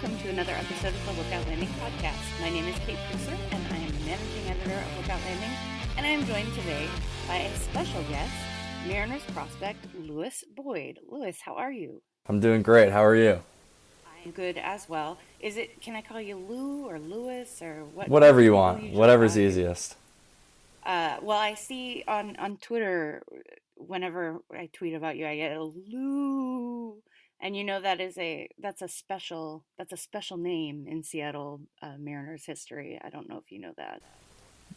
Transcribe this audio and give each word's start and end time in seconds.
Welcome 0.00 0.20
to 0.20 0.28
another 0.28 0.52
episode 0.52 0.94
of 0.94 1.06
the 1.06 1.12
Lookout 1.20 1.44
Landing 1.48 1.68
podcast. 1.70 2.40
My 2.40 2.48
name 2.50 2.68
is 2.68 2.78
Kate 2.86 2.98
Preusser 3.10 3.36
and 3.50 3.66
I 3.72 3.78
am 3.78 3.90
the 3.90 4.06
managing 4.06 4.48
editor 4.48 4.78
of 4.78 4.96
Lookout 4.96 5.20
Landing, 5.24 5.50
and 5.96 6.06
I 6.06 6.10
am 6.10 6.24
joined 6.24 6.54
today 6.54 6.86
by 7.26 7.38
a 7.38 7.56
special 7.56 8.00
guest, 8.04 8.32
Mariners 8.86 9.24
prospect 9.34 9.84
Louis 9.98 10.44
Boyd. 10.54 11.00
Louis, 11.10 11.36
how 11.44 11.56
are 11.56 11.72
you? 11.72 12.00
I'm 12.28 12.38
doing 12.38 12.62
great. 12.62 12.92
How 12.92 13.04
are 13.04 13.16
you? 13.16 13.40
I'm 14.24 14.30
good 14.30 14.56
as 14.56 14.88
well. 14.88 15.18
Is 15.40 15.56
it? 15.56 15.80
Can 15.82 15.96
I 15.96 16.02
call 16.02 16.20
you 16.20 16.36
Lou 16.36 16.86
or 16.86 17.00
Louis 17.00 17.60
or 17.60 17.82
what? 17.92 18.08
Whatever 18.08 18.40
you 18.40 18.52
want. 18.52 18.80
usually 18.80 19.00
Whatever's 19.00 19.36
easiest. 19.36 19.96
Uh, 20.86 21.16
well, 21.22 21.38
I 21.38 21.54
see 21.54 22.04
on 22.06 22.36
on 22.36 22.58
Twitter 22.58 23.24
whenever 23.74 24.38
I 24.56 24.68
tweet 24.72 24.94
about 24.94 25.16
you, 25.16 25.26
I 25.26 25.34
get 25.34 25.56
a 25.56 25.62
Lou, 25.64 27.02
and 27.40 27.56
you 27.56 27.64
know 27.64 27.80
that 27.80 28.00
is 28.00 28.16
a 28.18 28.48
that's 28.58 28.82
a 28.82 28.88
special 28.88 29.64
that's 29.78 29.92
a 29.92 29.96
special 29.96 30.36
name 30.36 30.86
in 30.88 31.02
Seattle 31.02 31.60
uh, 31.82 31.94
Mariners 31.98 32.44
history. 32.46 32.98
I 33.02 33.10
don't 33.10 33.28
know 33.28 33.38
if 33.38 33.50
you 33.52 33.58
know 33.60 33.72
that. 33.76 34.00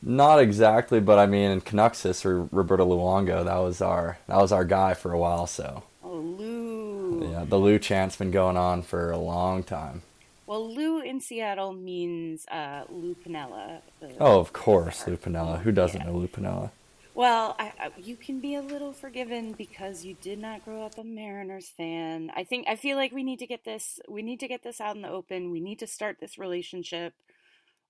Not 0.04 0.40
exactly, 0.40 1.00
but 1.00 1.20
I 1.20 1.28
mean, 1.28 1.52
in 1.52 1.62
Canucks 1.62 2.02
history, 2.02 2.48
Roberto 2.52 2.86
Luongo, 2.88 3.46
that 3.46 3.58
was 3.58 3.82
our 3.82 4.18
that 4.28 4.38
was 4.38 4.52
our 4.52 4.66
guy 4.66 4.94
for 4.94 5.12
a 5.12 5.20
while. 5.20 5.48
So 5.48 5.84
Oh, 6.04 6.16
Lou. 6.18 7.30
yeah, 7.32 7.46
the 7.48 7.58
Lou 7.58 7.78
chant's 7.78 8.16
been 8.16 8.32
going 8.32 8.58
on 8.58 8.82
for 8.82 9.12
a 9.12 9.18
long 9.18 9.64
time. 9.64 10.02
Well, 10.48 10.74
Lou 10.74 11.00
in 11.02 11.22
Seattle 11.22 11.72
means 11.72 12.46
uh, 12.52 12.84
Lou 12.90 13.16
Piniella. 13.16 13.82
Oh, 14.20 14.40
of 14.40 14.52
course, 14.52 15.08
Lou 15.08 15.16
Piniella. 15.18 15.62
Who 15.62 15.72
doesn't 15.72 16.02
Yeah. 16.02 16.08
know 16.08 16.14
Lou 16.18 16.28
Piniella? 16.28 16.72
Well, 17.14 17.56
I, 17.60 17.74
I, 17.80 17.92
you 17.98 18.16
can 18.16 18.40
be 18.40 18.56
a 18.56 18.62
little 18.62 18.94
forgiven 18.94 19.54
because 19.54 20.06
you 20.06 20.16
did 20.22 20.40
not 20.40 20.64
grow 20.64 20.84
up 20.86 20.98
a 20.98 21.04
Mariners 21.04 21.70
fan. 21.76 22.32
I 22.36 22.44
think 22.46 22.68
I 22.70 22.76
feel 22.78 22.96
like 22.98 23.12
we 23.12 23.24
need 23.24 23.40
to 23.40 23.48
get 23.48 23.66
this. 23.66 24.00
We 24.08 24.22
need 24.22 24.40
to 24.40 24.48
get 24.48 24.64
this 24.64 24.80
out 24.80 24.96
in 24.96 25.02
the 25.02 25.10
open. 25.10 25.52
We 25.52 25.60
need 25.60 25.80
to 25.80 25.88
start 25.88 26.18
this 26.22 26.38
relationship 26.38 27.14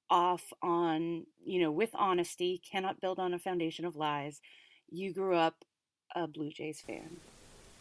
off 0.10 0.44
on 0.62 1.26
you 1.46 1.62
know 1.62 1.72
with 1.72 1.92
honesty. 1.94 2.62
Cannot 2.70 3.00
build 3.00 3.20
on 3.20 3.34
a 3.34 3.40
foundation 3.40 3.86
of 3.86 3.96
lies. 3.96 4.42
You 4.90 5.14
grew 5.14 5.36
up 5.36 5.66
a 6.16 6.28
Blue 6.28 6.52
Jays 6.52 6.82
fan. 6.82 7.18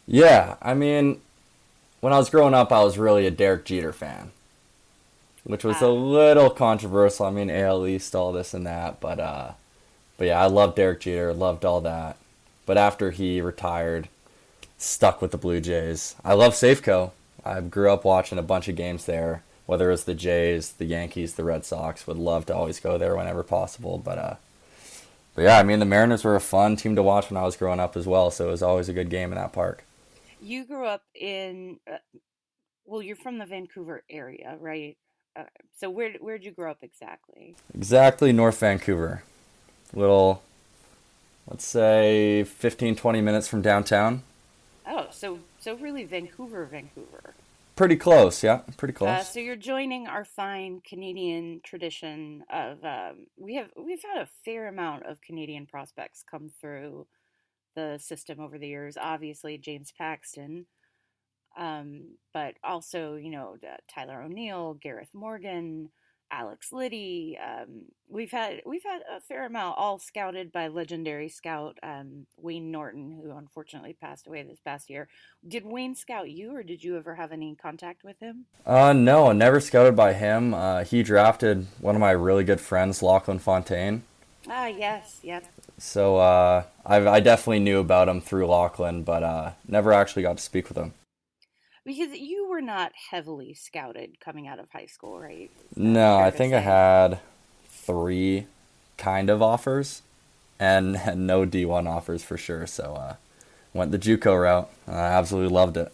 Yeah, 0.07 0.57
I 0.61 0.73
mean, 0.73 1.21
when 2.01 2.13
I 2.13 2.17
was 2.17 2.29
growing 2.29 2.53
up, 2.53 2.71
I 2.71 2.83
was 2.83 2.97
really 2.97 3.25
a 3.27 3.31
Derek 3.31 3.65
Jeter 3.65 3.93
fan, 3.93 4.31
which 5.43 5.63
was 5.63 5.81
a 5.81 5.85
Ah. 5.87 5.89
little 5.89 6.49
controversial. 6.49 7.25
I 7.25 7.31
mean, 7.31 7.49
AL 7.49 7.87
East, 7.87 8.15
all 8.15 8.31
this 8.31 8.53
and 8.53 8.65
that, 8.67 8.99
but 8.99 9.19
uh, 9.19 9.51
but 10.21 10.27
yeah, 10.27 10.39
I 10.39 10.45
loved 10.45 10.75
Derek 10.75 10.99
Jeter, 10.99 11.33
loved 11.33 11.65
all 11.65 11.81
that. 11.81 12.15
But 12.67 12.77
after 12.77 13.09
he 13.09 13.41
retired, 13.41 14.07
stuck 14.77 15.19
with 15.19 15.31
the 15.31 15.37
Blue 15.39 15.59
Jays. 15.59 16.13
I 16.23 16.33
love 16.35 16.53
Safeco. 16.53 17.09
I 17.43 17.59
grew 17.59 17.91
up 17.91 18.05
watching 18.05 18.37
a 18.37 18.43
bunch 18.43 18.67
of 18.67 18.75
games 18.75 19.05
there, 19.05 19.41
whether 19.65 19.87
it 19.87 19.93
was 19.93 20.03
the 20.03 20.13
Jays, 20.13 20.73
the 20.73 20.85
Yankees, 20.85 21.33
the 21.33 21.43
Red 21.43 21.65
Sox. 21.65 22.05
Would 22.05 22.17
love 22.17 22.45
to 22.45 22.55
always 22.55 22.79
go 22.79 22.99
there 22.99 23.15
whenever 23.15 23.41
possible, 23.41 23.97
but 23.97 24.19
uh. 24.19 24.35
But 25.33 25.41
yeah, 25.41 25.57
I 25.57 25.63
mean 25.63 25.79
the 25.79 25.85
Mariners 25.85 26.23
were 26.23 26.35
a 26.35 26.39
fun 26.39 26.75
team 26.75 26.95
to 26.97 27.01
watch 27.01 27.31
when 27.31 27.37
I 27.37 27.43
was 27.43 27.57
growing 27.57 27.79
up 27.79 27.97
as 27.97 28.05
well, 28.05 28.29
so 28.29 28.47
it 28.47 28.51
was 28.51 28.61
always 28.61 28.89
a 28.89 28.93
good 28.93 29.09
game 29.09 29.31
in 29.31 29.39
that 29.39 29.53
park. 29.53 29.85
You 30.39 30.65
grew 30.65 30.85
up 30.85 31.01
in. 31.15 31.79
Uh, 31.91 31.97
well, 32.85 33.01
you're 33.01 33.15
from 33.15 33.39
the 33.39 33.47
Vancouver 33.47 34.03
area, 34.07 34.55
right? 34.59 34.97
Uh, 35.35 35.45
so 35.75 35.89
where 35.89 36.13
where'd 36.19 36.43
you 36.43 36.51
grow 36.51 36.69
up 36.69 36.83
exactly? 36.83 37.55
Exactly 37.73 38.31
North 38.31 38.59
Vancouver. 38.59 39.23
Little, 39.93 40.41
let's 41.47 41.65
say 41.65 42.43
15, 42.43 42.95
20 42.95 43.21
minutes 43.21 43.47
from 43.47 43.61
downtown. 43.61 44.23
Oh, 44.87 45.07
so 45.11 45.39
so 45.59 45.75
really 45.75 46.05
Vancouver, 46.05 46.65
Vancouver. 46.65 47.33
Pretty 47.75 47.95
close, 47.95 48.43
yeah, 48.43 48.61
pretty 48.77 48.93
close. 48.93 49.09
Uh, 49.09 49.23
so 49.23 49.39
you're 49.39 49.55
joining 49.55 50.07
our 50.07 50.25
fine 50.25 50.81
Canadian 50.81 51.61
tradition 51.63 52.43
of 52.49 52.83
um, 52.83 53.27
we 53.37 53.55
have 53.55 53.69
we've 53.77 54.03
had 54.03 54.21
a 54.21 54.29
fair 54.45 54.67
amount 54.67 55.05
of 55.05 55.21
Canadian 55.21 55.65
prospects 55.65 56.23
come 56.29 56.51
through 56.59 57.07
the 57.75 57.97
system 57.99 58.39
over 58.39 58.57
the 58.57 58.67
years. 58.67 58.97
Obviously, 58.99 59.57
James 59.57 59.93
Paxton, 59.97 60.65
um, 61.57 62.17
but 62.33 62.55
also 62.63 63.15
you 63.15 63.29
know 63.29 63.55
uh, 63.63 63.77
Tyler 63.87 64.21
O'Neill, 64.21 64.73
Gareth 64.75 65.13
Morgan, 65.13 65.89
Alex 66.31 66.69
Liddi. 66.71 67.37
Um, 67.39 67.83
we've 68.09 68.31
had 68.31 68.61
we've 68.65 68.83
had 68.83 69.01
a 69.15 69.19
fair 69.21 69.45
amount, 69.45 69.77
all 69.77 69.99
scouted 69.99 70.51
by 70.51 70.67
legendary 70.67 71.29
scout 71.29 71.77
um, 71.83 72.25
Wayne 72.37 72.71
Norton, 72.71 73.19
who 73.21 73.31
unfortunately 73.31 73.93
passed 73.99 74.27
away 74.27 74.43
this 74.43 74.59
past 74.59 74.89
year. 74.89 75.07
Did 75.47 75.65
Wayne 75.65 75.95
scout 75.95 76.29
you, 76.29 76.55
or 76.55 76.63
did 76.63 76.83
you 76.83 76.97
ever 76.97 77.15
have 77.15 77.31
any 77.31 77.55
contact 77.55 78.03
with 78.03 78.19
him? 78.19 78.45
Uh, 78.65 78.93
no, 78.93 79.31
never 79.31 79.59
scouted 79.59 79.95
by 79.95 80.13
him. 80.13 80.53
Uh, 80.53 80.83
he 80.83 81.03
drafted 81.03 81.67
one 81.79 81.95
of 81.95 82.01
my 82.01 82.11
really 82.11 82.43
good 82.43 82.61
friends, 82.61 83.03
Lachlan 83.03 83.39
Fontaine, 83.39 84.03
Ah, 84.47 84.67
yes, 84.67 85.19
yes. 85.23 85.45
So 85.77 86.17
uh, 86.17 86.63
I, 86.85 87.07
I 87.07 87.19
definitely 87.19 87.59
knew 87.59 87.79
about 87.79 88.09
him 88.09 88.21
through 88.21 88.47
Lachlan, 88.47 89.03
but 89.03 89.23
uh, 89.23 89.51
never 89.67 89.93
actually 89.93 90.23
got 90.23 90.37
to 90.37 90.43
speak 90.43 90.67
with 90.67 90.77
him. 90.77 90.93
Because 91.85 92.15
you 92.17 92.47
were 92.47 92.61
not 92.61 92.91
heavily 93.09 93.53
scouted 93.53 94.19
coming 94.19 94.47
out 94.47 94.59
of 94.59 94.69
high 94.69 94.85
school, 94.85 95.19
right? 95.19 95.49
No, 95.75 96.17
I 96.17 96.29
think 96.29 96.53
I 96.53 96.59
had 96.59 97.19
three 97.67 98.45
kind 98.97 99.29
of 99.29 99.41
offers, 99.41 100.03
and, 100.59 100.95
and 101.05 101.25
no 101.25 101.45
D1 101.45 101.87
offers 101.87 102.23
for 102.23 102.37
sure. 102.37 102.67
So 102.67 102.93
uh, 102.93 103.15
went 103.73 103.91
the 103.91 103.99
JUCO 103.99 104.41
route. 104.41 104.69
I 104.87 104.91
absolutely 104.91 105.53
loved 105.53 105.77
it. 105.77 105.91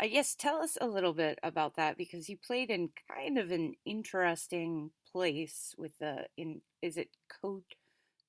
I 0.00 0.08
guess 0.08 0.34
tell 0.34 0.58
us 0.58 0.78
a 0.80 0.86
little 0.86 1.12
bit 1.12 1.38
about 1.42 1.74
that 1.74 1.98
because 1.98 2.28
you 2.28 2.36
played 2.36 2.70
in 2.70 2.90
kind 3.12 3.36
of 3.36 3.50
an 3.50 3.74
interesting 3.84 4.92
place 5.10 5.74
with 5.76 5.98
the 5.98 6.26
in 6.36 6.60
is 6.80 6.96
it 6.96 7.08
Co 7.42 7.62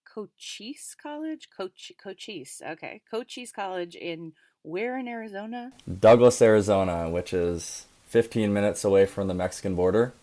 Cochise 0.04 0.96
College? 1.02 1.50
Coch 1.56 1.92
Cochise. 2.02 2.62
Okay. 2.66 3.02
Cochise 3.10 3.52
College 3.52 3.96
in 3.96 4.34
where 4.64 4.98
in 4.98 5.08
Arizona? 5.08 5.74
Douglas, 6.00 6.42
Arizona, 6.42 7.10
which 7.10 7.34
is 7.34 7.86
15 8.08 8.54
minutes 8.54 8.84
away 8.84 9.06
from 9.06 9.28
the 9.28 9.34
Mexican 9.34 9.76
border. 9.76 10.14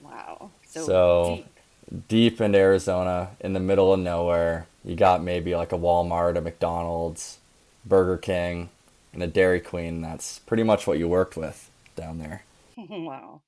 Wow. 0.00 0.52
So, 0.64 0.80
So, 0.86 1.22
deep. 1.22 1.60
deep 2.08 2.40
into 2.40 2.58
Arizona, 2.58 3.36
in 3.40 3.52
the 3.52 3.60
middle 3.60 3.92
of 3.92 4.00
nowhere. 4.00 4.68
You 4.84 4.96
got 4.96 5.22
maybe 5.22 5.54
like 5.54 5.72
a 5.72 5.78
Walmart, 5.78 6.36
a 6.36 6.40
McDonald's, 6.40 7.38
Burger 7.84 8.18
King, 8.18 8.70
and 9.12 9.22
a 9.22 9.26
Dairy 9.26 9.60
Queen. 9.60 10.00
That's 10.02 10.40
pretty 10.40 10.62
much 10.64 10.86
what 10.86 10.98
you 10.98 11.08
worked 11.08 11.36
with 11.36 11.70
down 11.96 12.18
there. 12.18 12.44
wow. 12.76 13.42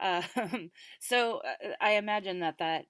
Um, 0.00 0.70
so 1.00 1.38
uh, 1.40 1.68
I 1.80 1.92
imagine 1.92 2.40
that 2.40 2.58
that 2.58 2.86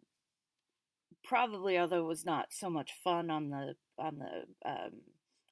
probably, 1.25 1.79
although 1.79 2.01
it 2.05 2.09
was 2.09 2.25
not 2.25 2.47
so 2.53 2.71
much 2.71 2.93
fun 3.05 3.31
on 3.31 3.51
the 3.51 3.75
on 3.99 4.19
the 4.19 4.69
um, 4.71 4.91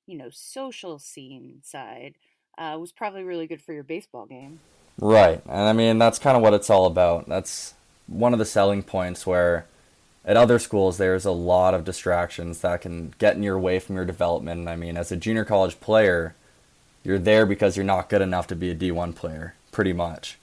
you 0.06 0.17
know 0.17 0.29
social 0.31 0.99
scene 0.99 1.61
side, 1.62 2.15
uh, 2.59 2.77
was 2.79 2.93
probably 2.93 3.25
really 3.25 3.47
good 3.47 3.62
for 3.62 3.73
your 3.73 3.83
baseball 3.83 4.27
game. 4.27 4.61
Right. 4.99 5.43
And 5.47 5.69
I 5.69 5.73
mean, 5.73 5.99
that's 5.99 6.19
kind 6.19 6.37
of 6.37 6.43
what 6.43 6.55
it's 6.55 6.71
all 6.71 6.87
about. 6.87 7.29
That's 7.29 7.75
one 8.06 8.33
of 8.33 8.39
the 8.39 8.45
selling 8.45 8.83
points 8.83 9.27
where 9.27 9.67
at 10.25 10.37
other 10.37 10.59
schools 10.59 10.99
there's 10.99 11.25
a 11.25 11.33
lot 11.33 11.75
of 11.75 11.85
distractions 11.85 12.61
that 12.61 12.81
can 12.81 13.15
get 13.19 13.37
in 13.37 13.43
your 13.43 13.59
way 13.59 13.79
from 13.79 13.97
your 13.97 14.05
development. 14.05 14.61
And 14.61 14.71
I 14.71 14.77
mean, 14.77 14.97
as 14.97 15.11
a 15.11 15.17
junior 15.17 15.45
college 15.45 15.81
player, 15.81 16.35
you're 17.03 17.19
there 17.19 17.45
because 17.45 17.77
you're 17.77 17.85
not 17.85 18.09
good 18.09 18.23
enough 18.23 18.47
to 18.49 18.56
be 18.56 18.71
a 18.71 18.75
D1 18.75 19.15
player, 19.15 19.55
pretty 19.73 19.93
much. 19.93 20.39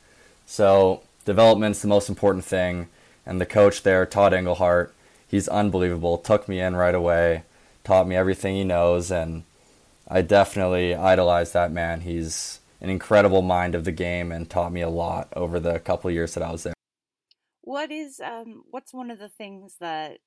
So, 0.46 1.02
development's 1.25 1.81
the 1.81 1.88
most 1.88 2.10
important 2.10 2.46
thing. 2.46 2.88
And 3.25 3.40
the 3.40 3.46
coach 3.46 3.84
there, 3.84 4.06
Todd 4.06 4.34
Engelhart, 4.34 4.90
he's 5.28 5.48
unbelievable. 5.48 6.18
Took 6.18 6.48
me 6.48 6.60
in 6.60 6.75
right 6.75 6.94
away, 6.94 7.44
taught 7.84 8.08
me 8.08 8.16
everything 8.16 8.56
he 8.56 8.63
knows, 8.63 9.12
and 9.12 9.44
I 10.13 10.22
definitely 10.22 10.94
idolize 10.94 11.54
that 11.54 11.72
man. 11.72 12.02
He's 12.02 12.60
an 12.81 12.90
incredible 12.90 13.42
mind 13.42 13.75
of 13.75 13.86
the 13.86 13.94
game 13.94 14.30
and 14.30 14.50
taught 14.50 14.74
me 14.74 14.81
a 14.81 14.90
lot 14.90 15.30
over 15.38 15.58
the 15.58 15.80
couple 15.80 16.10
of 16.10 16.13
years 16.13 16.34
that 16.34 16.44
I 16.44 16.52
was 16.52 16.63
there. 16.63 16.74
What 17.62 17.92
is 17.92 18.19
um 18.19 18.63
what's 18.69 18.94
one 18.94 19.10
of 19.10 19.19
the 19.19 19.30
things 19.30 19.78
that 19.80 20.18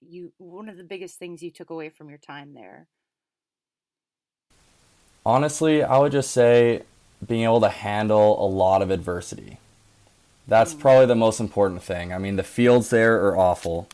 you 0.00 0.32
one 0.38 0.70
of 0.70 0.78
the 0.78 0.84
biggest 0.84 1.18
things 1.18 1.42
you 1.42 1.50
took 1.50 1.68
away 1.68 1.90
from 1.90 2.08
your 2.08 2.18
time 2.18 2.54
there? 2.54 2.88
Honestly, 5.26 5.82
I 5.82 5.98
would 5.98 6.12
just 6.12 6.30
say 6.30 6.84
being 7.26 7.42
able 7.42 7.60
to 7.60 7.68
handle 7.68 8.42
a 8.42 8.48
lot 8.48 8.80
of 8.80 8.90
adversity. 8.90 9.58
That's 10.46 10.72
probably 10.72 11.04
the 11.04 11.14
most 11.14 11.40
important 11.40 11.82
thing. 11.82 12.10
I 12.14 12.16
mean, 12.16 12.36
the 12.36 12.42
fields 12.42 12.88
there 12.88 13.22
are 13.26 13.36
awful. 13.36 13.86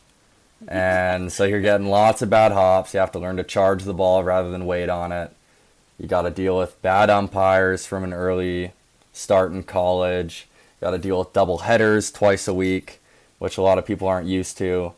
And 0.67 1.31
so 1.31 1.43
you're 1.43 1.61
getting 1.61 1.87
lots 1.87 2.21
of 2.21 2.29
bad 2.29 2.51
hops. 2.51 2.93
You 2.93 2.99
have 2.99 3.11
to 3.13 3.19
learn 3.19 3.37
to 3.37 3.43
charge 3.43 3.83
the 3.83 3.93
ball 3.93 4.23
rather 4.23 4.49
than 4.49 4.65
wait 4.65 4.89
on 4.89 5.11
it. 5.11 5.31
You 5.99 6.07
got 6.07 6.23
to 6.23 6.31
deal 6.31 6.57
with 6.57 6.81
bad 6.81 7.09
umpires 7.09 7.85
from 7.85 8.03
an 8.03 8.13
early 8.13 8.73
start 9.13 9.51
in 9.51 9.63
college. 9.63 10.47
You 10.79 10.85
Got 10.85 10.91
to 10.91 10.97
deal 10.97 11.19
with 11.19 11.33
double 11.33 11.59
headers 11.59 12.11
twice 12.11 12.47
a 12.47 12.53
week, 12.53 12.99
which 13.39 13.57
a 13.57 13.61
lot 13.61 13.77
of 13.77 13.85
people 13.85 14.07
aren't 14.07 14.27
used 14.27 14.57
to. 14.57 14.93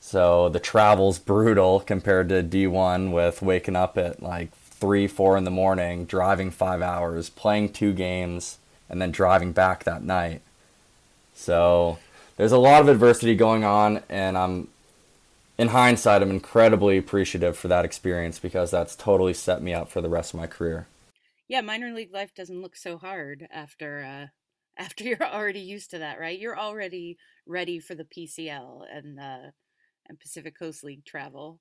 So 0.00 0.48
the 0.48 0.60
travel's 0.60 1.18
brutal 1.18 1.80
compared 1.80 2.28
to 2.30 2.42
D1 2.42 3.12
with 3.12 3.42
waking 3.42 3.76
up 3.76 3.98
at 3.98 4.22
like 4.22 4.54
3, 4.54 5.06
4 5.06 5.36
in 5.36 5.44
the 5.44 5.50
morning, 5.50 6.04
driving 6.04 6.50
five 6.50 6.80
hours, 6.80 7.28
playing 7.28 7.72
two 7.72 7.92
games, 7.92 8.58
and 8.88 9.02
then 9.02 9.10
driving 9.10 9.52
back 9.52 9.84
that 9.84 10.02
night. 10.02 10.40
So 11.34 11.98
there's 12.36 12.52
a 12.52 12.58
lot 12.58 12.80
of 12.80 12.88
adversity 12.88 13.34
going 13.34 13.64
on, 13.64 14.02
and 14.08 14.38
I'm, 14.38 14.68
in 15.58 15.68
hindsight, 15.68 16.22
I'm 16.22 16.30
incredibly 16.30 16.96
appreciative 16.96 17.58
for 17.58 17.68
that 17.68 17.84
experience 17.84 18.38
because 18.38 18.70
that's 18.70 18.94
totally 18.94 19.34
set 19.34 19.60
me 19.60 19.74
up 19.74 19.90
for 19.90 20.00
the 20.00 20.08
rest 20.08 20.32
of 20.32 20.40
my 20.40 20.46
career. 20.46 20.86
Yeah, 21.48 21.62
minor 21.62 21.92
league 21.92 22.12
life 22.12 22.32
doesn't 22.34 22.62
look 22.62 22.76
so 22.76 22.96
hard 22.96 23.46
after 23.50 24.04
uh 24.04 24.26
after 24.80 25.02
you're 25.02 25.22
already 25.22 25.60
used 25.60 25.90
to 25.90 25.98
that, 25.98 26.20
right? 26.20 26.38
You're 26.38 26.58
already 26.58 27.16
ready 27.46 27.80
for 27.80 27.96
the 27.96 28.04
PCL 28.04 28.82
and 28.90 29.18
uh 29.18 29.50
and 30.08 30.20
Pacific 30.20 30.56
Coast 30.58 30.84
League 30.84 31.04
travel. 31.04 31.60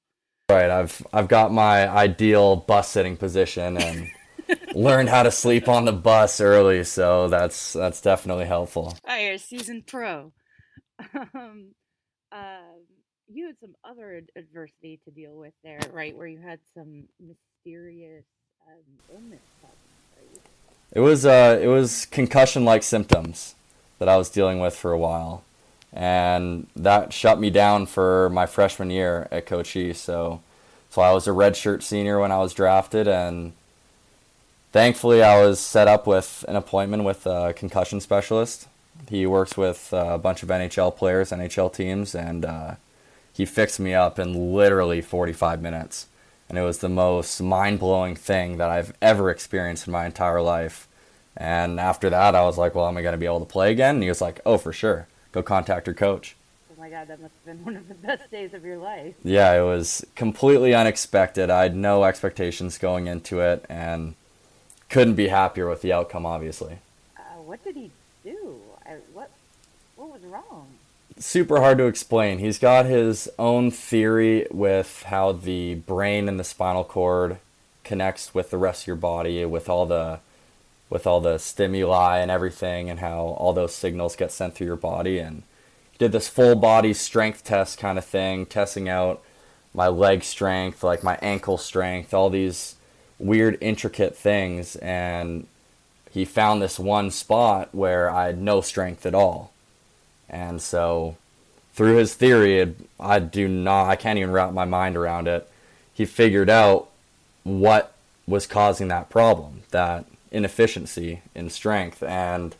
Right, 0.50 0.70
I've 0.70 1.06
I've 1.12 1.28
got 1.28 1.52
my 1.52 1.90
ideal 1.90 2.56
bus 2.56 2.90
sitting 2.90 3.18
position 3.18 3.78
and 3.78 4.08
learned 4.76 5.10
how 5.10 5.24
to 5.24 5.32
sleep 5.32 5.68
on 5.68 5.86
the 5.86 5.92
bus 5.92 6.40
early, 6.40 6.84
so 6.84 7.28
that's 7.28 7.74
that's 7.74 8.00
definitely 8.00 8.46
helpful. 8.46 8.96
Oh, 9.08 9.16
you're 9.16 9.34
a 9.34 9.40
seasoned 9.40 9.88
pro. 9.88 10.32
um, 11.34 11.74
um, 12.32 12.86
you 13.28 13.48
had 13.48 13.56
some 13.60 13.76
other 13.84 14.22
adversity 14.36 15.00
to 15.06 15.12
deal 15.12 15.36
with 15.36 15.54
there, 15.64 15.80
right? 15.92 16.16
Where 16.16 16.28
you 16.28 16.40
had 16.40 16.60
some 16.74 17.04
mysterious 17.20 18.26
um, 18.68 18.84
illness 19.14 19.42
problems, 19.60 19.82
right? 20.16 20.42
It 20.94 21.00
was 21.02 21.26
uh 21.26 21.60
it 21.62 21.68
was 21.68 22.06
concussion 22.06 22.64
like 22.64 22.84
symptoms 22.84 23.56
that 24.00 24.08
I 24.08 24.18
was 24.18 24.30
dealing 24.30 24.60
with 24.60 24.76
for 24.76 24.92
a 24.92 24.98
while. 24.98 25.44
And 25.94 26.68
that 26.76 27.14
shut 27.14 27.40
me 27.40 27.50
down 27.50 27.86
for 27.88 28.30
my 28.30 28.46
freshman 28.46 28.90
year 28.90 29.28
at 29.32 29.46
Cochise. 29.46 30.00
So 30.00 30.42
so 30.90 31.02
I 31.02 31.12
was 31.12 31.28
a 31.28 31.32
redshirt 31.32 31.84
senior 31.84 32.20
when 32.20 32.32
I 32.32 32.38
was 32.38 32.54
drafted 32.54 33.08
and 33.08 33.54
thankfully 34.72 35.22
I 35.22 35.42
was 35.42 35.60
set 35.60 35.88
up 35.88 36.08
with 36.08 36.46
an 36.48 36.56
appointment 36.56 37.04
with 37.04 37.26
a 37.26 37.54
concussion 37.54 38.00
specialist. 38.00 38.68
He 39.10 39.26
works 39.26 39.58
with 39.58 39.94
uh, 39.94 40.12
a 40.14 40.18
bunch 40.18 40.42
of 40.42 40.50
NHL 40.50 40.96
players, 40.96 41.32
NHL 41.32 41.74
teams, 41.74 42.16
and 42.16 42.44
uh, 42.44 42.76
he 43.38 43.46
fixed 43.46 43.80
me 43.80 43.94
up 43.94 44.18
in 44.18 44.56
literally 44.56 45.00
45 45.00 45.62
minutes. 45.62 46.08
And 46.50 46.58
it 46.58 46.64
was 46.64 46.80
the 46.80 46.90
most 46.90 47.40
mind 47.40 47.78
blowing 47.78 48.16
thing 48.16 48.58
that 48.58 48.72
I've 48.72 48.94
ever 49.00 49.30
experienced 49.30 49.86
in 49.86 49.94
my 49.94 50.08
entire 50.08 50.42
life. 50.42 50.88
And 51.36 51.80
after 51.80 52.10
that, 52.10 52.34
I 52.34 52.42
was 52.42 52.58
like, 52.58 52.74
well, 52.74 52.88
am 52.88 52.98
I 52.98 53.04
going 53.04 53.14
to 53.14 53.20
be 53.20 53.28
able 53.28 53.42
to 53.42 53.46
play 53.46 53.72
again? 53.72 53.98
And 53.98 54.04
he 54.04 54.10
was 54.10 54.22
like, 54.22 54.42
oh, 54.44 54.58
for 54.58 54.74
sure. 54.74 55.08
Go 55.34 55.44
contact 55.44 55.86
your 55.86 55.94
coach. 55.94 56.36
Oh 56.72 56.80
my 56.80 56.90
god, 56.90 57.10
that 57.10 57.22
must 57.22 57.36
have 57.36 57.46
been 57.46 57.64
one 57.64 57.76
of 57.76 57.88
the 57.88 57.94
best 57.94 58.32
days 58.32 58.56
of 58.56 58.66
your 58.66 58.78
life. 58.78 59.14
Yeah, 59.24 59.54
it 59.54 59.64
was 59.64 60.04
completely 60.16 60.74
unexpected. 60.74 61.52
I 61.52 61.62
had 61.62 61.76
no 61.76 62.06
expectations 62.06 62.80
going 62.80 63.06
into 63.06 63.40
it 63.42 63.64
and 63.70 64.16
couldn't 64.90 65.14
be 65.14 65.28
happier 65.28 65.70
with 65.70 65.84
the 65.84 65.94
outcome, 65.94 66.26
obviously. 66.26 66.80
Uh, 67.16 67.22
what 67.46 67.64
did 67.64 67.76
he 67.76 67.92
do? 68.24 68.56
I, 68.84 68.96
what 69.14 69.30
what 69.96 70.10
was 70.10 70.24
wrong? 70.24 70.70
Super 71.20 71.60
hard 71.60 71.78
to 71.80 71.86
explain. 71.86 72.40
He's 72.40 72.60
got 72.60 72.86
his 72.86 73.30
own 73.38 73.72
theory 73.72 74.48
with 74.52 75.04
how 75.04 75.32
the 75.32 75.76
brain 75.76 76.28
and 76.28 76.40
the 76.40 76.44
spinal 76.44 76.84
cord 76.84 77.38
connects 77.84 78.34
with 78.34 78.50
the 78.50 78.58
rest 78.58 78.84
of 78.84 78.88
your 78.88 78.96
body 78.96 79.46
with 79.46 79.70
all 79.70 79.86
the 79.86 80.20
with 80.90 81.06
all 81.06 81.20
the 81.20 81.38
stimuli 81.38 82.20
and 82.20 82.32
everything 82.32 82.90
and 82.90 83.02
how 83.02 83.20
all 83.20 83.52
those 83.52 83.76
signals 83.76 84.16
get 84.16 84.32
sent 84.32 84.56
through 84.56 84.68
your 84.68 84.78
body. 84.78 85.20
And 85.20 85.44
he 85.92 85.98
did 85.98 86.14
this 86.14 86.30
full 86.30 86.56
body 86.56 86.94
strength 86.94 87.44
test 87.44 87.78
kind 87.78 87.98
of 87.98 88.06
thing 88.06 88.46
testing 88.46 88.88
out 88.88 89.22
my 89.74 89.88
leg 89.88 90.24
strength 90.24 90.84
like 90.84 91.04
my 91.04 91.18
ankle 91.22 91.58
strength 91.58 92.14
all 92.14 92.30
these 92.30 92.76
weird 93.20 93.58
intricate 93.60 94.16
things. 94.16 94.76
And 94.78 95.48
he 96.10 96.24
found 96.24 96.62
this 96.62 96.80
one 96.80 97.12
spot 97.12 97.76
where 97.76 98.10
I 98.10 98.28
had 98.28 98.42
no 98.42 98.62
strength 98.62 99.06
at 99.06 99.16
all 99.16 99.52
and 100.30 100.62
so, 100.62 101.18
through 101.74 101.98
his 101.98 102.14
theory, 102.14 102.60
it, 102.60 102.76
I 103.00 103.20
do 103.20 103.48
not, 103.48 103.88
I 103.88 103.96
can't 103.96 104.20
even 104.20 104.32
wrap 104.32 104.52
my 104.54 104.66
mind 104.66 104.98
around 104.98 105.28
it. 105.28 105.50
He 105.94 106.06
figured 106.06 106.50
out 106.50 106.90
what 107.44 107.94
was 108.28 108.46
causing 108.46 108.90
that 108.90 109.10
problem, 109.10 109.64
that 109.72 110.06
inefficiency 110.32 111.22
in 111.34 111.50
strength, 111.50 112.04
and 112.04 112.56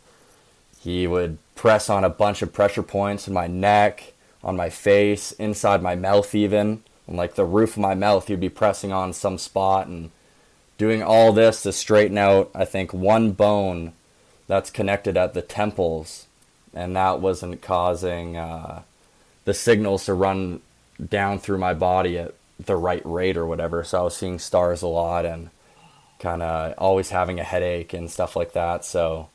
he 0.80 1.06
would 1.06 1.38
press 1.54 1.90
on 1.90 2.04
a 2.04 2.10
bunch 2.10 2.40
of 2.40 2.52
pressure 2.52 2.82
points 2.82 3.28
in 3.28 3.34
my 3.34 3.46
neck, 3.46 4.14
on 4.42 4.56
my 4.56 4.70
face, 4.70 5.32
inside 5.32 5.82
my 5.82 5.94
mouth, 5.94 6.34
even, 6.34 6.82
and 7.06 7.16
like 7.16 7.34
the 7.34 7.44
roof 7.44 7.72
of 7.72 7.82
my 7.82 7.94
mouth. 7.94 8.28
He'd 8.28 8.40
be 8.40 8.48
pressing 8.48 8.92
on 8.92 9.12
some 9.12 9.36
spot 9.36 9.88
and 9.88 10.10
doing 10.78 11.02
all 11.02 11.32
this 11.32 11.64
to 11.64 11.72
straighten 11.72 12.16
out, 12.16 12.50
I 12.54 12.64
think, 12.64 12.94
one 12.94 13.32
bone 13.32 13.92
that's 14.46 14.70
connected 14.70 15.16
at 15.16 15.34
the 15.34 15.42
temples 15.42 16.27
and 16.78 16.94
that 16.94 17.20
wasn't 17.20 17.60
causing 17.60 18.36
uh, 18.36 18.82
the 19.44 19.52
signals 19.52 20.04
to 20.04 20.14
run 20.14 20.60
down 21.04 21.40
through 21.40 21.58
my 21.58 21.74
body 21.74 22.16
at 22.16 22.34
the 22.64 22.76
right 22.76 23.02
rate 23.04 23.36
or 23.36 23.44
whatever. 23.46 23.82
So 23.82 23.98
I 23.98 24.02
was 24.02 24.16
seeing 24.16 24.38
stars 24.38 24.80
a 24.82 24.86
lot 24.86 25.26
and 25.26 25.50
kind 26.20 26.40
of 26.40 26.74
always 26.78 27.10
having 27.10 27.40
a 27.40 27.44
headache 27.44 27.92
and 27.92 28.08
stuff 28.08 28.36
like 28.36 28.52
that. 28.52 28.84
So, 28.84 29.28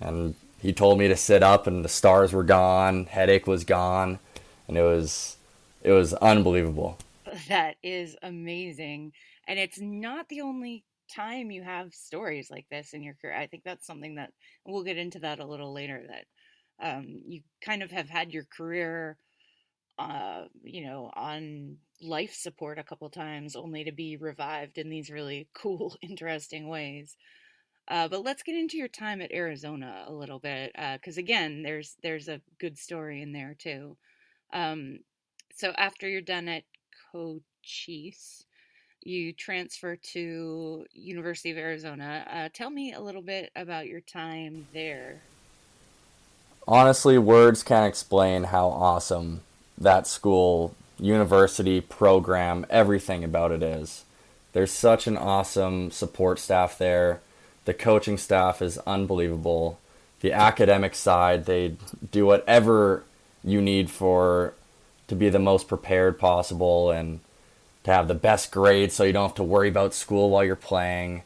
and 0.00 0.34
he 0.60 0.74
told 0.74 0.98
me 0.98 1.08
to 1.08 1.16
sit 1.16 1.42
up 1.42 1.66
and 1.66 1.82
the 1.82 1.88
stars 1.88 2.34
were 2.34 2.44
gone, 2.44 3.06
headache 3.06 3.46
was 3.46 3.64
gone, 3.64 4.18
and 4.68 4.76
it 4.76 4.82
was 4.82 5.38
it 5.82 5.92
was 5.92 6.12
unbelievable. 6.14 6.98
That 7.48 7.76
is 7.82 8.14
amazing. 8.22 9.12
And 9.48 9.58
it's 9.58 9.80
not 9.80 10.28
the 10.28 10.42
only 10.42 10.84
time 11.14 11.50
you 11.50 11.62
have 11.62 11.94
stories 11.94 12.50
like 12.50 12.66
this 12.70 12.92
in 12.92 13.02
your 13.02 13.14
career. 13.14 13.34
I 13.34 13.46
think 13.46 13.64
that's 13.64 13.86
something 13.86 14.16
that 14.16 14.32
we'll 14.66 14.82
get 14.84 14.98
into 14.98 15.20
that 15.20 15.38
a 15.40 15.46
little 15.46 15.72
later 15.72 16.02
that 16.08 16.26
um, 16.80 17.22
you 17.26 17.42
kind 17.64 17.82
of 17.82 17.90
have 17.90 18.08
had 18.08 18.32
your 18.32 18.44
career 18.44 19.16
uh, 19.98 20.44
you 20.64 20.84
know, 20.84 21.10
on 21.14 21.76
life 22.00 22.34
support 22.34 22.78
a 22.78 22.84
couple 22.84 23.08
times 23.10 23.54
only 23.54 23.84
to 23.84 23.92
be 23.92 24.16
revived 24.16 24.78
in 24.78 24.88
these 24.88 25.10
really 25.10 25.48
cool, 25.54 25.96
interesting 26.02 26.68
ways. 26.68 27.16
Uh, 27.88 28.08
but 28.08 28.24
let's 28.24 28.42
get 28.42 28.54
into 28.54 28.76
your 28.76 28.88
time 28.88 29.20
at 29.20 29.32
Arizona 29.32 30.04
a 30.06 30.12
little 30.12 30.38
bit, 30.38 30.72
because 30.94 31.18
uh, 31.18 31.20
again, 31.20 31.62
there's 31.62 31.96
there's 32.02 32.28
a 32.28 32.40
good 32.58 32.78
story 32.78 33.22
in 33.22 33.32
there 33.32 33.56
too. 33.58 33.96
Um, 34.52 35.00
so 35.54 35.72
after 35.76 36.08
you're 36.08 36.20
done 36.20 36.48
at 36.48 36.62
Cochise, 37.10 38.46
you 39.02 39.32
transfer 39.32 39.96
to 39.96 40.86
University 40.92 41.50
of 41.50 41.58
Arizona. 41.58 42.24
Uh, 42.32 42.48
tell 42.54 42.70
me 42.70 42.92
a 42.92 43.00
little 43.00 43.20
bit 43.20 43.50
about 43.56 43.88
your 43.88 44.00
time 44.00 44.66
there. 44.72 45.20
Honestly, 46.66 47.18
words 47.18 47.62
can't 47.62 47.88
explain 47.88 48.44
how 48.44 48.68
awesome 48.68 49.40
that 49.76 50.06
school, 50.06 50.74
university, 50.98 51.80
program, 51.80 52.64
everything 52.70 53.24
about 53.24 53.50
it 53.50 53.62
is. 53.62 54.04
There's 54.52 54.70
such 54.70 55.06
an 55.06 55.16
awesome 55.16 55.90
support 55.90 56.38
staff 56.38 56.78
there. 56.78 57.20
The 57.64 57.74
coaching 57.74 58.16
staff 58.16 58.62
is 58.62 58.78
unbelievable. 58.78 59.78
The 60.20 60.32
academic 60.32 60.94
side, 60.94 61.46
they 61.46 61.76
do 62.12 62.26
whatever 62.26 63.02
you 63.42 63.60
need 63.60 63.90
for 63.90 64.54
to 65.08 65.16
be 65.16 65.28
the 65.28 65.38
most 65.40 65.66
prepared 65.66 66.18
possible 66.18 66.90
and 66.90 67.20
to 67.84 67.90
have 67.90 68.06
the 68.06 68.14
best 68.14 68.52
grades 68.52 68.94
so 68.94 69.02
you 69.02 69.12
don't 69.12 69.28
have 69.28 69.36
to 69.36 69.42
worry 69.42 69.68
about 69.68 69.94
school 69.94 70.30
while 70.30 70.44
you're 70.44 70.54
playing. 70.54 71.24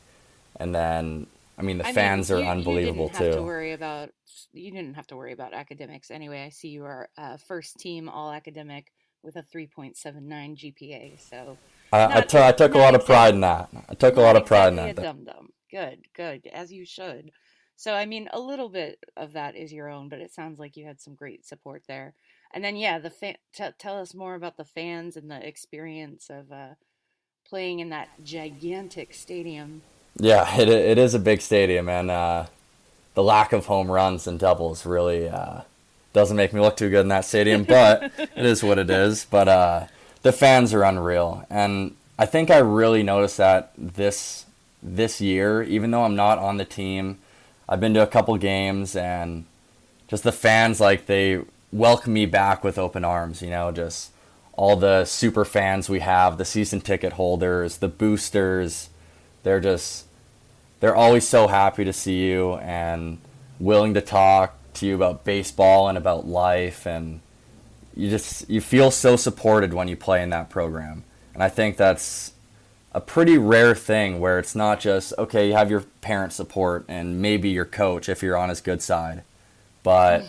And 0.58 0.74
then 0.74 1.26
I 1.58 1.62
mean 1.62 1.78
the 1.78 1.86
I 1.86 1.92
fans 1.92 2.30
mean, 2.30 2.40
you, 2.40 2.44
are 2.44 2.50
unbelievable 2.50 3.04
you 3.04 3.10
didn't 3.10 3.18
too. 3.18 3.24
Have 3.24 3.34
to 3.36 3.42
worry 3.42 3.72
about 3.72 4.10
you 4.52 4.70
didn't 4.70 4.94
have 4.94 5.06
to 5.08 5.16
worry 5.16 5.32
about 5.32 5.54
academics 5.54 6.10
anyway. 6.10 6.42
I 6.44 6.50
see 6.50 6.68
you 6.68 6.84
are 6.84 7.08
uh, 7.16 7.36
first 7.36 7.78
team 7.78 8.08
all 8.08 8.30
academic 8.30 8.92
with 9.22 9.36
a 9.36 9.42
3.79 9.42 9.96
GPA. 9.96 11.20
So 11.28 11.58
I, 11.92 12.18
I, 12.18 12.20
t- 12.20 12.38
I 12.38 12.52
took 12.52 12.74
a 12.74 12.78
lot 12.78 12.94
of 12.94 13.04
pride 13.04 13.34
in 13.34 13.40
that. 13.40 13.68
I 13.88 13.94
took 13.94 14.16
a 14.16 14.20
lot 14.20 14.36
of 14.36 14.46
pride 14.46 14.68
in 14.68 14.76
that. 14.76 14.96
Dum 14.96 15.24
dum. 15.24 15.48
Good, 15.70 16.06
good, 16.14 16.46
as 16.52 16.72
you 16.72 16.84
should. 16.84 17.32
So 17.76 17.92
I 17.92 18.06
mean, 18.06 18.28
a 18.32 18.40
little 18.40 18.68
bit 18.68 18.98
of 19.16 19.32
that 19.32 19.56
is 19.56 19.72
your 19.72 19.88
own, 19.88 20.08
but 20.08 20.20
it 20.20 20.32
sounds 20.32 20.58
like 20.58 20.76
you 20.76 20.86
had 20.86 21.00
some 21.00 21.14
great 21.14 21.44
support 21.44 21.82
there. 21.88 22.14
And 22.52 22.64
then 22.64 22.76
yeah, 22.76 22.98
the 22.98 23.10
fa- 23.10 23.36
t- 23.52 23.64
tell 23.78 23.98
us 23.98 24.14
more 24.14 24.34
about 24.34 24.56
the 24.56 24.64
fans 24.64 25.16
and 25.16 25.30
the 25.30 25.46
experience 25.46 26.30
of 26.30 26.52
uh, 26.52 26.74
playing 27.46 27.80
in 27.80 27.90
that 27.90 28.08
gigantic 28.22 29.12
stadium. 29.12 29.82
Yeah, 30.18 30.58
it 30.58 30.68
it 30.68 30.98
is 30.98 31.14
a 31.14 31.18
big 31.18 31.42
stadium, 31.42 31.88
and 31.88 32.10
uh, 32.10 32.46
the 33.14 33.22
lack 33.22 33.52
of 33.52 33.66
home 33.66 33.90
runs 33.90 34.26
and 34.26 34.38
doubles 34.38 34.86
really 34.86 35.28
uh, 35.28 35.60
doesn't 36.12 36.36
make 36.36 36.52
me 36.54 36.60
look 36.60 36.76
too 36.76 36.88
good 36.88 37.00
in 37.00 37.08
that 37.08 37.26
stadium, 37.26 37.64
but 37.68 38.10
it 38.18 38.46
is 38.46 38.62
what 38.62 38.78
it 38.78 38.88
is. 38.88 39.26
But 39.26 39.48
uh, 39.48 39.86
the 40.22 40.32
fans 40.32 40.72
are 40.72 40.82
unreal, 40.84 41.44
and 41.50 41.96
I 42.18 42.26
think 42.26 42.50
I 42.50 42.58
really 42.58 43.02
noticed 43.02 43.36
that 43.36 43.72
this 43.76 44.46
this 44.82 45.20
year, 45.20 45.62
even 45.62 45.90
though 45.90 46.04
I'm 46.04 46.16
not 46.16 46.38
on 46.38 46.56
the 46.56 46.64
team, 46.64 47.18
I've 47.68 47.80
been 47.80 47.94
to 47.94 48.02
a 48.02 48.06
couple 48.06 48.36
games, 48.38 48.96
and 48.96 49.44
just 50.08 50.22
the 50.22 50.32
fans 50.32 50.80
like 50.80 51.06
they 51.06 51.42
welcome 51.72 52.14
me 52.14 52.24
back 52.24 52.64
with 52.64 52.78
open 52.78 53.04
arms. 53.04 53.42
You 53.42 53.50
know, 53.50 53.70
just 53.70 54.12
all 54.54 54.76
the 54.76 55.04
super 55.04 55.44
fans 55.44 55.90
we 55.90 56.00
have, 56.00 56.38
the 56.38 56.46
season 56.46 56.80
ticket 56.80 57.14
holders, 57.14 57.78
the 57.78 57.88
boosters, 57.88 58.88
they're 59.42 59.60
just 59.60 60.05
they're 60.80 60.96
always 60.96 61.26
so 61.26 61.46
happy 61.46 61.84
to 61.84 61.92
see 61.92 62.26
you 62.26 62.54
and 62.54 63.18
willing 63.58 63.94
to 63.94 64.00
talk 64.00 64.56
to 64.74 64.86
you 64.86 64.94
about 64.94 65.24
baseball 65.24 65.88
and 65.88 65.96
about 65.96 66.26
life. 66.26 66.86
And 66.86 67.20
you 67.94 68.10
just 68.10 68.48
you 68.48 68.60
feel 68.60 68.90
so 68.90 69.16
supported 69.16 69.72
when 69.72 69.88
you 69.88 69.96
play 69.96 70.22
in 70.22 70.30
that 70.30 70.50
program. 70.50 71.04
And 71.34 71.42
i 71.42 71.48
think 71.48 71.76
that's 71.76 72.32
a 72.92 73.00
pretty 73.00 73.36
rare 73.36 73.74
thing 73.74 74.20
where 74.20 74.38
it's 74.38 74.54
not 74.54 74.80
just 74.80 75.12
okay 75.18 75.48
you 75.48 75.52
have 75.52 75.70
your 75.70 75.82
parent 76.00 76.32
support 76.32 76.82
and 76.88 77.20
maybe 77.20 77.50
your 77.50 77.66
coach 77.66 78.08
if 78.08 78.22
you're 78.22 78.36
on 78.36 78.48
his 78.48 78.60
good 78.60 78.82
side. 78.82 79.22
But 79.82 80.26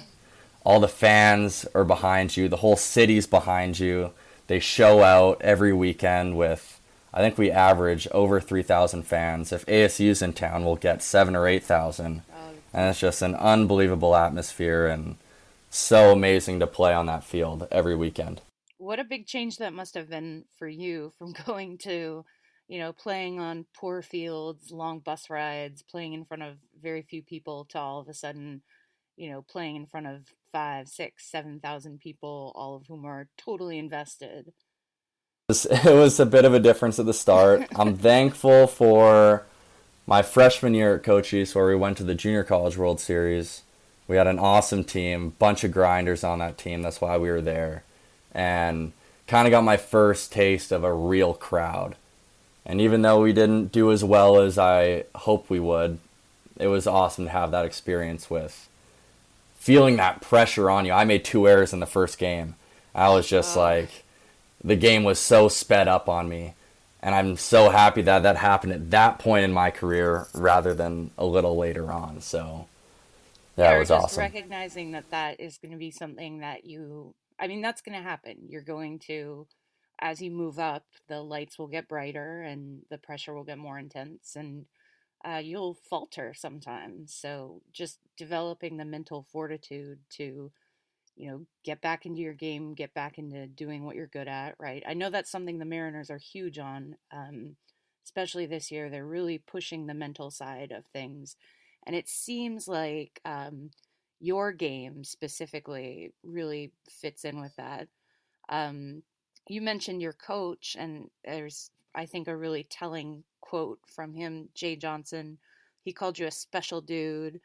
all 0.64 0.80
the 0.80 0.88
fans 0.88 1.66
are 1.74 1.86
behind 1.86 2.36
you. 2.38 2.48
The 2.48 2.58
whole 2.58 2.76
city's 2.76 3.26
behind 3.26 3.80
you. 3.80 4.12
They 4.48 4.60
show 4.60 5.02
out 5.02 5.42
every 5.42 5.74
weekend 5.74 6.38
with 6.38 6.77
I 7.18 7.22
think 7.22 7.40
we 7.40 7.50
average 7.50 8.08
over 8.12 8.40
3,000 8.40 9.02
fans. 9.02 9.52
If 9.52 9.66
ASU's 9.66 10.22
in 10.22 10.34
town, 10.34 10.64
we'll 10.64 10.76
get 10.76 11.02
seven 11.02 11.36
or 11.36 11.48
8,000. 11.48 12.22
and 12.72 12.90
it's 12.92 13.00
just 13.00 13.24
an 13.24 13.34
unbelievable 13.34 14.16
atmosphere 14.16 14.86
and 14.86 15.16
so 15.72 16.12
amazing 16.12 16.60
to 16.60 16.68
play 16.68 16.94
on 16.94 17.08
that 17.08 17.24
field 17.24 17.68
every 17.72 17.96
weekend. 17.96 18.42
What 18.78 19.00
a 19.00 19.04
big 19.04 19.26
change 19.26 19.58
that 19.58 19.74
must 19.74 19.96
have 19.96 20.12
been 20.12 20.46
for 20.60 20.68
you 20.68 21.12
from 21.18 21.34
going 21.48 21.80
to, 21.80 22.24
you 22.68 22.78
know, 22.78 22.94
playing 22.94 23.40
on 23.40 23.66
poor 23.76 24.04
fields, 24.04 24.70
long 24.70 25.00
bus 25.00 25.28
rides, 25.28 25.82
playing 25.82 26.14
in 26.14 26.24
front 26.24 26.44
of 26.44 26.58
very 26.80 27.02
few 27.02 27.24
people 27.24 27.66
to 27.70 27.80
all 27.80 28.00
of 28.00 28.08
a 28.08 28.14
sudden, 28.14 28.62
you 29.16 29.32
know, 29.32 29.42
playing 29.42 29.76
in 29.76 29.88
front 29.88 30.06
of 30.06 30.22
five, 30.52 30.88
six, 30.88 31.32
seven 31.32 31.60
thousand 31.60 32.00
people, 32.00 32.52
all 32.54 32.76
of 32.76 32.86
whom 32.86 33.06
are 33.06 33.28
totally 33.40 33.80
invested 33.80 34.54
it 35.50 35.96
was 35.96 36.20
a 36.20 36.26
bit 36.26 36.44
of 36.44 36.54
a 36.54 36.60
difference 36.60 37.00
at 37.00 37.06
the 37.06 37.14
start. 37.14 37.66
I'm 37.78 37.96
thankful 37.96 38.68
for 38.68 39.46
my 40.06 40.22
freshman 40.22 40.74
year 40.74 40.96
at 40.96 41.04
Cochise, 41.04 41.56
where 41.56 41.68
we 41.68 41.76
went 41.76 41.96
to 42.00 42.04
the 42.04 42.16
Junior 42.16 42.44
College 42.44 42.76
World 42.76 43.00
Series. 43.00 43.62
We 44.10 44.18
had 44.18 44.28
an 44.28 44.40
awesome 44.40 44.84
team, 44.84 45.36
bunch 45.40 45.64
of 45.64 45.72
grinders 45.72 46.26
on 46.26 46.40
that 46.40 46.58
team. 46.58 46.82
That's 46.82 47.00
why 47.00 47.18
we 47.18 47.30
were 47.30 47.40
there, 47.40 47.84
and 48.34 48.92
kind 49.26 49.48
of 49.48 49.52
got 49.52 49.64
my 49.64 49.78
first 49.78 50.34
taste 50.34 50.74
of 50.74 50.84
a 50.84 50.94
real 50.94 51.34
crowd. 51.34 51.96
And 52.66 52.82
even 52.82 53.02
though 53.02 53.22
we 53.22 53.32
didn't 53.32 53.72
do 53.72 53.90
as 53.94 54.04
well 54.04 54.42
as 54.42 54.58
I 54.58 55.06
hoped 55.16 55.50
we 55.50 55.62
would, 55.62 56.00
it 56.58 56.68
was 56.68 56.88
awesome 56.88 57.24
to 57.24 57.32
have 57.32 57.52
that 57.52 57.64
experience 57.64 58.30
with 58.30 58.68
feeling 59.58 59.96
that 59.96 60.20
pressure 60.20 60.70
on 60.70 60.86
you. 60.86 60.92
I 60.92 61.06
made 61.06 61.24
two 61.24 61.48
errors 61.48 61.72
in 61.72 61.80
the 61.80 61.86
first 61.86 62.18
game. 62.18 62.56
I 62.94 63.08
was 63.08 63.30
just 63.30 63.56
like 63.56 64.04
the 64.64 64.76
game 64.76 65.04
was 65.04 65.20
so 65.20 65.48
sped 65.48 65.88
up 65.88 66.10
on 66.10 66.30
me. 66.30 66.56
And 67.02 67.14
I'm 67.14 67.38
so 67.38 67.70
happy 67.70 68.02
that 68.04 68.24
that 68.24 68.38
happened 68.38 68.74
at 68.74 68.92
that 68.92 69.20
point 69.20 69.46
in 69.46 69.54
my 69.54 69.72
career 69.72 70.28
rather 70.34 70.74
than 70.74 71.12
a 71.18 71.26
little 71.26 71.56
later 71.56 71.92
on. 71.92 72.22
So 72.22 72.68
that 73.56 73.74
yeah, 73.74 73.80
was 73.80 73.90
just 73.90 74.04
awesome. 74.06 74.22
Recognizing 74.22 74.92
that 74.92 75.12
that 75.12 75.40
is 75.40 75.58
going 75.58 75.72
to 75.72 75.78
be 75.78 75.92
something 75.92 76.40
that 76.40 76.66
you, 76.66 77.14
I 77.40 77.48
mean, 77.48 77.62
that's 77.62 77.82
going 77.82 77.98
to 77.98 78.04
happen. 78.04 78.38
You're 78.50 78.62
going 78.64 79.00
to, 79.08 79.48
as 80.00 80.22
you 80.22 80.32
move 80.32 80.60
up, 80.60 80.86
the 81.08 81.22
lights 81.22 81.58
will 81.60 81.68
get 81.68 81.88
brighter 81.88 82.42
and 82.42 82.82
the 82.90 82.98
pressure 82.98 83.34
will 83.34 83.44
get 83.44 83.58
more 83.60 83.78
intense 83.78 84.36
and 84.36 84.66
uh, 85.24 85.38
you'll 85.44 85.78
falter 85.90 86.34
sometimes. 86.36 87.14
So 87.14 87.62
just 87.72 88.00
developing 88.18 88.78
the 88.78 88.86
mental 88.86 89.26
fortitude 89.32 90.00
to 90.18 90.52
you 91.18 91.30
know, 91.30 91.46
get 91.64 91.82
back 91.82 92.06
into 92.06 92.22
your 92.22 92.34
game, 92.34 92.74
get 92.74 92.94
back 92.94 93.18
into 93.18 93.48
doing 93.48 93.84
what 93.84 93.96
you're 93.96 94.08
good 94.08 94.28
at, 94.28 94.56
right? 94.60 94.84
I 94.88 94.94
know 94.94 95.10
that's 95.10 95.32
something 95.32 95.58
the 95.58 95.66
Mariners 95.66 96.10
are 96.10 96.20
huge 96.20 96.60
on, 96.60 96.96
um, 97.12 97.56
especially 98.06 98.46
this 98.46 98.72
year. 98.72 98.90
They're 98.90 99.06
really 99.06 99.40
pushing 99.40 99.88
the 99.88 99.94
mental 99.94 100.30
side 100.30 100.72
of 100.72 100.86
things. 100.86 101.36
And 101.86 101.96
it 101.96 102.08
seems 102.08 102.68
like 102.68 103.20
um, 103.26 103.72
your 104.20 104.52
game 104.52 105.04
specifically 105.04 106.14
really 106.24 106.72
fits 106.90 107.26
in 107.26 107.42
with 107.42 107.56
that. 107.56 107.88
Um, 108.50 109.04
you 109.50 109.62
mentioned 109.62 110.02
your 110.02 110.14
coach, 110.14 110.76
and 110.78 111.10
there's, 111.26 111.72
I 111.96 112.06
think, 112.06 112.28
a 112.28 112.36
really 112.36 112.68
telling 112.70 113.24
quote 113.42 113.80
from 113.88 114.14
him, 114.14 114.50
Jay 114.54 114.76
Johnson. 114.76 115.40
He 115.84 115.94
called 115.94 116.20
you 116.20 116.28
a 116.28 116.32
special 116.32 116.82
dude 116.82 117.40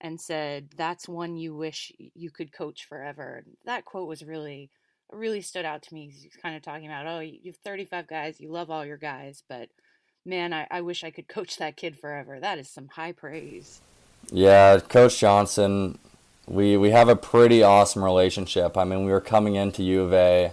and 0.00 0.20
said, 0.20 0.70
"That's 0.76 1.08
one 1.08 1.36
you 1.36 1.54
wish 1.54 1.92
you 1.98 2.30
could 2.30 2.52
coach 2.52 2.84
forever." 2.84 3.44
That 3.64 3.84
quote 3.84 4.08
was 4.08 4.24
really, 4.24 4.70
really 5.12 5.40
stood 5.40 5.64
out 5.64 5.82
to 5.82 5.94
me. 5.94 6.06
He's 6.10 6.36
kind 6.40 6.56
of 6.56 6.62
talking 6.62 6.86
about, 6.86 7.06
"Oh, 7.06 7.20
you 7.20 7.40
have 7.46 7.56
35 7.64 8.06
guys, 8.06 8.40
you 8.40 8.50
love 8.50 8.70
all 8.70 8.84
your 8.84 8.98
guys, 8.98 9.42
but 9.48 9.68
man, 10.24 10.52
I, 10.52 10.66
I 10.70 10.80
wish 10.80 11.04
I 11.04 11.10
could 11.10 11.28
coach 11.28 11.56
that 11.58 11.76
kid 11.76 11.98
forever." 11.98 12.40
That 12.40 12.58
is 12.58 12.68
some 12.68 12.88
high 12.88 13.12
praise. 13.12 13.80
Yeah, 14.30 14.80
Coach 14.80 15.18
Johnson, 15.18 15.98
we 16.48 16.76
we 16.76 16.90
have 16.90 17.08
a 17.08 17.16
pretty 17.16 17.62
awesome 17.62 18.04
relationship. 18.04 18.76
I 18.76 18.84
mean, 18.84 19.04
we 19.04 19.12
were 19.12 19.20
coming 19.20 19.54
into 19.54 19.82
U 19.82 20.02
of 20.02 20.12
A 20.12 20.52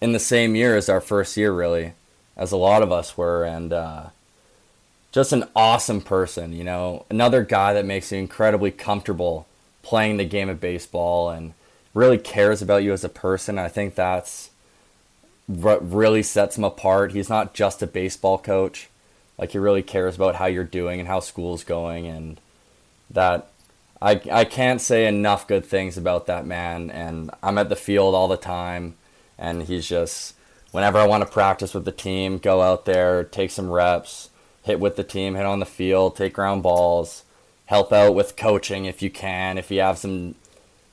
in 0.00 0.12
the 0.12 0.18
same 0.18 0.54
year 0.54 0.76
as 0.76 0.88
our 0.88 1.00
first 1.00 1.36
year, 1.36 1.52
really, 1.52 1.94
as 2.36 2.52
a 2.52 2.56
lot 2.56 2.82
of 2.82 2.92
us 2.92 3.16
were, 3.16 3.44
and 3.44 3.72
uh, 3.72 4.06
just 5.12 5.32
an 5.32 5.44
awesome 5.56 6.00
person. 6.00 6.52
You 6.52 6.64
know, 6.64 7.06
another 7.10 7.44
guy 7.44 7.72
that 7.74 7.84
makes 7.84 8.12
you 8.12 8.18
incredibly 8.18 8.70
comfortable 8.70 9.46
playing 9.82 10.16
the 10.16 10.24
game 10.24 10.48
of 10.48 10.60
baseball 10.60 11.30
and 11.30 11.54
really 11.94 12.18
cares 12.18 12.60
about 12.62 12.82
you 12.82 12.92
as 12.92 13.04
a 13.04 13.08
person. 13.08 13.58
I 13.58 13.68
think 13.68 13.94
that's 13.94 14.50
what 15.46 15.90
really 15.90 16.22
sets 16.22 16.58
him 16.58 16.64
apart. 16.64 17.12
He's 17.12 17.30
not 17.30 17.54
just 17.54 17.82
a 17.82 17.86
baseball 17.86 18.38
coach. 18.38 18.88
Like 19.38 19.52
he 19.52 19.58
really 19.58 19.82
cares 19.82 20.16
about 20.16 20.36
how 20.36 20.46
you're 20.46 20.64
doing 20.64 21.00
and 21.00 21.08
how 21.08 21.20
school's 21.20 21.64
going 21.64 22.06
and 22.06 22.40
that 23.10 23.50
I 24.02 24.20
I 24.30 24.44
can't 24.44 24.80
say 24.80 25.06
enough 25.06 25.46
good 25.46 25.64
things 25.64 25.96
about 25.96 26.26
that 26.26 26.44
man 26.44 26.90
and 26.90 27.30
I'm 27.42 27.56
at 27.56 27.68
the 27.68 27.76
field 27.76 28.14
all 28.14 28.28
the 28.28 28.36
time 28.36 28.96
and 29.38 29.62
he's 29.62 29.88
just 29.88 30.34
whenever 30.72 30.98
I 30.98 31.06
want 31.06 31.24
to 31.24 31.32
practice 31.32 31.72
with 31.72 31.84
the 31.84 31.92
team, 31.92 32.38
go 32.38 32.60
out 32.60 32.84
there, 32.84 33.24
take 33.24 33.50
some 33.50 33.70
reps, 33.70 34.28
hit 34.68 34.78
with 34.78 34.94
the 34.94 35.04
team, 35.04 35.34
hit 35.34 35.44
on 35.44 35.58
the 35.58 35.66
field, 35.66 36.16
take 36.16 36.34
ground 36.34 36.62
balls, 36.62 37.24
help 37.66 37.92
out 37.92 38.14
with 38.14 38.36
coaching 38.36 38.84
if 38.84 39.02
you 39.02 39.10
can, 39.10 39.58
if 39.58 39.70
you 39.70 39.80
have 39.80 39.98
some 39.98 40.36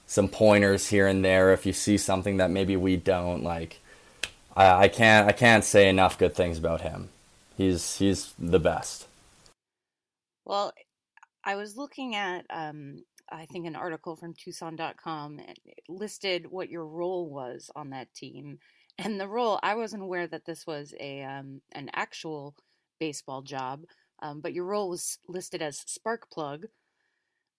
some 0.08 0.28
pointers 0.28 0.90
here 0.90 1.08
and 1.08 1.24
there, 1.24 1.54
if 1.54 1.66
you 1.66 1.74
see 1.74 1.98
something 1.98 2.38
that 2.38 2.50
maybe 2.50 2.76
we 2.76 2.96
don't 2.96 3.44
like 3.44 3.80
I, 4.56 4.84
I 4.84 4.88
can't 4.88 5.28
I 5.28 5.32
can't 5.32 5.64
say 5.64 5.90
enough 5.90 6.18
good 6.18 6.36
things 6.36 6.58
about 6.58 6.82
him. 6.82 7.10
He's 7.58 7.98
he's 7.98 8.34
the 8.40 8.60
best. 8.60 9.08
Well, 10.46 10.74
I 11.44 11.56
was 11.56 11.76
looking 11.76 12.16
at 12.16 12.46
um, 12.50 13.04
I 13.32 13.46
think 13.46 13.68
an 13.68 13.76
article 13.76 14.16
from 14.16 14.34
Tucson.com 14.34 15.40
and 15.40 15.58
it 15.66 15.80
listed 15.90 16.48
what 16.50 16.70
your 16.70 16.86
role 16.86 17.30
was 17.30 17.70
on 17.76 17.90
that 17.92 18.14
team, 18.14 18.60
and 18.98 19.20
the 19.20 19.28
role 19.28 19.60
I 19.62 19.76
wasn't 19.76 20.04
aware 20.04 20.28
that 20.28 20.46
this 20.46 20.66
was 20.66 20.94
a 21.00 21.24
um, 21.24 21.62
an 21.74 21.90
actual 21.94 22.56
baseball 23.00 23.42
job, 23.42 23.84
um, 24.22 24.42
but 24.42 24.54
your 24.54 24.66
role 24.66 24.90
was 24.90 25.18
listed 25.28 25.62
as 25.62 25.80
spark 25.80 26.30
plug. 26.30 26.66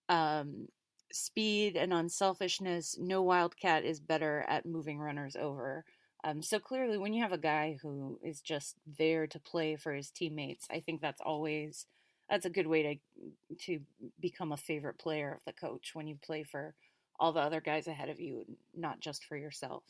Um, 0.08 0.68
speed 1.12 1.76
and 1.76 1.92
unselfishness. 1.92 2.96
No 2.98 3.22
wildcat 3.22 3.84
is 3.84 4.00
better 4.00 4.44
at 4.48 4.66
moving 4.66 4.98
runners 4.98 5.36
over. 5.36 5.84
Um, 6.24 6.42
so 6.42 6.58
clearly, 6.58 6.98
when 6.98 7.12
you 7.12 7.22
have 7.22 7.32
a 7.32 7.38
guy 7.38 7.78
who 7.80 8.18
is 8.22 8.40
just 8.40 8.76
there 8.98 9.26
to 9.28 9.38
play 9.38 9.76
for 9.76 9.92
his 9.92 10.10
teammates, 10.10 10.66
I 10.70 10.80
think 10.80 11.00
that's 11.00 11.20
always 11.20 11.86
that's 12.28 12.46
a 12.46 12.50
good 12.50 12.66
way 12.66 12.82
to 12.82 13.56
to 13.66 13.80
become 14.20 14.52
a 14.52 14.56
favorite 14.56 14.98
player 14.98 15.32
of 15.32 15.44
the 15.44 15.52
coach 15.52 15.90
when 15.94 16.06
you 16.06 16.16
play 16.20 16.42
for 16.42 16.74
all 17.18 17.32
the 17.32 17.40
other 17.40 17.60
guys 17.60 17.86
ahead 17.86 18.08
of 18.08 18.20
you, 18.20 18.44
not 18.76 19.00
just 19.00 19.24
for 19.24 19.36
yourself. 19.36 19.82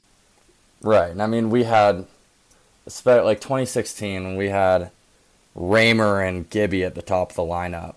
Right, 0.83 1.11
and 1.11 1.23
I 1.23 1.27
mean 1.27 1.49
we 1.49 1.65
had, 1.65 2.07
like 3.07 3.41
2016 3.41 4.25
when 4.25 4.37
we 4.37 4.49
had 4.49 4.91
Ramer 5.57 6.21
and 6.21 6.49
Gibby 6.49 6.85
at 6.85 6.95
the 6.95 7.03
top 7.03 7.31
of 7.31 7.37
the 7.37 7.43
lineup 7.43 7.95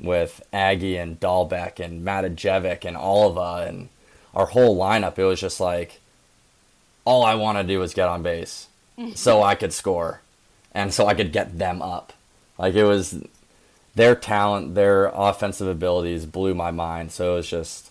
with 0.00 0.42
Aggie 0.52 0.96
and 0.96 1.20
Dalbec 1.20 1.78
and 1.78 2.04
Matijevic 2.04 2.84
and 2.84 2.96
Oliva 2.96 3.66
and 3.68 3.90
our 4.34 4.46
whole 4.46 4.76
lineup. 4.76 5.18
It 5.18 5.24
was 5.24 5.40
just 5.40 5.60
like 5.60 6.00
all 7.04 7.22
I 7.24 7.34
want 7.34 7.58
to 7.58 7.64
do 7.64 7.82
is 7.82 7.94
get 7.94 8.08
on 8.08 8.22
base 8.22 8.68
so 9.14 9.42
I 9.42 9.54
could 9.54 9.72
score 9.72 10.22
and 10.72 10.92
so 10.92 11.06
I 11.06 11.14
could 11.14 11.32
get 11.32 11.58
them 11.58 11.82
up. 11.82 12.14
Like 12.58 12.74
it 12.74 12.84
was 12.84 13.22
their 13.94 14.14
talent, 14.14 14.74
their 14.74 15.06
offensive 15.14 15.68
abilities 15.68 16.26
blew 16.26 16.54
my 16.54 16.70
mind. 16.70 17.12
So 17.12 17.34
it 17.34 17.36
was 17.36 17.48
just 17.48 17.90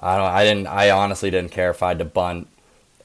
I 0.00 0.16
don't 0.16 0.26
I 0.26 0.44
didn't 0.44 0.66
I 0.66 0.90
honestly 0.90 1.30
didn't 1.30 1.52
care 1.52 1.70
if 1.70 1.82
I 1.82 1.88
had 1.88 1.98
to 2.00 2.04
bunt 2.04 2.48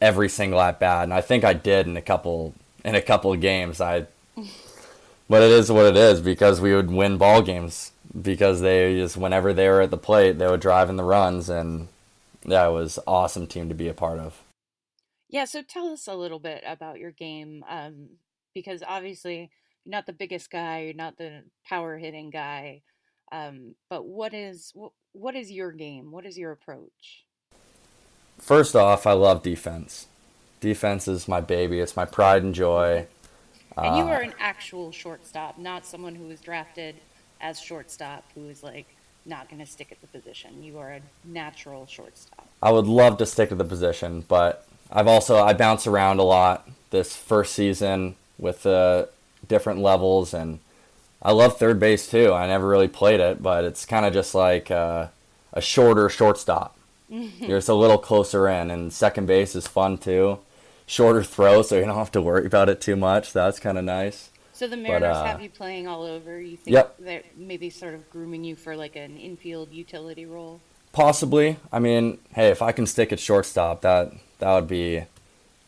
every 0.02 0.30
single 0.30 0.60
at 0.60 0.80
bat 0.80 1.04
and 1.04 1.14
I 1.14 1.22
think 1.22 1.44
I 1.44 1.54
did 1.54 1.86
in 1.86 1.98
a 1.98 2.02
couple 2.02 2.56
in 2.84 2.96
a 2.96 3.02
couple 3.02 3.32
of 3.32 3.42
games. 3.42 3.80
I 3.80 4.08
but 5.30 5.44
it 5.44 5.52
is 5.52 5.72
what 5.72 5.86
it 5.86 5.96
is 5.96 6.20
because 6.20 6.60
we 6.60 6.76
would 6.76 6.92
win 6.92 7.18
ball 7.18 7.42
games 7.42 7.92
because 8.20 8.60
they 8.60 8.96
just 8.96 9.16
whenever 9.16 9.54
they 9.54 9.70
were 9.70 9.82
at 9.82 9.92
the 9.92 9.98
plate 9.98 10.40
they 10.40 10.48
would 10.48 10.60
drive 10.60 10.90
in 10.90 10.98
the 10.98 11.04
runs 11.04 11.50
and 11.50 11.88
yeah, 12.46 12.68
it 12.68 12.72
was 12.72 13.00
awesome 13.06 13.48
team 13.48 13.70
to 13.70 13.76
be 13.76 13.88
a 13.88 13.94
part 13.94 14.20
of. 14.20 14.44
Yeah, 15.30 15.46
so 15.46 15.62
tell 15.62 15.88
us 15.88 16.08
a 16.08 16.16
little 16.16 16.40
bit 16.40 16.64
about 16.66 17.00
your 17.00 17.12
game, 17.12 17.64
um, 17.70 18.10
because 18.54 18.82
obviously 18.86 19.52
you're 19.84 19.92
not 19.92 20.06
the 20.06 20.14
biggest 20.14 20.50
guy, 20.50 20.82
you're 20.82 20.94
not 20.94 21.18
the 21.18 21.44
power 21.68 21.98
hitting 21.98 22.32
guy, 22.32 22.82
um, 23.32 23.76
but 23.90 24.06
what 24.06 24.34
is 24.34 24.72
what, 24.74 24.94
what 25.12 25.36
is 25.36 25.52
your 25.52 25.72
game? 25.72 26.12
What 26.12 26.26
is 26.26 26.38
your 26.38 26.52
approach? 26.52 27.26
First 28.38 28.76
off, 28.76 29.06
I 29.06 29.12
love 29.12 29.44
defense. 29.44 30.08
Defense 30.62 31.08
is 31.08 31.28
my 31.28 31.42
baby. 31.42 31.80
It's 31.80 31.96
my 31.96 32.06
pride 32.06 32.44
and 32.44 32.56
joy. 32.56 33.08
And 33.86 33.98
you 33.98 34.04
are 34.06 34.22
an 34.22 34.34
actual 34.40 34.92
shortstop, 34.92 35.58
not 35.58 35.86
someone 35.86 36.16
who 36.16 36.28
was 36.28 36.40
drafted 36.40 36.96
as 37.42 37.60
shortstop 37.60 38.26
who 38.36 38.50
is 38.50 38.64
like 38.64 38.88
not 39.26 39.50
going 39.50 39.60
to 39.60 39.66
stick 39.66 39.92
at 39.92 40.02
the 40.02 40.08
position. 40.08 40.64
You 40.64 40.80
are 40.80 40.92
a 40.92 41.02
natural 41.24 41.86
shortstop. 41.86 42.48
I 42.62 42.72
would 42.72 42.88
love 42.88 43.18
to 43.20 43.26
stick 43.26 43.50
to 43.50 43.56
the 43.56 43.64
position, 43.64 44.26
but 44.28 44.68
I've 44.92 45.08
also 45.08 45.38
I 45.38 45.54
bounce 45.54 45.88
around 45.88 46.20
a 46.20 46.24
lot 46.24 46.68
this 46.90 47.16
first 47.16 47.54
season 47.54 48.16
with 48.38 48.64
the 48.64 48.70
uh, 48.72 49.06
different 49.48 49.80
levels, 49.80 50.34
and 50.34 50.60
I 51.22 51.32
love 51.32 51.58
third 51.58 51.80
base 51.80 52.10
too. 52.10 52.34
I 52.34 52.48
never 52.48 52.68
really 52.68 52.88
played 52.88 53.20
it, 53.20 53.42
but 53.42 53.64
it's 53.64 53.86
kind 53.86 54.06
of 54.06 54.14
just 54.14 54.34
like 54.34 54.72
uh, 54.72 55.08
a 55.54 55.62
shorter 55.62 56.10
shortstop. 56.10 56.78
You're 57.10 57.58
just 57.58 57.70
a 57.70 57.74
little 57.74 57.98
closer 57.98 58.48
in, 58.48 58.72
and 58.72 58.92
second 58.92 59.26
base 59.28 59.56
is 59.56 59.68
fun 59.68 59.98
too. 59.98 60.40
Shorter 60.90 61.22
throw, 61.22 61.62
so 61.62 61.76
you 61.76 61.86
don't 61.86 61.94
have 61.94 62.10
to 62.14 62.22
worry 62.22 62.48
about 62.48 62.68
it 62.68 62.82
too 62.82 62.96
much. 62.96 63.32
That's 63.32 63.60
kind 63.60 63.78
of 63.78 63.84
nice. 63.84 64.32
So 64.54 64.68
the 64.68 64.76
Mariners 64.76 65.10
but, 65.10 65.18
uh, 65.18 65.26
have 65.26 65.40
you 65.40 65.52
playing 65.52 65.88
all 65.88 66.02
over. 66.02 66.42
You 66.42 66.58
think 66.58 66.74
yep. 66.74 66.96
they're 66.98 67.22
maybe 67.38 67.70
sort 67.70 67.94
of 67.94 68.10
grooming 68.10 68.44
you 68.44 68.56
for 68.56 68.76
like 68.76 68.96
an 68.96 69.16
infield 69.16 69.72
utility 69.72 70.26
role? 70.26 70.62
Possibly. 70.92 71.58
I 71.72 71.78
mean, 71.78 72.18
hey, 72.34 72.48
if 72.48 72.64
I 72.64 72.72
can 72.72 72.88
stick 72.88 73.12
at 73.12 73.20
shortstop, 73.20 73.82
that 73.82 74.14
that 74.40 74.52
would 74.56 74.68
be 74.68 75.04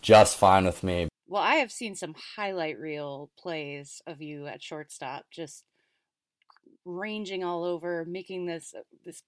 just 0.01 0.38
fine 0.38 0.65
with 0.65 0.81
me. 0.81 1.07
Well, 1.27 1.43
I 1.43 1.57
have 1.57 1.71
seen 1.71 1.93
some 1.93 2.15
highlight 2.36 2.79
reel 2.79 3.29
plays 3.38 4.01
of 4.07 4.23
you 4.23 4.47
at 4.47 4.63
shortstop, 4.63 5.25
just 5.29 5.65
ranging 6.84 7.43
all 7.43 7.63
over, 7.63 8.05
making 8.05 8.47
this 8.47 8.73
this 9.05 9.21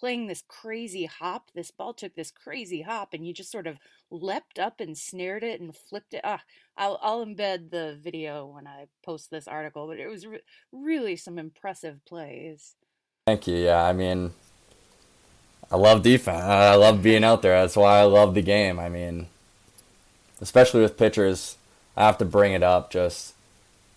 playing 0.00 0.26
this 0.26 0.42
crazy 0.48 1.04
hop. 1.04 1.50
This 1.54 1.70
ball 1.70 1.92
took 1.92 2.14
this 2.14 2.30
crazy 2.30 2.82
hop, 2.82 3.12
and 3.12 3.26
you 3.26 3.34
just 3.34 3.52
sort 3.52 3.66
of 3.66 3.78
leapt 4.10 4.58
up 4.58 4.80
and 4.80 4.96
snared 4.96 5.44
it 5.44 5.60
and 5.60 5.76
flipped 5.76 6.14
it. 6.14 6.22
Ah, 6.24 6.42
I'll 6.76 6.98
I'll 7.02 7.24
embed 7.24 7.70
the 7.70 7.98
video 8.00 8.46
when 8.46 8.66
I 8.66 8.86
post 9.04 9.30
this 9.30 9.46
article, 9.46 9.86
but 9.86 9.98
it 9.98 10.08
was 10.08 10.26
re- 10.26 10.40
really 10.72 11.16
some 11.16 11.38
impressive 11.38 12.04
plays. 12.06 12.74
Thank 13.26 13.46
you. 13.46 13.56
Yeah, 13.56 13.84
I 13.84 13.92
mean, 13.92 14.32
I 15.70 15.76
love 15.76 16.02
defense. 16.02 16.42
I 16.42 16.74
love 16.74 17.02
being 17.02 17.22
out 17.22 17.42
there. 17.42 17.60
That's 17.60 17.76
why 17.76 18.00
I 18.00 18.04
love 18.04 18.34
the 18.34 18.42
game. 18.42 18.80
I 18.80 18.88
mean, 18.88 19.28
especially 20.40 20.80
with 20.80 20.96
pitchers, 20.96 21.58
I 21.96 22.06
have 22.06 22.18
to 22.18 22.24
bring 22.24 22.54
it 22.54 22.62
up. 22.62 22.90
Just 22.90 23.34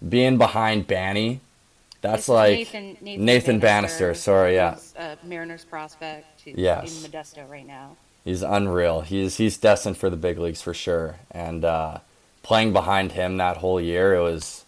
being 0.08 0.38
behind 0.38 0.88
Banny, 0.88 1.40
that's 2.04 2.28
like 2.28 2.58
Nathan, 2.58 2.98
Nathan, 3.02 3.26
Nathan 3.26 3.60
Bannister, 3.60 4.06
Bannister. 4.08 4.22
Sorry, 4.22 4.56
yeah. 4.56 4.78
Uh, 4.98 5.16
Mariners 5.24 5.64
prospect. 5.64 6.44
yes. 6.46 7.04
In 7.06 7.10
Modesto 7.10 7.50
right 7.50 7.66
now. 7.66 7.96
He's 8.26 8.42
unreal. 8.42 9.02
He's 9.02 9.38
he's 9.38 9.58
destined 9.58 9.98
for 9.98 10.10
the 10.10 10.18
big 10.18 10.38
leagues 10.38 10.62
for 10.62 10.74
sure. 10.74 11.16
And 11.32 11.64
uh, 11.64 12.00
playing 12.42 12.74
behind 12.74 13.14
him 13.14 13.38
that 13.38 13.58
whole 13.58 13.80
year, 13.80 14.16
it 14.16 14.22
was 14.22 14.66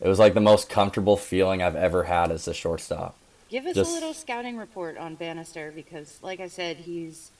it 0.00 0.08
was 0.08 0.18
like 0.18 0.32
the 0.32 0.40
most 0.40 0.70
comfortable 0.70 1.18
feeling 1.18 1.62
I've 1.62 1.76
ever 1.76 2.04
had 2.04 2.30
as 2.30 2.48
a 2.48 2.54
shortstop. 2.54 3.14
Give 3.50 3.66
us 3.66 3.74
Just, 3.74 3.90
a 3.90 3.94
little 3.94 4.14
scouting 4.14 4.56
report 4.56 4.96
on 4.96 5.14
Bannister 5.14 5.70
because, 5.70 6.18
like 6.22 6.40
I 6.40 6.48
said, 6.48 6.78
he's 6.78 7.30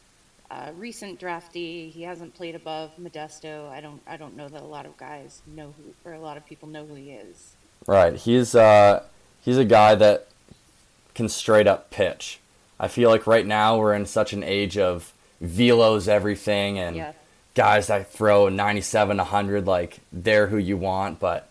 a 0.51 0.73
recent 0.75 1.19
draftee. 1.19 1.91
He 1.91 2.03
hasn't 2.03 2.35
played 2.35 2.55
above 2.55 2.93
Modesto. 3.01 3.71
I 3.71 3.81
don't. 3.81 4.03
I 4.07 4.19
don't 4.19 4.37
know 4.37 4.49
that 4.49 4.61
a 4.61 4.67
lot 4.67 4.85
of 4.85 4.99
guys 4.99 5.43
know 5.47 5.75
who, 5.77 6.11
or 6.11 6.15
a 6.15 6.21
lot 6.21 6.37
of 6.37 6.45
people 6.47 6.69
know 6.69 6.85
who 6.85 6.95
he 6.95 7.11
is. 7.11 7.57
Right. 7.87 8.15
He's 8.15 8.55
uh, 8.55 9.03
he's 9.45 9.59
a 9.59 9.65
guy 9.65 9.95
that 9.95 10.27
can 11.15 11.29
straight 11.29 11.67
up 11.67 11.91
pitch. 11.91 12.41
I 12.79 12.89
feel 12.89 13.11
like 13.11 13.27
right 13.27 13.47
now 13.47 13.79
we're 13.79 13.95
in 13.95 14.07
such 14.07 14.33
an 14.33 14.43
age 14.43 14.77
of 14.77 15.13
velos 15.43 16.09
everything 16.09 16.79
and 16.79 16.97
yeah. 16.97 17.13
guys 17.55 17.87
that 17.87 18.11
throw 18.11 18.49
97, 18.49 19.17
100 19.17 19.67
like 19.67 19.99
they're 20.13 20.49
who 20.49 20.57
you 20.57 20.77
want, 20.77 21.21
but 21.21 21.49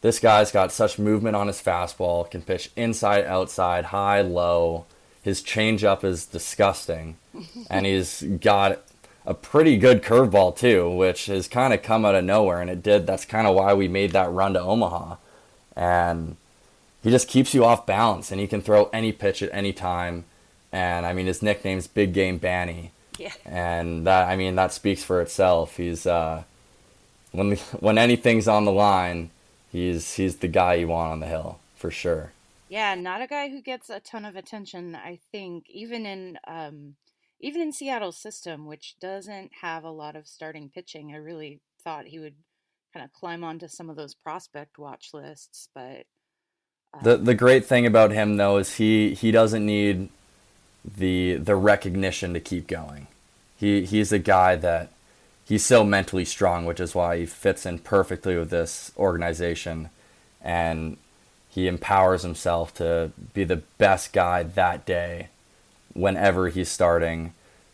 this 0.00 0.20
guy's 0.20 0.52
got 0.52 0.72
such 0.72 0.98
movement 0.98 1.36
on 1.36 1.48
his 1.48 1.60
fastball, 1.60 2.30
can 2.30 2.42
pitch 2.42 2.70
inside, 2.76 3.24
outside, 3.24 3.86
high, 3.86 4.20
low. 4.20 4.86
His 5.22 5.42
changeup 5.42 6.04
is 6.04 6.24
disgusting. 6.24 7.16
and 7.70 7.84
he's 7.84 8.22
got 8.22 8.80
a 9.26 9.34
pretty 9.34 9.76
good 9.76 10.02
curveball, 10.02 10.56
too, 10.56 10.88
which 10.88 11.26
has 11.26 11.48
kind 11.48 11.74
of 11.74 11.82
come 11.82 12.04
out 12.04 12.14
of 12.14 12.24
nowhere. 12.24 12.60
And 12.60 12.70
it 12.70 12.82
did. 12.82 13.06
That's 13.06 13.24
kind 13.24 13.46
of 13.46 13.56
why 13.56 13.74
we 13.74 13.88
made 13.88 14.12
that 14.12 14.30
run 14.30 14.54
to 14.54 14.60
Omaha. 14.60 15.16
And 15.74 16.36
he 17.02 17.10
just 17.10 17.28
keeps 17.28 17.54
you 17.54 17.64
off 17.64 17.86
balance, 17.86 18.30
and 18.30 18.40
he 18.40 18.46
can 18.46 18.60
throw 18.60 18.86
any 18.92 19.12
pitch 19.12 19.42
at 19.42 19.50
any 19.52 19.72
time. 19.72 20.24
And 20.72 21.06
I 21.06 21.12
mean, 21.12 21.26
his 21.26 21.42
nickname's 21.42 21.86
Big 21.86 22.12
Game 22.12 22.38
Banny. 22.38 22.90
Yeah. 23.18 23.32
And 23.44 24.06
that, 24.06 24.28
I 24.28 24.36
mean, 24.36 24.54
that 24.56 24.72
speaks 24.72 25.02
for 25.02 25.20
itself. 25.20 25.76
He's, 25.76 26.06
uh, 26.06 26.44
when 27.32 27.56
when 27.80 27.98
anything's 27.98 28.48
on 28.48 28.64
the 28.64 28.72
line, 28.72 29.30
he's 29.70 30.14
he's 30.14 30.36
the 30.36 30.48
guy 30.48 30.74
you 30.74 30.88
want 30.88 31.12
on 31.12 31.20
the 31.20 31.26
hill 31.26 31.58
for 31.74 31.90
sure. 31.90 32.32
Yeah, 32.68 32.94
not 32.94 33.22
a 33.22 33.26
guy 33.26 33.48
who 33.48 33.62
gets 33.62 33.88
a 33.88 34.00
ton 34.00 34.24
of 34.24 34.36
attention. 34.36 34.94
I 34.94 35.18
think 35.32 35.64
even 35.70 36.04
in 36.04 36.38
um, 36.46 36.96
even 37.40 37.62
in 37.62 37.72
Seattle's 37.72 38.18
system, 38.18 38.66
which 38.66 38.96
doesn't 39.00 39.52
have 39.62 39.84
a 39.84 39.90
lot 39.90 40.16
of 40.16 40.26
starting 40.26 40.70
pitching, 40.72 41.12
I 41.14 41.18
really 41.18 41.60
thought 41.82 42.06
he 42.06 42.18
would 42.18 42.34
kind 42.92 43.04
of 43.04 43.12
climb 43.12 43.44
onto 43.44 43.68
some 43.68 43.88
of 43.88 43.96
those 43.96 44.14
prospect 44.14 44.78
watch 44.78 45.10
lists. 45.12 45.68
But. 45.74 46.04
The 47.02 47.16
the 47.16 47.34
great 47.34 47.64
thing 47.64 47.86
about 47.86 48.10
him 48.10 48.36
though 48.36 48.58
is 48.58 48.76
he 48.76 49.14
he 49.14 49.30
doesn't 49.30 49.64
need 49.64 50.08
the 50.96 51.34
the 51.34 51.56
recognition 51.56 52.32
to 52.34 52.40
keep 52.40 52.66
going. 52.66 53.06
He 53.56 53.84
he's 53.84 54.12
a 54.12 54.18
guy 54.18 54.56
that 54.56 54.90
he's 55.44 55.64
so 55.64 55.84
mentally 55.84 56.24
strong, 56.24 56.66
which 56.66 56.80
is 56.80 56.94
why 56.94 57.18
he 57.18 57.26
fits 57.26 57.66
in 57.66 57.78
perfectly 57.80 58.36
with 58.36 58.50
this 58.50 58.92
organization, 58.96 59.90
and 60.42 60.96
he 61.48 61.66
empowers 61.66 62.22
himself 62.22 62.74
to 62.74 63.10
be 63.34 63.44
the 63.44 63.62
best 63.78 64.12
guy 64.12 64.42
that 64.42 64.84
day, 64.84 65.28
whenever 65.94 66.48
he's 66.48 66.68
starting, 66.70 67.32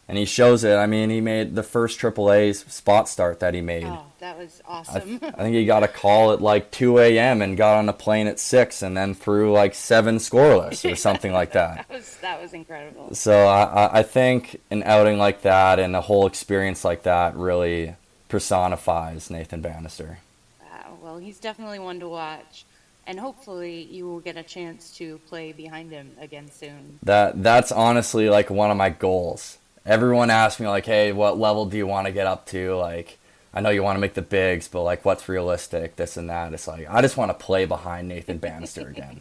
and 0.09 0.19
he 0.19 0.25
shows 0.25 0.65
it. 0.65 0.77
I 0.77 0.87
mean, 0.87 1.11
he 1.11 1.21
made 1.21 1.55
the 1.55 1.63
first 1.63 1.99
AAA 1.99 2.71
spot 2.71 3.09
start 3.09 3.41
that 3.41 3.55
he 3.55 3.61
made. 3.61 3.85
Oh, 3.85 4.05
that 4.21 4.39
was 4.39 4.63
awesome. 4.67 5.19
I, 5.23 5.29
I, 5.29 5.31
think 5.31 5.55
he 5.55 5.65
got 5.65 5.83
a 5.83 5.89
call 5.89 6.33
at 6.33 6.43
like 6.43 6.71
2 6.71 6.99
a.m. 6.99 7.41
and 7.41 7.57
got 7.57 7.79
on 7.79 7.89
a 7.89 7.93
plane 7.93 8.27
at 8.27 8.39
six, 8.39 8.83
and 8.83 8.97
then 8.97 9.15
threw 9.15 9.53
like 9.53 9.75
seven 9.75 10.17
scoreless 10.17 10.91
or 10.91 10.97
something 10.97 11.33
like 11.33 11.53
that. 11.53 11.89
that 11.89 11.91
was 11.91 12.17
that 12.19 12.41
was 12.41 12.53
incredible. 12.53 13.15
So 13.15 13.47
I 13.47 14.01
I 14.01 14.03
think 14.03 14.61
an 14.71 14.83
outing 14.85 15.19
like 15.19 15.43
that 15.43 15.79
and 15.79 15.97
a 15.97 16.01
whole 16.01 16.27
experience 16.27 16.85
like 16.85 17.05
that 17.05 17.37
really 17.37 17.97
personifies 18.29 19.31
Nathan 19.31 19.61
Bannister. 19.61 20.19
Uh, 20.61 20.91
well, 21.03 21.19
he's 21.19 21.39
definitely 21.39 21.79
one 21.79 22.01
to 22.01 22.09
watch 22.09 22.65
and 23.07 23.21
hopefully 23.21 23.83
you 23.91 24.07
will 24.07 24.21
get 24.21 24.37
a 24.37 24.43
chance 24.43 24.91
to 24.97 25.19
play 25.29 25.53
behind 25.53 25.91
him 25.91 26.11
again 26.21 26.51
soon. 26.51 26.99
That 27.03 27.43
that's 27.43 27.73
honestly 27.73 28.29
like 28.29 28.51
one 28.51 28.71
of 28.71 28.77
my 28.77 28.91
goals 28.91 29.59
everyone 29.87 30.31
asks 30.31 30.61
me 30.61 30.69
like, 30.69 30.87
"Hey, 30.87 31.13
what 31.13 31.39
level 31.39 31.67
do 31.67 31.77
you 31.77 31.87
want 31.87 32.07
to 32.07 32.13
get 32.13 32.27
up 32.27 32.47
to?" 32.47 32.75
Like, 32.75 33.19
I 33.53 33.61
know 33.61 33.71
you 33.71 33.83
want 33.83 33.97
to 33.97 34.01
make 34.01 34.15
the 34.15 34.23
bigs, 34.23 34.69
but 34.69 34.83
like, 34.83 35.05
what's 35.05 35.29
realistic? 35.29 35.97
This 35.97 36.17
and 36.17 36.29
that. 36.31 36.53
It's 36.53 36.67
like 36.67 36.89
I 36.91 37.01
just 37.03 37.17
want 37.17 37.31
to 37.31 37.45
play 37.45 37.65
behind 37.65 38.09
Nathan 38.09 38.39
Bannister 38.39 38.89
again. 38.89 39.21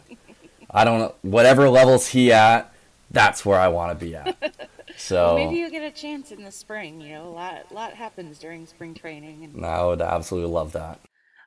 I 0.70 0.84
don't 0.84 0.98
know 0.98 1.14
whatever 1.22 1.68
levels 1.68 2.08
he 2.08 2.32
at. 2.32 2.72
That's 3.10 3.44
where 3.44 3.60
I 3.60 3.68
want 3.68 3.98
to 3.98 4.04
be 4.04 4.16
at. 4.16 4.70
So 4.96 5.34
well, 5.34 5.46
maybe 5.46 5.58
you'll 5.58 5.70
get 5.70 5.82
a 5.82 5.90
chance 5.90 6.30
in 6.30 6.44
the 6.44 6.52
spring. 6.52 7.00
You 7.00 7.14
know, 7.14 7.26
a 7.26 7.30
lot 7.30 7.72
lot 7.72 7.94
happens 7.94 8.38
during 8.38 8.66
spring 8.66 8.94
training. 8.94 9.44
And... 9.44 9.66
I 9.66 9.84
would 9.84 10.00
absolutely 10.00 10.52
love 10.52 10.72
that. 10.72 11.00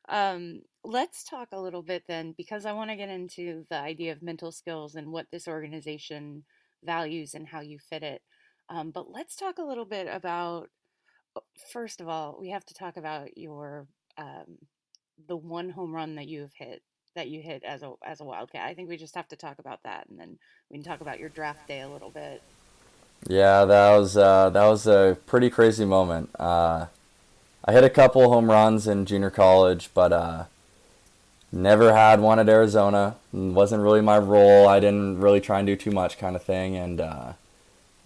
Um, 0.09 0.61
let's 0.83 1.23
talk 1.23 1.49
a 1.51 1.59
little 1.59 1.81
bit 1.81 2.03
then, 2.07 2.33
because 2.37 2.65
I 2.65 2.73
want 2.73 2.89
to 2.89 2.95
get 2.95 3.09
into 3.09 3.65
the 3.69 3.77
idea 3.77 4.11
of 4.11 4.21
mental 4.21 4.51
skills 4.51 4.95
and 4.95 5.11
what 5.11 5.27
this 5.31 5.47
organization 5.47 6.43
values 6.83 7.33
and 7.33 7.47
how 7.47 7.61
you 7.61 7.77
fit 7.79 8.03
it. 8.03 8.21
Um, 8.69 8.91
but 8.91 9.11
let's 9.11 9.35
talk 9.35 9.57
a 9.57 9.63
little 9.63 9.85
bit 9.85 10.07
about. 10.11 10.69
First 11.71 12.01
of 12.01 12.07
all, 12.07 12.37
we 12.39 12.49
have 12.49 12.65
to 12.65 12.73
talk 12.73 12.97
about 12.97 13.37
your 13.37 13.87
um, 14.17 14.57
the 15.27 15.37
one 15.37 15.69
home 15.69 15.93
run 15.93 16.15
that 16.15 16.27
you've 16.27 16.53
hit 16.53 16.81
that 17.15 17.29
you 17.29 17.41
hit 17.41 17.63
as 17.63 17.83
a 17.83 17.93
as 18.05 18.21
a 18.21 18.23
Wildcat. 18.23 18.67
I 18.67 18.73
think 18.73 18.89
we 18.89 18.97
just 18.97 19.15
have 19.15 19.27
to 19.29 19.35
talk 19.35 19.59
about 19.59 19.81
that, 19.83 20.07
and 20.09 20.19
then 20.19 20.37
we 20.69 20.77
can 20.77 20.83
talk 20.83 21.01
about 21.01 21.19
your 21.19 21.29
draft 21.29 21.67
day 21.67 21.81
a 21.81 21.89
little 21.89 22.09
bit. 22.11 22.41
Yeah, 23.27 23.65
that 23.65 23.97
was 23.97 24.15
uh, 24.15 24.49
that 24.51 24.65
was 24.65 24.87
a 24.87 25.17
pretty 25.25 25.49
crazy 25.49 25.85
moment. 25.85 26.29
Uh, 26.39 26.85
I 27.65 27.73
hit 27.73 27.83
a 27.83 27.89
couple 27.89 28.31
home 28.31 28.49
runs 28.49 28.87
in 28.87 29.05
junior 29.05 29.31
college, 29.31 29.89
but 29.93 30.13
uh, 30.13 30.45
never 31.51 31.93
had 31.93 32.21
one 32.21 32.39
at 32.39 32.47
Arizona. 32.47 33.15
Wasn't 33.33 33.81
really 33.81 34.01
my 34.01 34.19
role. 34.19 34.67
I 34.67 34.79
didn't 34.79 35.19
really 35.19 35.41
try 35.41 35.59
and 35.59 35.67
do 35.67 35.75
too 35.75 35.91
much, 35.91 36.17
kind 36.17 36.35
of 36.35 36.43
thing, 36.43 36.77
and 36.77 37.01
uh, 37.01 37.33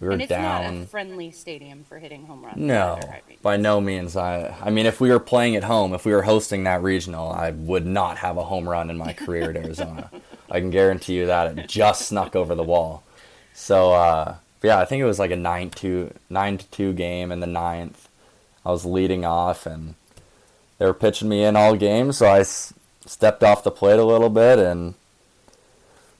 we 0.02 0.08
were 0.08 0.12
and 0.14 0.22
it's 0.22 0.28
down. 0.28 0.74
not 0.74 0.82
a 0.82 0.86
friendly 0.86 1.30
stadium 1.30 1.84
for 1.84 1.98
hitting 1.98 2.26
home 2.26 2.44
runs. 2.44 2.56
No, 2.58 2.96
either, 2.98 3.08
I 3.08 3.20
mean. 3.28 3.38
by 3.40 3.56
no 3.56 3.80
means. 3.80 4.16
I 4.16 4.54
I 4.60 4.70
mean, 4.70 4.84
if 4.84 5.00
we 5.00 5.10
were 5.10 5.20
playing 5.20 5.54
at 5.56 5.64
home, 5.64 5.94
if 5.94 6.04
we 6.04 6.12
were 6.12 6.22
hosting 6.22 6.64
that 6.64 6.82
regional, 6.82 7.30
I 7.30 7.52
would 7.52 7.86
not 7.86 8.18
have 8.18 8.36
a 8.36 8.42
home 8.44 8.68
run 8.68 8.90
in 8.90 8.98
my 8.98 9.12
career 9.12 9.50
at 9.50 9.56
Arizona. 9.56 10.10
I 10.50 10.58
can 10.60 10.70
guarantee 10.70 11.14
you 11.14 11.26
that 11.26 11.56
it 11.56 11.68
just 11.68 12.08
snuck 12.08 12.34
over 12.36 12.54
the 12.54 12.64
wall. 12.64 13.04
So 13.54 13.92
uh, 13.92 14.34
yeah, 14.62 14.78
I 14.78 14.84
think 14.84 15.00
it 15.00 15.06
was 15.06 15.18
like 15.20 15.30
a 15.30 15.36
nine 15.36 15.70
two 15.70 16.12
nine 16.28 16.58
to 16.58 16.66
two 16.66 16.92
game 16.92 17.30
in 17.32 17.40
the 17.40 17.46
ninth. 17.46 18.08
I 18.66 18.70
was 18.72 18.84
leading 18.84 19.24
off, 19.24 19.66
and 19.66 19.94
they 20.78 20.86
were 20.86 20.94
pitching 20.94 21.28
me 21.28 21.44
in 21.44 21.56
all 21.56 21.76
game, 21.76 22.12
so 22.12 22.26
I 22.26 22.40
s- 22.40 22.74
stepped 23.06 23.42
off 23.44 23.64
the 23.64 23.70
plate 23.70 23.98
a 23.98 24.04
little 24.04 24.30
bit 24.30 24.58
and 24.58 24.94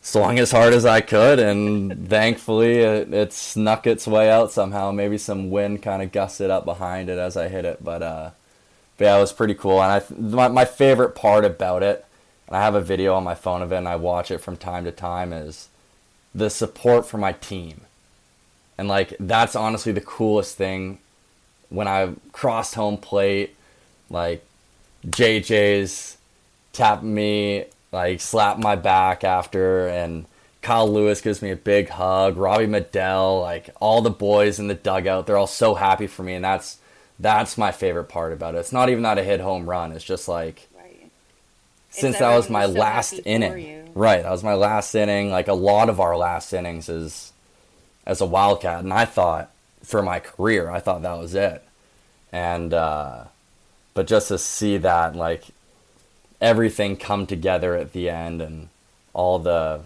swung 0.02 0.38
as 0.40 0.50
hard 0.50 0.74
as 0.74 0.84
I 0.84 1.00
could, 1.00 1.38
and 1.38 2.08
thankfully 2.08 2.78
it, 2.78 3.14
it 3.14 3.32
snuck 3.32 3.86
its 3.86 4.06
way 4.06 4.30
out 4.30 4.50
somehow. 4.50 4.90
Maybe 4.90 5.16
some 5.16 5.50
wind 5.50 5.82
kind 5.82 6.02
of 6.02 6.12
gusted 6.12 6.50
up 6.50 6.64
behind 6.64 7.08
it 7.08 7.18
as 7.18 7.36
I 7.36 7.48
hit 7.48 7.64
it, 7.64 7.82
but 7.82 8.02
uh, 8.02 8.30
but 8.98 9.04
yeah, 9.04 9.16
it 9.16 9.20
was 9.20 9.32
pretty 9.32 9.54
cool. 9.54 9.82
And 9.82 9.92
I 9.92 10.02
my 10.18 10.48
my 10.48 10.64
favorite 10.64 11.14
part 11.14 11.44
about 11.44 11.82
it, 11.82 12.04
and 12.46 12.56
I 12.56 12.60
have 12.60 12.74
a 12.74 12.80
video 12.80 13.14
on 13.14 13.24
my 13.24 13.36
phone 13.36 13.62
of 13.62 13.72
it, 13.72 13.76
and 13.76 13.88
I 13.88 13.96
watch 13.96 14.30
it 14.30 14.38
from 14.38 14.56
time 14.56 14.84
to 14.84 14.92
time, 14.92 15.32
is 15.32 15.68
the 16.34 16.50
support 16.50 17.06
for 17.06 17.18
my 17.18 17.32
team, 17.32 17.82
and 18.76 18.88
like 18.88 19.14
that's 19.20 19.56
honestly 19.56 19.92
the 19.92 20.00
coolest 20.00 20.56
thing. 20.56 20.98
When 21.68 21.88
I 21.88 22.14
crossed 22.32 22.74
home 22.74 22.98
plate, 22.98 23.56
like 24.10 24.44
JJ's 25.06 26.18
tapping 26.72 27.14
me 27.14 27.66
like 27.92 28.20
slap 28.20 28.58
my 28.58 28.74
back 28.74 29.22
after 29.22 29.86
and 29.86 30.26
Kyle 30.62 30.90
Lewis 30.90 31.20
gives 31.20 31.42
me 31.42 31.50
a 31.50 31.56
big 31.56 31.88
hug. 31.88 32.36
Robbie 32.36 32.66
Medell, 32.66 33.42
like 33.42 33.70
all 33.80 34.00
the 34.00 34.10
boys 34.10 34.58
in 34.60 34.68
the 34.68 34.74
dugout, 34.74 35.26
they're 35.26 35.36
all 35.36 35.48
so 35.48 35.74
happy 35.74 36.06
for 36.06 36.22
me, 36.22 36.34
and 36.34 36.44
that's 36.44 36.78
that's 37.18 37.58
my 37.58 37.72
favorite 37.72 38.04
part 38.04 38.32
about 38.32 38.54
it. 38.54 38.58
It's 38.58 38.72
not 38.72 38.88
even 38.88 39.02
that 39.02 39.18
I 39.18 39.22
hit 39.22 39.40
home 39.40 39.68
run. 39.68 39.92
It's 39.92 40.04
just 40.04 40.28
like 40.28 40.68
right. 40.76 41.10
since 41.90 42.18
that 42.18 42.34
was 42.34 42.48
my 42.48 42.66
so 42.66 42.72
last 42.72 43.20
inning, 43.24 43.90
right? 43.94 44.22
That 44.22 44.30
was 44.30 44.44
my 44.44 44.54
last 44.54 44.94
inning. 44.94 45.30
Like 45.30 45.48
a 45.48 45.52
lot 45.52 45.88
of 45.88 45.98
our 45.98 46.16
last 46.16 46.52
innings 46.52 46.88
is 46.88 47.32
as 48.06 48.20
a 48.20 48.26
Wildcat, 48.26 48.84
and 48.84 48.92
I 48.92 49.04
thought 49.04 49.50
for 49.82 50.00
my 50.00 50.20
career, 50.20 50.70
I 50.70 50.78
thought 50.78 51.02
that 51.02 51.18
was 51.18 51.34
it. 51.34 51.62
And 52.30 52.72
uh, 52.72 53.24
but 53.94 54.06
just 54.06 54.28
to 54.28 54.38
see 54.38 54.76
that, 54.78 55.16
like 55.16 55.46
everything 56.42 56.96
come 56.96 57.26
together 57.26 57.76
at 57.76 57.92
the 57.92 58.10
end 58.10 58.42
and 58.42 58.68
all 59.14 59.38
the 59.38 59.80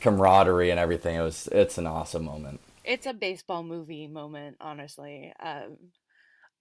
camaraderie 0.00 0.70
and 0.70 0.80
everything. 0.80 1.14
It 1.14 1.22
was 1.22 1.48
it's 1.52 1.78
an 1.78 1.86
awesome 1.86 2.24
moment. 2.24 2.60
It's 2.84 3.06
a 3.06 3.12
baseball 3.12 3.62
movie 3.62 4.08
moment, 4.08 4.56
honestly. 4.60 5.32
Um, 5.38 5.76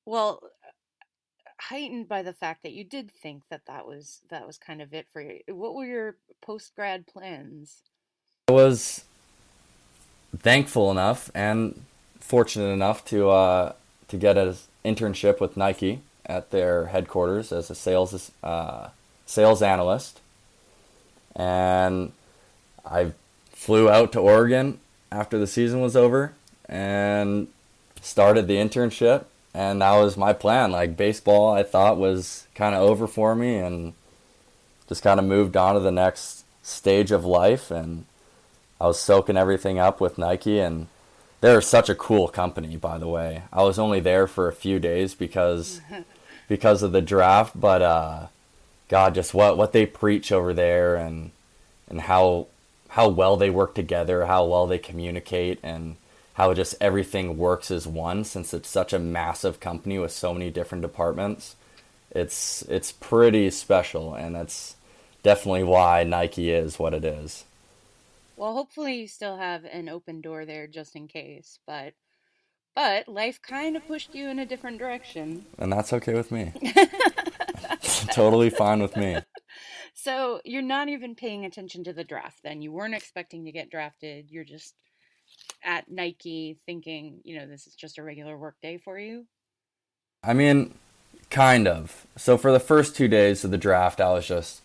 well, 0.05 0.43
heightened 1.59 2.07
by 2.07 2.21
the 2.21 2.33
fact 2.33 2.61
that 2.63 2.73
you 2.73 2.83
did 2.83 3.09
think 3.09 3.43
that 3.49 3.65
that 3.67 3.87
was 3.87 4.21
that 4.29 4.45
was 4.45 4.57
kind 4.57 4.81
of 4.81 4.93
it 4.93 5.07
for 5.11 5.21
you. 5.21 5.39
What 5.47 5.73
were 5.73 5.85
your 5.85 6.17
post 6.41 6.75
grad 6.75 7.07
plans? 7.07 7.81
I 8.49 8.51
was 8.51 9.05
thankful 10.37 10.91
enough 10.91 11.31
and 11.33 11.85
fortunate 12.19 12.71
enough 12.73 13.05
to 13.05 13.29
uh, 13.29 13.73
to 14.09 14.17
get 14.17 14.37
an 14.37 14.55
internship 14.83 15.39
with 15.39 15.55
Nike 15.55 16.01
at 16.25 16.51
their 16.51 16.87
headquarters 16.87 17.51
as 17.51 17.69
a 17.69 17.75
sales 17.75 18.31
uh, 18.43 18.89
sales 19.31 19.61
analyst. 19.61 20.19
And 21.35 22.11
I 22.85 23.13
flew 23.51 23.89
out 23.89 24.11
to 24.11 24.19
Oregon 24.19 24.79
after 25.11 25.39
the 25.39 25.47
season 25.47 25.79
was 25.81 25.95
over 25.95 26.33
and 26.67 27.47
started 28.01 28.47
the 28.47 28.55
internship. 28.55 29.25
And 29.53 29.81
that 29.81 29.97
was 29.97 30.17
my 30.17 30.33
plan. 30.33 30.71
Like 30.71 30.97
baseball, 30.97 31.53
I 31.53 31.63
thought 31.63 31.97
was 31.97 32.47
kind 32.55 32.75
of 32.75 32.81
over 32.81 33.07
for 33.07 33.35
me 33.35 33.55
and 33.57 33.93
just 34.87 35.03
kind 35.03 35.19
of 35.19 35.25
moved 35.25 35.55
on 35.55 35.75
to 35.75 35.79
the 35.79 35.91
next 35.91 36.43
stage 36.61 37.11
of 37.11 37.25
life. 37.25 37.71
And 37.71 38.05
I 38.79 38.87
was 38.87 38.99
soaking 38.99 39.37
everything 39.37 39.79
up 39.79 40.01
with 40.01 40.17
Nike. 40.17 40.59
And 40.59 40.87
they're 41.39 41.61
such 41.61 41.89
a 41.89 41.95
cool 41.95 42.27
company, 42.27 42.75
by 42.75 42.97
the 42.97 43.07
way. 43.07 43.43
I 43.51 43.63
was 43.63 43.79
only 43.79 43.99
there 43.99 44.27
for 44.27 44.47
a 44.47 44.53
few 44.53 44.79
days 44.79 45.15
because 45.15 45.81
because 46.47 46.83
of 46.83 46.91
the 46.91 47.01
draft, 47.01 47.57
but 47.59 47.81
uh, 47.81 48.27
God, 48.91 49.15
just 49.15 49.33
what 49.33 49.55
what 49.57 49.71
they 49.71 49.85
preach 49.85 50.33
over 50.33 50.53
there, 50.53 50.97
and 50.97 51.31
and 51.87 52.01
how 52.01 52.47
how 52.89 53.07
well 53.07 53.37
they 53.37 53.49
work 53.49 53.73
together, 53.73 54.25
how 54.25 54.45
well 54.45 54.67
they 54.67 54.77
communicate, 54.77 55.59
and 55.63 55.95
how 56.33 56.53
just 56.53 56.75
everything 56.81 57.37
works 57.37 57.71
as 57.71 57.87
one. 57.87 58.25
Since 58.25 58.53
it's 58.53 58.67
such 58.67 58.91
a 58.91 58.99
massive 58.99 59.61
company 59.61 59.97
with 59.97 60.11
so 60.11 60.33
many 60.33 60.51
different 60.51 60.81
departments, 60.81 61.55
it's 62.11 62.63
it's 62.63 62.91
pretty 62.91 63.49
special, 63.49 64.13
and 64.13 64.35
that's 64.35 64.75
definitely 65.23 65.63
why 65.63 66.03
Nike 66.03 66.51
is 66.51 66.77
what 66.77 66.93
it 66.93 67.05
is. 67.05 67.45
Well, 68.35 68.53
hopefully 68.53 68.95
you 68.95 69.07
still 69.07 69.37
have 69.37 69.63
an 69.63 69.87
open 69.87 70.19
door 70.19 70.43
there 70.45 70.67
just 70.67 70.97
in 70.97 71.07
case, 71.07 71.59
but 71.65 71.93
but 72.75 73.07
life 73.07 73.41
kind 73.41 73.77
of 73.77 73.87
pushed 73.87 74.13
you 74.13 74.27
in 74.27 74.37
a 74.37 74.45
different 74.45 74.79
direction. 74.79 75.45
And 75.57 75.71
that's 75.71 75.93
okay 75.93 76.13
with 76.13 76.29
me. 76.29 76.51
totally 78.11 78.49
fine 78.49 78.81
with 78.81 78.95
me. 78.95 79.17
So 79.93 80.41
you're 80.45 80.61
not 80.61 80.89
even 80.89 81.15
paying 81.15 81.45
attention 81.45 81.83
to 81.83 81.93
the 81.93 82.03
draft 82.03 82.39
then. 82.43 82.61
You 82.61 82.71
weren't 82.71 82.95
expecting 82.95 83.45
to 83.45 83.51
get 83.51 83.69
drafted. 83.69 84.31
You're 84.31 84.43
just 84.43 84.73
at 85.63 85.89
Nike 85.89 86.57
thinking, 86.65 87.21
you 87.23 87.37
know, 87.37 87.47
this 87.47 87.67
is 87.67 87.75
just 87.75 87.97
a 87.97 88.03
regular 88.03 88.37
work 88.37 88.55
day 88.61 88.77
for 88.77 88.97
you. 88.97 89.25
I 90.23 90.33
mean, 90.33 90.75
kind 91.29 91.67
of. 91.67 92.05
So 92.17 92.37
for 92.37 92.51
the 92.51 92.59
first 92.59 92.95
two 92.95 93.07
days 93.07 93.43
of 93.43 93.51
the 93.51 93.57
draft, 93.57 94.01
I 94.01 94.13
was 94.13 94.27
just 94.27 94.61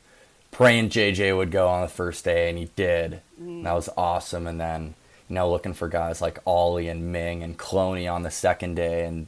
praying 0.51 0.91
JJ 0.91 1.37
would 1.37 1.51
go 1.51 1.69
on 1.69 1.83
the 1.83 1.89
first 1.89 2.25
day, 2.25 2.49
and 2.49 2.59
he 2.59 2.71
did. 2.77 3.21
Mm. 3.41 3.47
And 3.47 3.67
that 3.67 3.75
was 3.75 3.89
awesome. 3.97 4.47
And 4.47 4.61
then, 4.61 4.95
you 5.29 5.35
know, 5.35 5.51
looking 5.51 5.75
for 5.75 5.89
guys 5.89 6.21
like 6.21 6.39
Ollie 6.47 6.89
and 6.89 7.13
Ming 7.13 7.43
and 7.43 7.59
Cloney 7.59 8.11
on 8.11 8.23
the 8.23 8.31
second 8.31 8.75
day, 8.75 9.05
and 9.05 9.27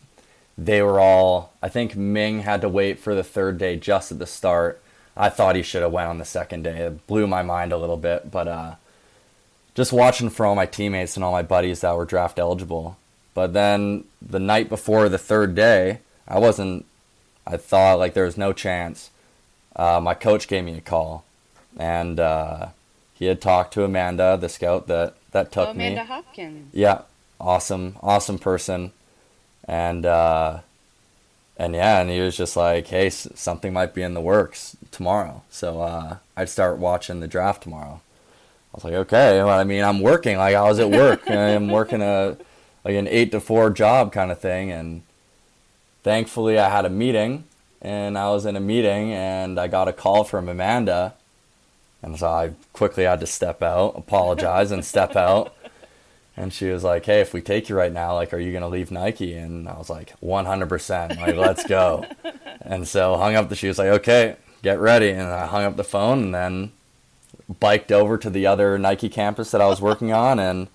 they 0.59 0.83
were 0.83 0.99
all. 0.99 1.53
I 1.63 1.69
think 1.69 1.95
Ming 1.95 2.41
had 2.41 2.61
to 2.63 2.69
wait 2.69 2.99
for 2.99 3.15
the 3.15 3.23
third 3.23 3.59
day 3.59 3.77
just 3.77 4.11
at 4.11 4.19
the 4.19 4.27
start. 4.27 4.83
I 5.17 5.29
thought 5.29 5.57
he 5.57 5.63
should 5.63 5.83
have 5.83 5.93
went 5.93 6.09
on 6.09 6.19
the 6.19 6.25
second 6.25 6.65
day. 6.65 6.79
It 6.79 7.07
blew 7.07 7.27
my 7.27 7.43
mind 7.43 7.73
a 7.73 7.79
little 7.79 7.97
bit, 7.97 8.31
but 8.31 8.49
uh, 8.49 8.75
just 9.75 9.93
watching 9.93 10.31
for 10.31 10.45
all 10.45 10.57
my 10.57 10.67
teammates 10.67 11.17
and 11.17 11.25
all 11.25 11.33
my 11.33 11.43
buddies 11.43 11.81
that 11.81 11.97
were 11.97 12.05
draft 12.05 12.39
eligible. 12.39 12.97
But 13.35 13.53
then 13.53 14.05
the 14.21 14.41
night 14.41 14.69
before 14.69 15.09
the 15.09 15.19
third 15.19 15.55
day, 15.55 16.01
I 16.27 16.41
wasn't. 16.41 16.85
I 17.47 17.57
thought 17.57 18.01
like 18.01 18.15
there 18.15 18.25
was 18.25 18.37
no 18.37 18.53
chance. 18.53 19.11
Uh, 19.77 20.01
my 20.03 20.15
coach 20.15 20.49
gave 20.49 20.65
me 20.65 20.77
a 20.77 20.81
call, 20.81 21.25
and 21.79 22.19
uh, 22.19 22.69
he 23.15 23.27
had 23.27 23.41
talked 23.41 23.73
to 23.75 23.85
Amanda, 23.85 24.37
the 24.41 24.49
scout 24.49 24.89
that 24.89 25.15
that 25.31 25.53
took 25.53 25.69
oh, 25.69 25.71
Amanda 25.71 26.03
me. 26.03 26.07
Hopkins. 26.07 26.75
Yeah, 26.75 27.03
awesome, 27.41 27.97
awesome 28.03 28.39
person, 28.39 28.93
and 29.69 30.07
uh, 30.07 30.61
and 31.59 31.75
yeah, 31.75 32.01
and 32.01 32.11
he 32.11 32.21
was 32.21 32.37
just 32.37 32.57
like, 32.57 32.87
"Hey, 32.89 33.11
something 33.11 33.73
might 33.73 33.95
be 33.95 34.03
in 34.03 34.15
the 34.15 34.21
works 34.21 34.77
tomorrow." 34.91 35.43
So 35.51 35.83
uh, 35.83 36.17
I'd 36.37 36.49
start 36.49 36.79
watching 36.79 37.21
the 37.21 37.29
draft 37.29 37.63
tomorrow. 37.63 38.01
I 38.73 38.77
was 38.77 38.85
like, 38.85 38.95
"Okay." 38.95 39.43
Well, 39.43 39.59
I 39.59 39.65
mean, 39.65 39.85
I'm 39.85 40.01
working. 40.01 40.39
Like 40.39 40.55
I 40.55 40.63
was 40.63 40.79
at 40.81 40.91
work. 40.91 41.23
I'm 41.31 41.69
working 41.69 42.01
a 42.01 42.37
like 42.85 42.95
an 42.95 43.07
eight 43.09 43.31
to 43.33 43.41
four 43.41 43.71
job 43.71 44.13
kind 44.13 44.33
of 44.33 44.41
thing, 44.41 44.73
and 44.73 45.03
thankfully 46.03 46.59
I 46.59 46.71
had 46.71 46.87
a 46.87 46.91
meeting, 46.91 47.45
and 47.83 48.17
I 48.17 48.31
was 48.31 48.47
in 48.47 48.57
a 48.57 48.61
meeting, 48.61 49.13
and 49.13 49.61
I 49.61 49.69
got 49.69 49.89
a 49.89 49.93
call 49.93 50.25
from 50.25 50.49
Amanda, 50.49 51.15
and 52.03 52.19
so 52.19 52.27
I 52.27 52.53
quickly 52.73 53.05
had 53.05 53.21
to 53.21 53.27
step 53.27 53.63
out, 53.63 53.95
apologize, 53.97 54.71
and 54.71 54.85
step 54.85 55.15
out. 55.15 55.55
And 56.39 56.53
she 56.53 56.71
was 56.71 56.85
like, 56.85 57.05
"Hey, 57.05 57.21
if 57.21 57.35
we 57.35 57.43
take 57.43 57.69
you 57.69 57.75
right 57.75 57.93
now, 57.93 58.15
like, 58.15 58.33
are 58.33 58.39
you 58.39 58.53
gonna 58.53 58.69
leave 58.69 58.93
Nike?" 58.93 59.35
And 59.35 59.69
I 59.69 59.77
was 59.77 59.91
like, 59.91 60.15
"100%, 60.23 61.21
like, 61.21 61.35
let's 61.35 61.67
go." 61.67 62.05
and 62.63 62.87
so 62.87 63.17
hung 63.17 63.35
up 63.35 63.49
the. 63.49 63.57
She 63.57 63.67
was 63.67 63.77
like, 63.77 63.89
"Okay, 63.89 64.37
get 64.63 64.79
ready," 64.79 65.11
and 65.11 65.23
I 65.23 65.47
hung 65.47 65.65
up 65.65 65.77
the 65.77 65.83
phone, 65.83 66.23
and 66.23 66.35
then 66.35 66.73
biked 67.59 67.91
over 67.91 68.17
to 68.19 68.31
the 68.31 68.47
other 68.47 68.79
Nike 68.79 69.09
campus 69.09 69.51
that 69.51 69.61
I 69.61 69.67
was 69.67 69.81
working 69.81 70.13
on, 70.13 70.39
and 70.39 70.69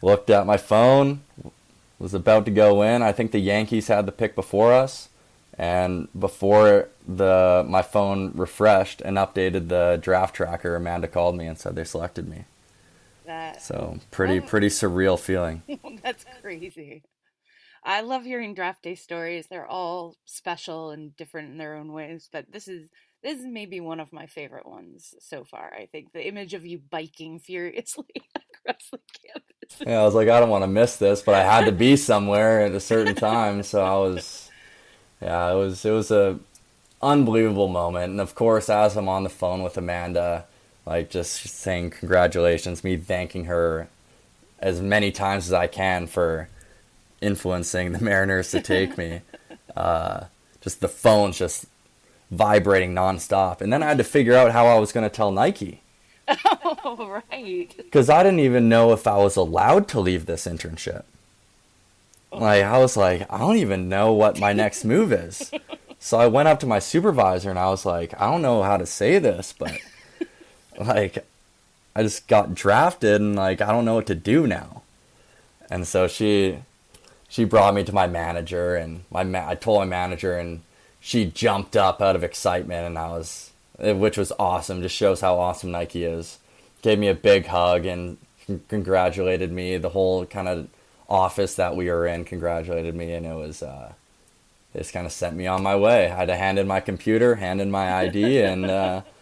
looked 0.00 0.30
at 0.30 0.46
my 0.46 0.56
phone. 0.56 1.22
Was 1.98 2.14
about 2.14 2.44
to 2.44 2.52
go 2.52 2.82
in. 2.82 3.02
I 3.02 3.10
think 3.10 3.32
the 3.32 3.40
Yankees 3.40 3.88
had 3.88 4.06
the 4.06 4.12
pick 4.12 4.36
before 4.36 4.72
us, 4.72 5.08
and 5.58 6.06
before 6.16 6.88
the 7.04 7.66
my 7.68 7.82
phone 7.82 8.30
refreshed 8.36 9.00
and 9.00 9.16
updated 9.16 9.66
the 9.66 9.98
draft 10.00 10.36
tracker, 10.36 10.76
Amanda 10.76 11.08
called 11.08 11.36
me 11.36 11.48
and 11.48 11.58
said 11.58 11.74
they 11.74 11.82
selected 11.82 12.28
me. 12.28 12.44
That 13.28 13.62
So 13.62 13.98
pretty 14.10 14.40
Oh. 14.40 14.48
pretty 14.48 14.68
surreal 14.68 15.18
feeling. 15.18 15.62
That's 16.02 16.26
crazy. 16.42 17.04
I 17.84 18.02
love 18.02 18.24
hearing 18.24 18.54
draft 18.54 18.82
day 18.82 18.94
stories. 18.96 19.46
They're 19.48 19.66
all 19.66 20.16
special 20.26 20.90
and 20.90 21.16
different 21.16 21.52
in 21.52 21.58
their 21.58 21.76
own 21.76 21.92
ways, 21.92 22.28
but 22.32 22.50
this 22.52 22.68
is 22.68 22.88
this 23.22 23.38
is 23.40 23.46
maybe 23.46 23.80
one 23.80 24.00
of 24.00 24.12
my 24.12 24.26
favorite 24.26 24.66
ones 24.66 25.14
so 25.20 25.44
far. 25.44 25.72
I 25.74 25.86
think 25.86 26.12
the 26.12 26.26
image 26.26 26.54
of 26.54 26.66
you 26.66 26.78
biking 26.78 27.40
furiously 27.40 28.06
across 28.66 28.90
the 28.92 29.00
campus. 29.26 29.82
Yeah, 29.84 30.00
I 30.00 30.04
was 30.04 30.14
like, 30.14 30.28
I 30.28 30.40
don't 30.40 30.50
want 30.50 30.64
to 30.64 30.68
miss 30.68 30.96
this, 30.96 31.22
but 31.22 31.34
I 31.34 31.42
had 31.44 31.66
to 31.66 31.72
be 31.72 31.96
somewhere 31.96 32.62
at 32.62 32.72
a 32.72 32.80
certain 32.80 33.14
time, 33.14 33.62
so 33.62 33.82
I 33.82 33.96
was, 33.96 34.50
yeah, 35.22 35.52
it 35.52 35.56
was 35.56 35.84
it 35.84 35.92
was 35.92 36.10
a 36.10 36.38
unbelievable 37.02 37.68
moment, 37.68 38.12
and 38.12 38.20
of 38.20 38.34
course, 38.34 38.70
as 38.70 38.96
I'm 38.96 39.08
on 39.08 39.24
the 39.24 39.30
phone 39.30 39.62
with 39.62 39.78
Amanda, 39.78 40.46
like 40.88 41.10
just 41.10 41.46
saying 41.46 41.90
congratulations, 41.90 42.82
me 42.82 42.96
thanking 42.96 43.44
her 43.44 43.88
as 44.58 44.80
many 44.80 45.12
times 45.12 45.46
as 45.46 45.52
I 45.52 45.66
can 45.66 46.06
for 46.06 46.48
influencing 47.20 47.92
the 47.92 48.00
Mariners 48.00 48.50
to 48.52 48.62
take 48.62 48.96
me. 48.96 49.20
uh, 49.76 50.24
just 50.62 50.80
the 50.80 50.88
phone's 50.88 51.36
just 51.36 51.66
vibrating 52.30 52.94
nonstop, 52.94 53.60
and 53.60 53.70
then 53.70 53.82
I 53.82 53.88
had 53.88 53.98
to 53.98 54.04
figure 54.04 54.34
out 54.34 54.52
how 54.52 54.66
I 54.66 54.78
was 54.78 54.90
going 54.92 55.08
to 55.08 55.14
tell 55.14 55.30
Nike 55.30 55.82
oh, 56.64 57.22
right. 57.30 57.74
because 57.76 58.08
I 58.08 58.22
didn't 58.22 58.40
even 58.40 58.70
know 58.70 58.92
if 58.92 59.06
I 59.06 59.18
was 59.18 59.36
allowed 59.36 59.88
to 59.88 60.00
leave 60.00 60.24
this 60.24 60.46
internship. 60.46 61.04
Like 62.32 62.64
I 62.64 62.78
was 62.78 62.96
like, 62.96 63.30
I 63.30 63.38
don't 63.38 63.56
even 63.56 63.90
know 63.90 64.14
what 64.14 64.40
my 64.40 64.54
next 64.54 64.84
move 64.84 65.12
is. 65.12 65.50
So 66.00 66.16
I 66.16 66.28
went 66.28 66.46
up 66.46 66.60
to 66.60 66.66
my 66.66 66.78
supervisor 66.78 67.50
and 67.50 67.58
I 67.58 67.70
was 67.70 67.84
like, 67.84 68.14
I 68.20 68.30
don't 68.30 68.40
know 68.40 68.62
how 68.62 68.76
to 68.76 68.86
say 68.86 69.18
this, 69.18 69.52
but 69.52 69.72
like 70.78 71.26
I 71.94 72.02
just 72.02 72.28
got 72.28 72.54
drafted 72.54 73.20
and 73.20 73.36
like 73.36 73.60
I 73.60 73.72
don't 73.72 73.84
know 73.84 73.96
what 73.96 74.06
to 74.06 74.14
do 74.14 74.46
now. 74.46 74.82
And 75.70 75.86
so 75.86 76.06
she 76.06 76.58
she 77.28 77.44
brought 77.44 77.74
me 77.74 77.84
to 77.84 77.92
my 77.92 78.06
manager 78.06 78.76
and 78.76 79.04
my 79.10 79.24
ma- 79.24 79.48
I 79.48 79.54
told 79.54 79.80
my 79.80 79.84
manager 79.84 80.36
and 80.36 80.62
she 81.00 81.26
jumped 81.26 81.76
up 81.76 82.00
out 82.00 82.16
of 82.16 82.24
excitement 82.24 82.86
and 82.86 82.98
I 82.98 83.08
was 83.08 83.50
eh, 83.78 83.92
which 83.92 84.16
was 84.16 84.32
awesome. 84.38 84.82
Just 84.82 84.96
shows 84.96 85.20
how 85.20 85.38
awesome 85.38 85.70
Nike 85.72 86.04
is. 86.04 86.38
Gave 86.82 86.98
me 86.98 87.08
a 87.08 87.14
big 87.14 87.46
hug 87.46 87.84
and 87.84 88.18
con- 88.46 88.62
congratulated 88.68 89.52
me. 89.52 89.76
The 89.76 89.90
whole 89.90 90.24
kind 90.26 90.48
of 90.48 90.68
office 91.08 91.54
that 91.56 91.74
we 91.74 91.90
were 91.90 92.06
in 92.06 92.24
congratulated 92.24 92.94
me 92.94 93.12
and 93.14 93.26
it 93.26 93.34
was 93.34 93.62
uh 93.62 93.92
just 94.76 94.92
kind 94.92 95.06
of 95.06 95.12
sent 95.12 95.34
me 95.34 95.46
on 95.46 95.62
my 95.62 95.74
way. 95.74 96.10
I 96.10 96.14
had 96.14 96.26
to 96.28 96.36
hand 96.36 96.58
in 96.58 96.66
my 96.68 96.80
computer 96.80 97.36
hand 97.36 97.60
in 97.60 97.70
my 97.70 97.92
ID 97.92 98.42
and 98.42 98.66
uh 98.66 99.02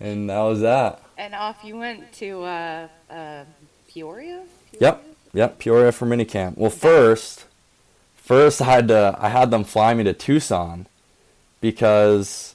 and 0.00 0.30
that 0.30 0.40
was 0.40 0.60
that 0.60 1.00
And 1.16 1.34
off 1.34 1.62
you 1.62 1.76
went 1.76 2.12
to 2.14 2.42
uh, 2.42 2.88
uh, 3.10 3.44
Peoria? 3.88 4.44
Yep, 4.80 5.04
yep, 5.32 5.58
Peoria 5.58 5.92
for 5.92 6.06
minicamp. 6.06 6.56
Well, 6.56 6.70
first, 6.70 7.44
first 8.16 8.60
I 8.60 8.64
had 8.64 8.88
to 8.88 9.16
I 9.18 9.28
had 9.28 9.50
them 9.50 9.64
fly 9.64 9.94
me 9.94 10.04
to 10.04 10.12
Tucson 10.12 10.86
because 11.60 12.54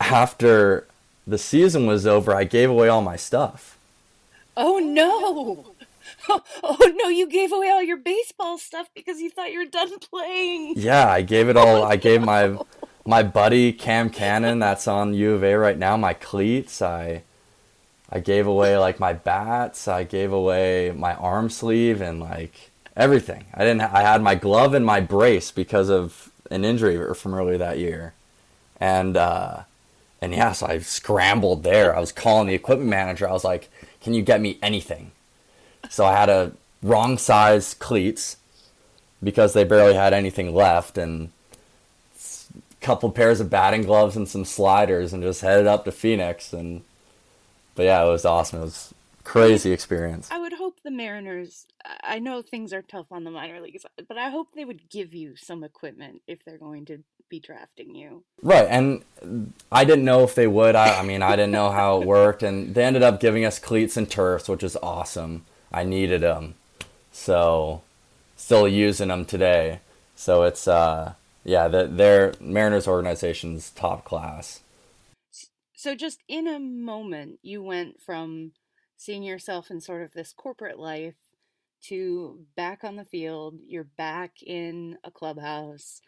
after 0.00 0.86
the 1.26 1.38
season 1.38 1.86
was 1.86 2.06
over, 2.06 2.34
I 2.34 2.44
gave 2.44 2.70
away 2.70 2.88
all 2.88 3.02
my 3.02 3.16
stuff. 3.16 3.76
Oh 4.56 4.78
no! 4.78 5.72
Oh, 6.62 6.92
no, 6.96 7.08
you 7.08 7.28
gave 7.28 7.52
away 7.52 7.68
all 7.70 7.82
your 7.82 7.98
baseball 7.98 8.58
stuff 8.58 8.88
because 8.94 9.20
you 9.20 9.30
thought 9.30 9.52
you 9.52 9.60
were 9.60 9.70
done 9.70 9.96
playing. 9.98 10.74
Yeah, 10.76 11.08
I 11.08 11.22
gave 11.22 11.48
it 11.48 11.56
all. 11.56 11.84
I 11.84 11.96
gave 11.96 12.20
my 12.22 12.58
my 13.06 13.22
buddy 13.22 13.72
Cam 13.72 14.10
Cannon 14.10 14.58
that's 14.58 14.88
on 14.88 15.14
U 15.14 15.34
of 15.34 15.44
A 15.44 15.54
right 15.54 15.78
now 15.78 15.96
my 15.96 16.12
cleats. 16.12 16.82
I 16.82 17.22
I 18.10 18.20
gave 18.20 18.46
away 18.46 18.76
like 18.76 19.00
my 19.00 19.12
bats. 19.12 19.88
I 19.88 20.04
gave 20.04 20.32
away 20.32 20.92
my 20.94 21.14
arm 21.14 21.50
sleeve 21.50 22.00
and 22.00 22.20
like 22.20 22.70
everything. 22.96 23.46
I 23.54 23.60
didn't. 23.60 23.82
I 23.82 24.02
had 24.02 24.22
my 24.22 24.34
glove 24.34 24.74
and 24.74 24.84
my 24.84 25.00
brace 25.00 25.50
because 25.50 25.88
of 25.88 26.30
an 26.50 26.64
injury 26.64 27.14
from 27.14 27.34
earlier 27.34 27.58
that 27.58 27.78
year, 27.78 28.14
and 28.80 29.16
uh, 29.16 29.62
and 30.20 30.32
yeah, 30.32 30.52
so 30.52 30.66
I 30.66 30.78
scrambled 30.78 31.62
there. 31.62 31.94
I 31.96 32.00
was 32.00 32.12
calling 32.12 32.48
the 32.48 32.54
equipment 32.54 32.90
manager. 32.90 33.28
I 33.28 33.32
was 33.32 33.44
like, 33.44 33.70
"Can 34.00 34.14
you 34.14 34.22
get 34.22 34.40
me 34.40 34.58
anything?" 34.62 35.12
So 35.90 36.04
I 36.04 36.16
had 36.16 36.28
a 36.28 36.52
wrong 36.82 37.18
size 37.18 37.74
cleats 37.74 38.36
because 39.22 39.52
they 39.52 39.64
barely 39.64 39.94
had 39.94 40.12
anything 40.12 40.54
left, 40.54 40.96
and 40.96 41.30
couple 42.86 43.10
pairs 43.10 43.40
of 43.40 43.50
batting 43.50 43.82
gloves 43.82 44.16
and 44.16 44.28
some 44.28 44.44
sliders, 44.44 45.12
and 45.12 45.22
just 45.22 45.40
headed 45.40 45.66
up 45.66 45.84
to 45.84 45.92
Phoenix. 45.92 46.52
And 46.52 46.82
but 47.74 47.82
yeah, 47.82 48.04
it 48.04 48.08
was 48.08 48.24
awesome. 48.24 48.60
It 48.60 48.64
was 48.64 48.94
crazy 49.24 49.72
experience. 49.72 50.28
I 50.30 50.38
would 50.38 50.52
hope 50.52 50.78
the 50.84 50.92
Mariners. 50.92 51.66
I 52.02 52.20
know 52.20 52.42
things 52.42 52.72
are 52.72 52.82
tough 52.82 53.10
on 53.10 53.24
the 53.24 53.30
minor 53.32 53.60
leagues, 53.60 53.84
but 54.08 54.16
I 54.16 54.30
hope 54.30 54.52
they 54.54 54.64
would 54.64 54.88
give 54.88 55.12
you 55.14 55.34
some 55.34 55.64
equipment 55.64 56.22
if 56.28 56.44
they're 56.44 56.58
going 56.58 56.84
to 56.86 57.02
be 57.28 57.40
drafting 57.40 57.96
you. 57.96 58.22
Right, 58.40 58.68
and 58.70 59.04
I 59.72 59.84
didn't 59.84 60.04
know 60.04 60.22
if 60.22 60.36
they 60.36 60.46
would. 60.46 60.76
I, 60.76 61.00
I 61.00 61.02
mean, 61.02 61.22
I 61.22 61.30
didn't 61.30 61.50
know 61.50 61.70
how 61.70 62.00
it 62.00 62.06
worked, 62.16 62.44
and 62.44 62.72
they 62.72 62.84
ended 62.84 63.02
up 63.02 63.18
giving 63.18 63.44
us 63.44 63.58
cleats 63.58 63.96
and 63.96 64.08
turfs, 64.08 64.48
which 64.48 64.62
is 64.62 64.76
awesome. 64.80 65.44
I 65.72 65.82
needed 65.82 66.20
them, 66.20 66.54
so 67.10 67.82
still 68.36 68.68
using 68.68 69.08
them 69.08 69.24
today. 69.24 69.80
So 70.14 70.44
it's 70.44 70.68
uh, 70.68 71.14
yeah, 71.46 71.68
the, 71.68 71.86
their 71.86 72.34
Mariners 72.40 72.88
organization's 72.88 73.70
top 73.70 74.04
class. 74.04 74.60
So, 75.76 75.94
just 75.94 76.20
in 76.26 76.48
a 76.48 76.58
moment, 76.58 77.38
you 77.42 77.62
went 77.62 78.02
from 78.02 78.52
seeing 78.96 79.22
yourself 79.22 79.70
in 79.70 79.80
sort 79.80 80.02
of 80.02 80.12
this 80.12 80.32
corporate 80.32 80.78
life 80.78 81.14
to 81.84 82.40
back 82.56 82.82
on 82.82 82.96
the 82.96 83.04
field. 83.04 83.60
You're 83.64 83.84
back 83.84 84.42
in 84.42 84.98
a 85.04 85.10
clubhouse, 85.12 86.00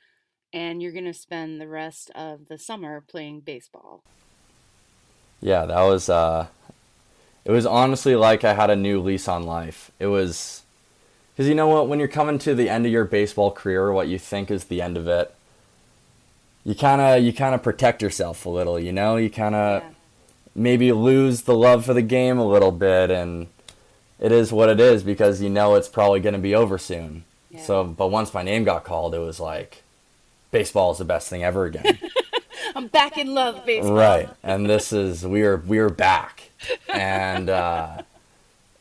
and 0.52 0.82
you're 0.82 0.92
going 0.92 1.04
to 1.04 1.14
spend 1.14 1.60
the 1.60 1.68
rest 1.68 2.10
of 2.16 2.48
the 2.48 2.58
summer 2.58 3.04
playing 3.08 3.40
baseball. 3.40 4.02
Yeah, 5.40 5.66
that 5.66 5.82
was 5.82 6.08
uh 6.08 6.48
it 7.44 7.52
was 7.52 7.64
honestly 7.64 8.16
like 8.16 8.42
I 8.42 8.54
had 8.54 8.70
a 8.70 8.76
new 8.76 9.00
lease 9.00 9.28
on 9.28 9.44
life. 9.44 9.92
It 10.00 10.08
was 10.08 10.62
cuz 11.38 11.48
you 11.48 11.54
know 11.54 11.68
what 11.68 11.88
when 11.88 11.98
you're 11.98 12.08
coming 12.08 12.38
to 12.40 12.54
the 12.54 12.68
end 12.68 12.84
of 12.84 12.92
your 12.92 13.04
baseball 13.06 13.50
career, 13.50 13.90
what 13.92 14.08
you 14.08 14.18
think 14.18 14.50
is 14.50 14.64
the 14.64 14.82
end 14.82 14.96
of 14.98 15.08
it, 15.08 15.32
you 16.64 16.74
kind 16.74 17.00
of 17.00 17.22
you 17.22 17.32
kind 17.32 17.54
of 17.54 17.62
protect 17.62 18.02
yourself 18.02 18.44
a 18.44 18.50
little, 18.50 18.78
you 18.78 18.92
know? 18.92 19.16
You 19.16 19.30
kind 19.30 19.54
of 19.54 19.82
Yeah. 19.82 19.88
maybe 20.54 20.92
lose 20.92 21.42
the 21.42 21.54
love 21.56 21.84
for 21.86 21.94
the 21.94 22.02
game 22.02 22.38
a 22.38 22.46
little 22.46 22.72
bit 22.72 23.10
and 23.10 23.46
it 24.20 24.32
is 24.32 24.52
what 24.52 24.68
it 24.68 24.80
is 24.80 25.02
because 25.04 25.40
you 25.40 25.48
know 25.48 25.76
it's 25.76 25.88
probably 25.88 26.18
going 26.20 26.32
to 26.34 26.40
be 26.40 26.54
over 26.54 26.76
soon. 26.76 27.22
Yeah. 27.50 27.62
So, 27.62 27.84
but 27.84 28.08
once 28.08 28.34
my 28.34 28.42
name 28.42 28.64
got 28.64 28.82
called, 28.84 29.14
it 29.14 29.20
was 29.20 29.38
like 29.40 29.84
baseball 30.50 30.90
is 30.92 30.98
the 30.98 31.04
best 31.04 31.28
thing 31.30 31.44
ever 31.44 31.64
again. 31.66 31.98
I'm 32.74 32.88
back 32.88 33.16
in 33.16 33.32
love 33.32 33.64
baseball. 33.64 33.92
right. 33.94 34.28
And 34.42 34.68
this 34.68 34.92
is 34.92 35.24
we 35.26 35.42
are 35.42 35.56
we 35.58 35.78
are 35.78 35.88
back. 35.88 36.50
And 36.92 37.48
uh 37.48 38.02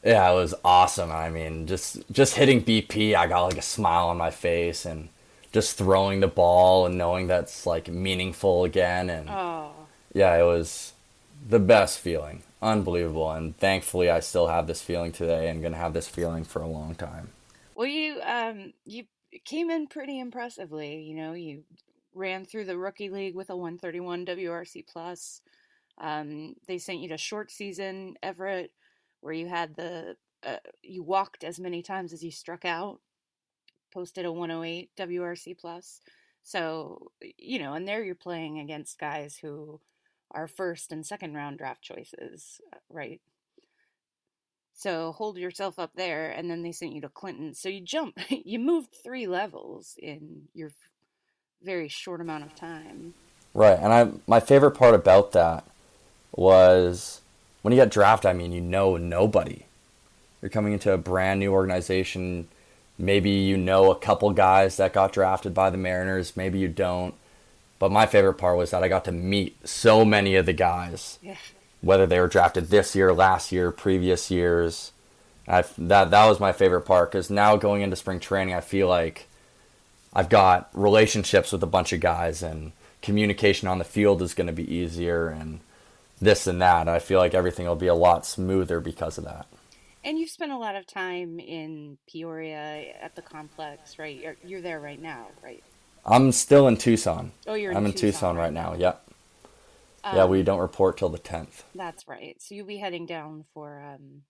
yeah, 0.04 0.30
it 0.32 0.36
was 0.36 0.54
awesome. 0.64 1.12
I 1.12 1.30
mean, 1.30 1.68
just 1.68 2.04
just 2.12 2.36
hitting 2.36 2.64
BP, 2.64 3.16
I 3.16 3.28
got 3.28 3.44
like 3.46 3.58
a 3.58 3.62
smile 3.62 4.08
on 4.10 4.18
my 4.18 4.32
face 4.32 4.86
and 4.86 5.10
just 5.52 5.78
throwing 5.78 6.20
the 6.20 6.28
ball 6.28 6.86
and 6.86 6.98
knowing 6.98 7.28
that's 7.28 7.66
like 7.66 7.88
meaningful 7.90 8.64
again 8.64 9.10
and 9.10 9.30
Oh, 9.30 9.72
yeah, 10.14 10.36
it 10.38 10.44
was 10.44 10.94
the 11.48 11.60
best 11.60 12.00
feeling. 12.00 12.44
Unbelievable. 12.62 13.32
And 13.32 13.58
thankfully, 13.58 14.10
I 14.10 14.20
still 14.22 14.48
have 14.48 14.68
this 14.68 14.82
feeling 14.82 15.12
today 15.12 15.50
and 15.50 15.62
going 15.62 15.74
to 15.74 15.80
have 15.80 15.94
this 15.94 16.08
feeling 16.08 16.44
for 16.44 16.62
a 16.62 16.68
long 16.68 16.96
time. 16.96 17.30
well, 17.76 17.88
you 17.88 18.22
um 18.26 18.74
you 18.86 19.06
came 19.46 19.70
in 19.70 19.88
pretty 19.88 20.20
impressively. 20.20 21.02
You 21.04 21.16
know, 21.16 21.34
you 21.34 21.64
ran 22.14 22.46
through 22.46 22.66
the 22.66 22.78
rookie 22.78 23.10
league 23.10 23.36
with 23.36 23.50
a 23.50 23.56
131 23.56 24.26
WRC 24.26 24.86
plus. 24.88 25.42
Um, 26.00 26.56
they 26.68 26.78
sent 26.78 27.00
you 27.00 27.10
to 27.10 27.18
short 27.18 27.52
season 27.52 28.16
Everett, 28.24 28.72
where 29.22 29.34
you 29.34 29.48
had 29.48 29.76
the 29.76 30.16
uh, 30.46 30.58
you 30.84 31.04
walked 31.04 31.44
as 31.44 31.60
many 31.60 31.82
times 31.82 32.14
as 32.14 32.24
you 32.24 32.32
struck 32.32 32.66
out. 32.66 33.00
Posted 33.94 34.26
a 34.26 34.32
108 34.32 34.92
WRC 34.98 35.58
plus. 35.58 36.02
So 36.44 37.12
you 37.38 37.60
know, 37.60 37.74
and 37.74 37.88
there 37.88 38.04
you're 38.04 38.16
playing 38.16 38.60
against 38.60 39.00
guys 39.00 39.38
who 39.42 39.82
are 40.32 40.48
first 40.48 40.92
and 40.92 41.06
second 41.06 41.34
round 41.34 41.58
draft 41.58 41.82
choices, 41.82 42.62
uh, 42.74 42.78
right? 42.90 43.22
So 44.74 45.12
hold 45.14 45.38
yourself 45.38 45.80
up 45.80 45.92
there, 45.96 46.30
and 46.30 46.52
then 46.52 46.62
they 46.62 46.72
sent 46.72 46.94
you 46.94 47.02
to 47.02 47.10
Clinton. 47.10 47.56
So 47.56 47.68
you 47.68 47.82
jump, 47.82 48.20
you 48.30 48.60
moved 48.60 48.96
three 49.04 49.26
levels 49.26 49.96
in 49.98 50.44
your 50.54 50.72
very 51.64 51.88
short 51.88 52.22
amount 52.22 52.46
of 52.46 52.56
time. 52.56 53.14
Right. 53.54 53.80
And 53.80 53.92
I 53.92 54.12
my 54.28 54.40
favorite 54.40 54.72
part 54.72 54.94
about 54.94 55.32
that 55.32 55.66
was 56.32 57.22
when 57.62 57.74
you 57.74 57.80
get 57.80 57.92
drafted, 57.92 58.30
I 58.30 58.34
mean, 58.34 58.52
you 58.52 58.62
know 58.62 58.98
nobody. 58.98 59.66
You're 60.42 60.50
coming 60.50 60.74
into 60.74 60.92
a 60.92 60.98
brand 60.98 61.40
new 61.40 61.52
organization. 61.52 62.48
Maybe 62.98 63.30
you 63.32 63.58
know 63.58 63.92
a 63.92 63.96
couple 64.00 64.32
guys 64.32 64.78
that 64.78 64.94
got 64.94 65.14
drafted 65.14 65.54
by 65.54 65.70
the 65.70 65.78
Mariners, 65.78 66.38
maybe 66.38 66.60
you 66.60 66.68
don't. 66.68 67.14
But 67.80 67.92
my 67.92 68.06
favorite 68.08 68.36
part 68.36 68.58
was 68.58 68.72
that 68.72 68.84
I 68.84 68.88
got 68.88 69.06
to 69.06 69.12
meet 69.12 69.56
so 69.68 70.04
many 70.04 70.36
of 70.36 70.46
the 70.46 70.54
guys. 70.54 71.20
Yeah. 71.22 71.36
whether 71.82 72.08
they 72.08 72.20
were 72.20 72.28
drafted 72.28 72.66
this 72.70 72.96
year, 72.96 73.14
last 73.14 73.52
year, 73.52 73.72
previous 73.72 74.32
years. 74.32 74.92
I, 75.48 75.64
that 75.78 76.12
that 76.12 76.26
was 76.26 76.40
my 76.40 76.52
favorite 76.52 76.82
part 76.82 77.12
because 77.12 77.30
now 77.30 77.56
going 77.56 77.82
into 77.82 77.96
spring 77.96 78.20
training, 78.20 78.54
I 78.54 78.62
feel 78.62 78.88
like 78.88 79.28
I've 80.14 80.30
got 80.30 80.70
relationships 80.74 81.52
with 81.52 81.64
a 81.64 81.68
bunch 81.68 81.94
of 81.94 82.00
guys, 82.00 82.42
and 82.44 82.72
communication 83.02 83.68
on 83.68 83.78
the 83.78 83.84
field 83.86 84.22
is 84.22 84.34
going 84.34 84.48
to 84.48 84.54
be 84.54 84.74
easier, 84.74 85.28
and 85.30 85.60
this 86.20 86.48
and 86.48 86.62
that. 86.62 86.88
I 86.90 87.00
feel 87.00 87.20
like 87.20 87.34
everything 87.34 87.66
will 87.68 87.76
be 87.76 87.88
a 87.88 87.96
lot 87.96 88.26
smoother 88.26 88.80
because 88.80 89.18
of 89.18 89.26
that. 89.26 89.48
And 90.04 90.18
you've 90.18 90.30
spent 90.30 90.52
a 90.52 90.58
lot 90.58 90.76
of 90.76 90.88
time 90.88 91.40
in 91.40 91.98
Peoria 92.08 92.94
at 93.02 93.16
the 93.16 93.22
complex, 93.22 94.00
right? 94.00 94.16
You're, 94.18 94.38
you're 94.42 94.62
there 94.62 94.80
right 94.80 95.00
now, 95.00 95.36
right? 95.44 95.64
I'm 96.06 96.32
still 96.32 96.68
in 96.68 96.78
Tucson. 96.78 97.32
Oh, 97.48 97.56
you're 97.56 97.72
in 97.74 97.78
I'm 97.78 97.86
in 97.86 97.94
Tucson 97.94 98.36
Tucson, 98.36 98.36
right 98.36 98.54
now. 98.54 98.74
now. 98.74 98.74
Yep. 98.74 99.04
yeah, 100.12 100.26
Um, 100.26 100.28
we 100.28 100.44
don't 100.44 100.60
report 100.60 100.98
till 100.98 101.10
the 101.10 101.20
10th. 101.20 101.64
That's 101.76 102.08
right. 102.08 102.36
So 102.42 102.56
you'll 102.56 102.66
be 102.68 102.78
heading 102.78 103.06
down 103.06 103.44
for 103.54 103.82
um 103.82 104.24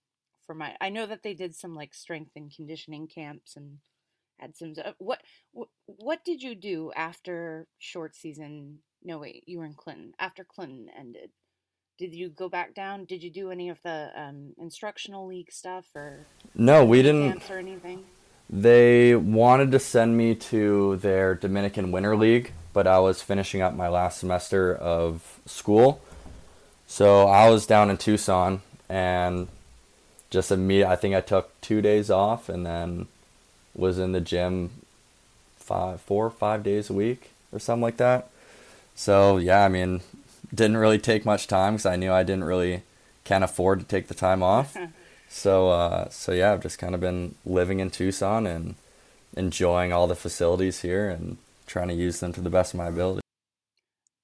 for 0.46 0.54
my. 0.54 0.76
I 0.80 0.90
know 0.90 1.06
that 1.06 1.22
they 1.22 1.34
did 1.34 1.54
some 1.54 1.74
like 1.74 1.94
strength 1.94 2.32
and 2.36 2.54
conditioning 2.54 3.08
camps 3.08 3.56
and 3.56 3.78
had 4.38 4.56
some. 4.56 4.74
uh, 4.84 4.92
What 4.98 5.20
what 5.52 5.68
what 5.86 6.24
did 6.24 6.42
you 6.42 6.54
do 6.54 6.92
after 6.94 7.66
short 7.78 8.16
season? 8.16 8.80
No 9.02 9.18
wait, 9.18 9.44
you 9.46 9.58
were 9.58 9.66
in 9.66 9.74
Clinton 9.74 10.12
after 10.18 10.44
Clinton 10.44 10.88
ended. 10.96 11.30
Did 11.98 12.14
you 12.14 12.28
go 12.28 12.48
back 12.48 12.74
down? 12.74 13.04
Did 13.06 13.24
you 13.24 13.30
do 13.30 13.50
any 13.50 13.68
of 13.70 13.82
the 13.82 14.10
um, 14.14 14.52
instructional 14.56 15.26
league 15.26 15.50
stuff 15.50 15.84
or 15.96 16.26
No, 16.54 16.84
we 16.84 17.02
didn't. 17.02 17.50
or 17.50 17.58
anything? 17.58 18.04
They 18.48 19.16
wanted 19.16 19.72
to 19.72 19.80
send 19.80 20.16
me 20.16 20.34
to 20.36 20.96
their 20.96 21.34
Dominican 21.34 21.90
Winter 21.90 22.16
League, 22.16 22.52
but 22.72 22.86
I 22.86 23.00
was 23.00 23.20
finishing 23.20 23.60
up 23.62 23.74
my 23.74 23.88
last 23.88 24.20
semester 24.20 24.74
of 24.74 25.40
school. 25.44 26.00
So 26.86 27.26
I 27.26 27.50
was 27.50 27.66
down 27.66 27.90
in 27.90 27.96
Tucson 27.96 28.62
and 28.88 29.48
just 30.30 30.52
immediate 30.52 30.88
I 30.88 30.96
think 30.96 31.14
I 31.14 31.20
took 31.20 31.60
2 31.62 31.82
days 31.82 32.10
off 32.10 32.48
and 32.48 32.64
then 32.64 33.06
was 33.74 33.98
in 33.98 34.12
the 34.12 34.20
gym 34.20 34.70
five, 35.56 36.00
four, 36.00 36.30
five 36.30 36.62
days 36.62 36.88
a 36.88 36.92
week 36.94 37.30
or 37.52 37.58
something 37.58 37.82
like 37.82 37.98
that. 37.98 38.30
So 38.94 39.36
yeah, 39.36 39.64
I 39.64 39.68
mean, 39.68 40.00
didn't 40.54 40.76
really 40.76 40.98
take 40.98 41.24
much 41.24 41.46
time 41.46 41.74
because 41.74 41.86
I 41.86 41.96
knew 41.96 42.12
I 42.12 42.22
didn't 42.22 42.44
really 42.44 42.82
can't 43.24 43.44
afford 43.44 43.80
to 43.80 43.86
take 43.86 44.08
the 44.08 44.14
time 44.14 44.42
off. 44.42 44.76
so 45.28 45.70
uh, 45.70 46.08
so 46.08 46.32
yeah, 46.32 46.52
I've 46.52 46.62
just 46.62 46.78
kind 46.78 46.94
of 46.94 47.00
been 47.00 47.34
living 47.44 47.80
in 47.80 47.90
Tucson 47.90 48.46
and 48.46 48.74
enjoying 49.36 49.92
all 49.92 50.06
the 50.06 50.16
facilities 50.16 50.80
here 50.80 51.08
and 51.08 51.38
trying 51.66 51.88
to 51.88 51.94
use 51.94 52.20
them 52.20 52.32
to 52.32 52.40
the 52.40 52.50
best 52.50 52.74
of 52.74 52.78
my 52.78 52.86
ability. 52.86 53.20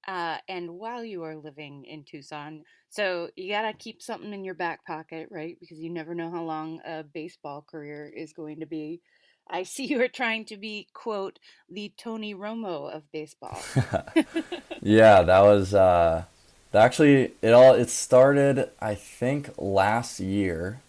Uh, 0.06 0.36
and 0.48 0.70
while 0.70 1.02
you 1.02 1.22
are 1.22 1.36
living 1.36 1.84
in 1.84 2.04
Tucson, 2.04 2.62
so 2.90 3.30
you 3.36 3.52
gotta 3.52 3.72
keep 3.72 4.02
something 4.02 4.32
in 4.32 4.44
your 4.44 4.54
back 4.54 4.84
pocket, 4.86 5.28
right? 5.30 5.56
Because 5.60 5.78
you 5.78 5.90
never 5.90 6.14
know 6.14 6.30
how 6.30 6.42
long 6.42 6.80
a 6.84 7.02
baseball 7.02 7.64
career 7.68 8.12
is 8.14 8.32
going 8.32 8.60
to 8.60 8.66
be. 8.66 9.00
I 9.48 9.62
see 9.62 9.84
you 9.88 10.00
are 10.02 10.08
trying 10.08 10.44
to 10.46 10.56
be, 10.56 10.88
quote, 10.92 11.38
the 11.70 11.92
Tony 11.96 12.34
Romo 12.34 12.94
of 12.94 13.10
baseball. 13.12 13.60
yeah, 14.82 15.22
that 15.22 15.40
was 15.40 15.74
uh, 15.74 16.24
actually 16.72 17.32
it 17.42 17.52
all 17.52 17.74
it 17.74 17.90
started 17.90 18.70
I 18.80 18.94
think 18.94 19.50
last 19.58 20.20
year. 20.20 20.80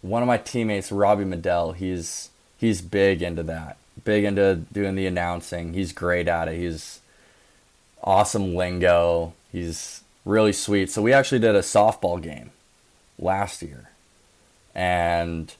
One 0.00 0.22
of 0.22 0.26
my 0.26 0.38
teammates, 0.38 0.90
Robbie 0.90 1.24
Medell, 1.24 1.76
he's 1.76 2.30
he's 2.58 2.80
big 2.80 3.22
into 3.22 3.44
that. 3.44 3.76
Big 4.04 4.24
into 4.24 4.62
doing 4.72 4.96
the 4.96 5.06
announcing. 5.06 5.74
He's 5.74 5.92
great 5.92 6.26
at 6.26 6.48
it. 6.48 6.56
He's 6.56 7.00
awesome 8.02 8.54
lingo. 8.54 9.34
He's 9.52 10.02
really 10.24 10.52
sweet. 10.52 10.90
So 10.90 11.02
we 11.02 11.12
actually 11.12 11.38
did 11.38 11.54
a 11.54 11.60
softball 11.60 12.20
game 12.20 12.50
last 13.18 13.62
year. 13.62 13.90
And 14.74 15.54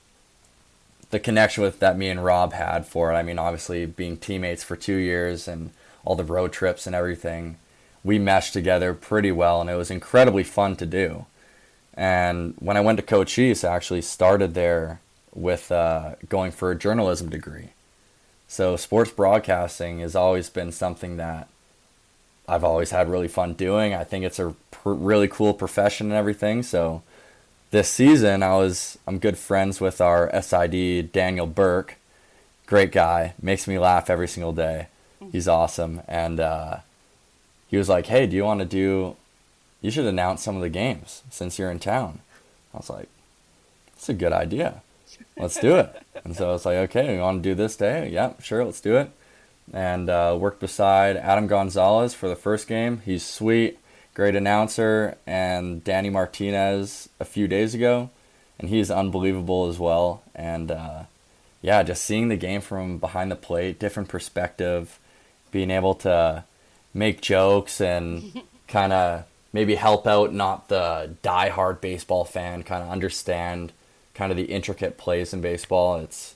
the 1.13 1.21
connection 1.21 1.63
with 1.63 1.79
that 1.79 1.97
me 1.97 2.09
and 2.09 2.25
Rob 2.25 2.55
had 2.55 2.87
for 2.87 3.13
it, 3.13 3.15
I 3.15 3.23
mean, 3.23 3.39
obviously 3.39 3.85
being 3.85 4.17
teammates 4.17 4.65
for 4.65 4.77
two 4.77 4.97
years 4.97 5.47
and 5.47 5.71
all 6.05 6.17
the 6.17 6.25
road 6.25 6.53
trips 6.53 6.87
and 6.87 6.97
everything, 6.97 7.59
we 8.03 8.19
meshed 8.19 8.55
together 8.55 8.95
pretty 8.95 9.31
well 9.31 9.61
and 9.61 9.69
it 9.69 9.77
was 9.77 9.91
incredibly 9.91 10.43
fun 10.43 10.75
to 10.77 10.87
do. 10.87 11.27
And 11.95 12.55
when 12.59 12.79
I 12.79 12.81
went 12.81 12.97
to 12.97 13.03
Cochise, 13.03 13.63
I 13.63 13.77
actually 13.77 14.01
started 14.01 14.55
there 14.55 15.01
with 15.35 15.71
uh, 15.71 16.15
going 16.31 16.51
for 16.51 16.71
a 16.71 16.79
journalism 16.79 17.29
degree. 17.29 17.69
So 18.49 18.77
sports 18.77 19.11
broadcasting 19.11 20.01
has 20.01 20.17
always 20.17 20.49
been 20.49 20.73
something 20.73 21.19
that 21.19 21.47
I've 22.49 22.65
always 22.65 22.91
had 22.91 23.11
really 23.11 23.29
fun 23.29 23.53
doing. 23.53 23.93
I 23.93 24.05
think 24.05 24.25
it's 24.25 24.39
a 24.39 24.55
pr- 24.71 24.93
really 24.93 25.29
cool 25.29 25.53
profession 25.53 26.07
and 26.07 26.17
everything. 26.17 26.63
So 26.63 27.03
this 27.73 27.89
season, 27.89 28.43
I 28.43 28.55
was 28.55 28.99
I'm 29.07 29.19
good 29.19 29.37
friends 29.37 29.81
with 29.81 30.01
our 30.01 30.31
SID 30.41 31.11
Daniel 31.11 31.47
Burke, 31.47 31.97
great 32.67 32.93
guy, 32.93 33.35
makes 33.43 33.67
me 33.67 33.79
laugh 33.79 34.09
every 34.09 34.29
single 34.29 34.53
day. 34.53 34.87
He's 35.33 35.49
awesome, 35.49 36.03
and 36.07 36.39
uh, 36.39 36.77
he 37.69 37.77
was 37.77 37.89
like, 37.89 38.07
"Hey, 38.07 38.27
do 38.27 38.37
you 38.37 38.45
want 38.45 38.61
to 38.61 38.67
do? 38.67 39.17
You 39.81 39.91
should 39.91 40.07
announce 40.07 40.43
some 40.43 40.55
of 40.55 40.63
the 40.63 40.69
games 40.69 41.23
since 41.31 41.59
you're 41.59 41.71
in 41.71 41.79
town." 41.81 42.21
I 42.75 42.77
was 42.77 42.91
like, 42.91 43.09
"That's 43.95 44.09
a 44.09 44.15
good 44.15 44.33
idea. 44.33 44.83
Let's 45.37 45.59
do 45.59 45.77
it." 45.77 46.03
and 46.25 46.37
so 46.37 46.51
I 46.51 46.53
was 46.53 46.67
like, 46.67 46.77
"Okay, 46.91 47.15
you 47.15 47.21
want 47.21 47.43
to 47.43 47.49
do 47.49 47.55
this 47.55 47.77
day? 47.77 48.09
Yeah, 48.11 48.35
sure, 48.41 48.65
let's 48.65 48.81
do 48.81 48.97
it." 48.97 49.11
and 49.73 50.11
uh, 50.11 50.37
worked 50.39 50.61
beside 50.61 51.17
Adam 51.17 51.47
Gonzalez 51.47 52.15
for 52.15 52.29
the 52.29 52.37
first 52.37 52.67
game. 52.67 53.01
He's 53.05 53.25
sweet, 53.25 53.79
great 54.15 54.35
announcer, 54.37 55.17
and 55.27 55.83
Danny 55.85 56.11
Martinez 56.11 57.09
a 57.21 57.25
few 57.25 57.49
days 57.49 57.75
ago, 57.75 58.11
and 58.59 58.69
he's 58.69 58.91
unbelievable 58.91 59.69
as 59.69 59.79
well. 59.79 60.23
And 60.35 60.71
uh, 60.71 61.05
yeah, 61.61 61.83
just 61.83 62.05
seeing 62.05 62.29
the 62.29 62.37
game 62.37 62.61
from 62.61 62.99
behind 62.99 63.31
the 63.31 63.37
plate, 63.37 63.79
different 63.79 64.09
perspective, 64.09 64.99
being 65.51 65.71
able 65.71 65.95
to 65.97 66.45
make 66.95 67.21
jokes 67.21 67.81
and 67.81 68.43
kind 68.69 68.93
of 68.93 69.25
maybe 69.53 69.75
help 69.75 70.07
out 70.07 70.33
not 70.33 70.69
the 70.69 71.15
die-hard 71.23 71.81
baseball 71.81 72.25
fan, 72.25 72.63
kind 72.63 72.83
of 72.83 72.91
understand 72.91 73.73
kind 74.15 74.31
of 74.31 74.37
the 74.37 74.45
intricate 74.45 74.99
plays 74.99 75.33
in 75.33 75.41
baseball. 75.41 75.97
It's 75.97 76.35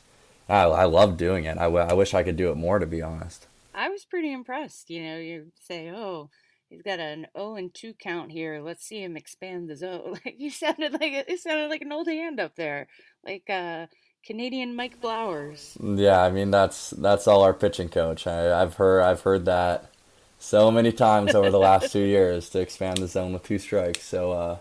I, 0.48 0.62
I 0.62 0.84
love 0.84 1.16
doing 1.16 1.44
it. 1.44 1.58
I, 1.58 1.64
w- 1.64 1.84
I 1.84 1.92
wish 1.92 2.14
I 2.14 2.22
could 2.22 2.36
do 2.36 2.50
it 2.50 2.56
more, 2.56 2.78
to 2.78 2.86
be 2.86 3.02
honest. 3.02 3.46
I 3.74 3.88
was 3.88 4.04
pretty 4.04 4.32
impressed. 4.32 4.88
You 4.90 5.02
know, 5.02 5.18
you 5.18 5.46
say, 5.60 5.90
"Oh, 5.90 6.30
he's 6.68 6.82
got 6.82 7.00
an 7.00 7.26
O 7.34 7.56
and 7.56 7.72
2 7.72 7.94
count 7.94 8.32
here. 8.32 8.60
Let's 8.62 8.84
see 8.84 9.02
him 9.02 9.16
expand 9.16 9.68
the 9.68 9.76
zone." 9.76 10.18
Like 10.24 10.36
he 10.38 10.50
sounded 10.50 10.92
like 10.92 11.12
it 11.12 11.40
sounded 11.40 11.68
like 11.68 11.82
an 11.82 11.92
old 11.92 12.08
hand 12.08 12.40
up 12.40 12.56
there, 12.56 12.88
like 13.24 13.48
uh, 13.50 13.86
Canadian 14.24 14.74
Mike 14.74 15.00
Blowers. 15.00 15.76
Yeah, 15.80 16.22
I 16.22 16.30
mean 16.30 16.50
that's 16.50 16.90
that's 16.90 17.28
all 17.28 17.42
our 17.42 17.54
pitching 17.54 17.88
coach. 17.88 18.26
I, 18.26 18.60
I've 18.60 18.74
heard 18.74 19.02
I've 19.02 19.22
heard 19.22 19.44
that 19.44 19.90
so 20.38 20.70
many 20.70 20.92
times 20.92 21.34
over 21.34 21.50
the 21.50 21.58
last 21.58 21.92
two 21.92 22.04
years 22.04 22.50
to 22.50 22.60
expand 22.60 22.98
the 22.98 23.06
zone 23.06 23.32
with 23.32 23.44
two 23.44 23.58
strikes. 23.58 24.02
So, 24.02 24.32
uh, 24.32 24.58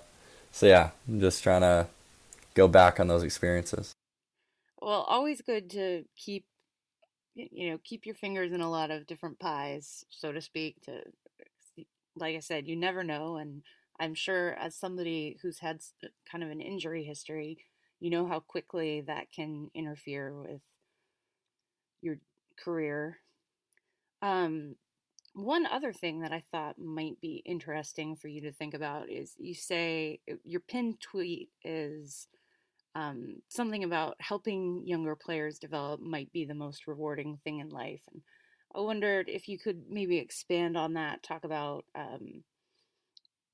so 0.51 0.67
yeah, 0.67 0.91
I'm 1.07 1.19
just 1.19 1.43
trying 1.43 1.61
to 1.61 1.87
go 2.53 2.67
back 2.67 2.99
on 2.99 3.07
those 3.07 3.23
experiences. 3.23 3.93
Well, 4.81 5.01
always 5.01 5.41
good 5.41 5.69
to 5.71 6.05
keep 6.15 6.45
you 7.33 7.71
know 7.71 7.79
keep 7.83 8.05
your 8.05 8.15
fingers 8.15 8.51
in 8.51 8.61
a 8.61 8.69
lot 8.69 8.91
of 8.91 9.07
different 9.07 9.39
pies, 9.39 10.05
so 10.09 10.31
to 10.31 10.41
speak. 10.41 10.81
To 10.83 11.01
like 12.15 12.35
I 12.35 12.39
said, 12.39 12.67
you 12.67 12.75
never 12.75 13.03
know, 13.03 13.37
and 13.37 13.63
I'm 13.99 14.13
sure 14.15 14.53
as 14.53 14.75
somebody 14.75 15.37
who's 15.41 15.59
had 15.59 15.81
kind 16.29 16.43
of 16.43 16.49
an 16.49 16.61
injury 16.61 17.03
history, 17.03 17.57
you 17.99 18.09
know 18.09 18.27
how 18.27 18.39
quickly 18.39 19.01
that 19.01 19.31
can 19.31 19.69
interfere 19.73 20.33
with 20.33 20.61
your 22.01 22.17
career. 22.57 23.17
Um, 24.21 24.75
one 25.33 25.65
other 25.65 25.93
thing 25.93 26.21
that 26.21 26.31
I 26.31 26.43
thought 26.51 26.79
might 26.79 27.19
be 27.21 27.43
interesting 27.45 28.15
for 28.15 28.27
you 28.27 28.41
to 28.41 28.53
think 28.53 28.73
about 28.73 29.09
is 29.09 29.35
you 29.37 29.53
say 29.53 30.19
uh, 30.31 30.35
your 30.43 30.61
pinned 30.61 31.01
tweet 31.01 31.49
is 31.63 32.27
um, 32.95 33.37
something 33.49 33.83
about 33.83 34.15
helping 34.19 34.83
younger 34.85 35.15
players 35.15 35.59
develop 35.59 36.01
might 36.01 36.31
be 36.31 36.45
the 36.45 36.53
most 36.53 36.87
rewarding 36.87 37.37
thing 37.43 37.59
in 37.59 37.69
life. 37.69 38.01
And 38.13 38.21
I 38.75 38.81
wondered 38.81 39.29
if 39.29 39.47
you 39.47 39.57
could 39.57 39.83
maybe 39.89 40.17
expand 40.17 40.75
on 40.75 40.93
that, 40.93 41.23
talk 41.23 41.43
about 41.45 41.85
um, 41.95 42.43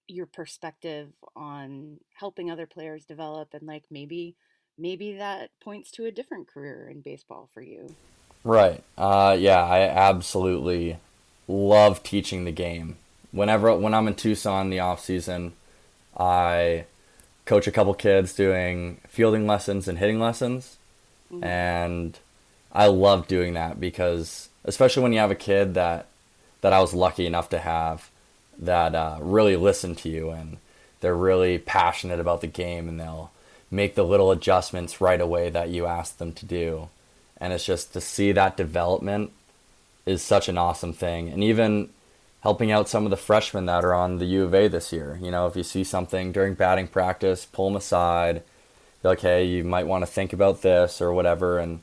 your 0.07 0.25
perspective 0.25 1.09
on 1.35 1.99
helping 2.17 2.49
other 2.49 2.65
players 2.65 3.05
develop, 3.05 3.49
and 3.53 3.67
like 3.67 3.83
maybe 3.91 4.35
maybe 4.77 5.13
that 5.17 5.51
points 5.63 5.91
to 5.91 6.05
a 6.05 6.11
different 6.11 6.47
career 6.47 6.89
in 6.89 7.01
baseball 7.01 7.49
for 7.53 7.61
you. 7.61 7.95
Right. 8.43 8.83
Uh, 8.97 9.37
yeah, 9.39 9.63
I 9.63 9.81
absolutely 9.81 10.97
love 11.47 12.01
teaching 12.01 12.45
the 12.45 12.51
game. 12.51 12.97
Whenever 13.31 13.75
when 13.75 13.93
I'm 13.93 14.07
in 14.07 14.15
Tucson 14.15 14.67
in 14.67 14.69
the 14.71 14.79
off 14.79 15.03
season, 15.03 15.53
I 16.17 16.85
coach 17.45 17.67
a 17.67 17.71
couple 17.71 17.93
kids 17.93 18.33
doing 18.33 19.01
fielding 19.07 19.45
lessons 19.45 19.87
and 19.87 19.99
hitting 19.99 20.19
lessons, 20.19 20.77
mm-hmm. 21.31 21.43
and 21.43 22.17
I 22.71 22.87
love 22.87 23.27
doing 23.27 23.53
that 23.53 23.79
because 23.79 24.49
especially 24.63 25.03
when 25.03 25.13
you 25.13 25.19
have 25.19 25.31
a 25.31 25.35
kid 25.35 25.73
that 25.73 26.07
that 26.61 26.73
I 26.73 26.79
was 26.79 26.93
lucky 26.93 27.25
enough 27.25 27.49
to 27.49 27.59
have 27.59 28.09
that 28.59 28.93
uh, 28.93 29.17
really 29.19 29.55
listen 29.55 29.95
to 29.95 30.09
you 30.09 30.29
and 30.29 30.57
they're 30.99 31.15
really 31.15 31.57
passionate 31.57 32.19
about 32.19 32.41
the 32.41 32.47
game 32.47 32.87
and 32.87 32.99
they'll 32.99 33.31
make 33.71 33.95
the 33.95 34.03
little 34.03 34.31
adjustments 34.31 35.01
right 35.01 35.19
away 35.19 35.49
that 35.49 35.69
you 35.69 35.87
ask 35.87 36.17
them 36.17 36.33
to 36.33 36.45
do. 36.45 36.89
And 37.37 37.51
it's 37.51 37.65
just 37.65 37.93
to 37.93 38.01
see 38.01 38.31
that 38.31 38.57
development 38.57 39.31
is 40.05 40.21
such 40.21 40.47
an 40.47 40.59
awesome 40.59 40.93
thing. 40.93 41.29
And 41.29 41.43
even 41.43 41.89
helping 42.41 42.71
out 42.71 42.89
some 42.89 43.05
of 43.05 43.09
the 43.09 43.17
freshmen 43.17 43.65
that 43.67 43.85
are 43.85 43.93
on 43.93 44.17
the 44.17 44.25
U 44.25 44.43
of 44.43 44.53
A 44.53 44.67
this 44.67 44.91
year. 44.91 45.17
You 45.21 45.31
know, 45.31 45.47
if 45.47 45.55
you 45.55 45.63
see 45.63 45.83
something 45.83 46.31
during 46.31 46.55
batting 46.55 46.87
practice, 46.87 47.45
pull 47.45 47.69
them 47.69 47.77
aside. 47.77 48.43
Be 49.01 49.09
like, 49.09 49.21
hey, 49.21 49.45
you 49.45 49.63
might 49.63 49.87
want 49.87 50.03
to 50.03 50.11
think 50.11 50.33
about 50.33 50.61
this 50.61 51.01
or 51.01 51.13
whatever, 51.13 51.57
and 51.57 51.81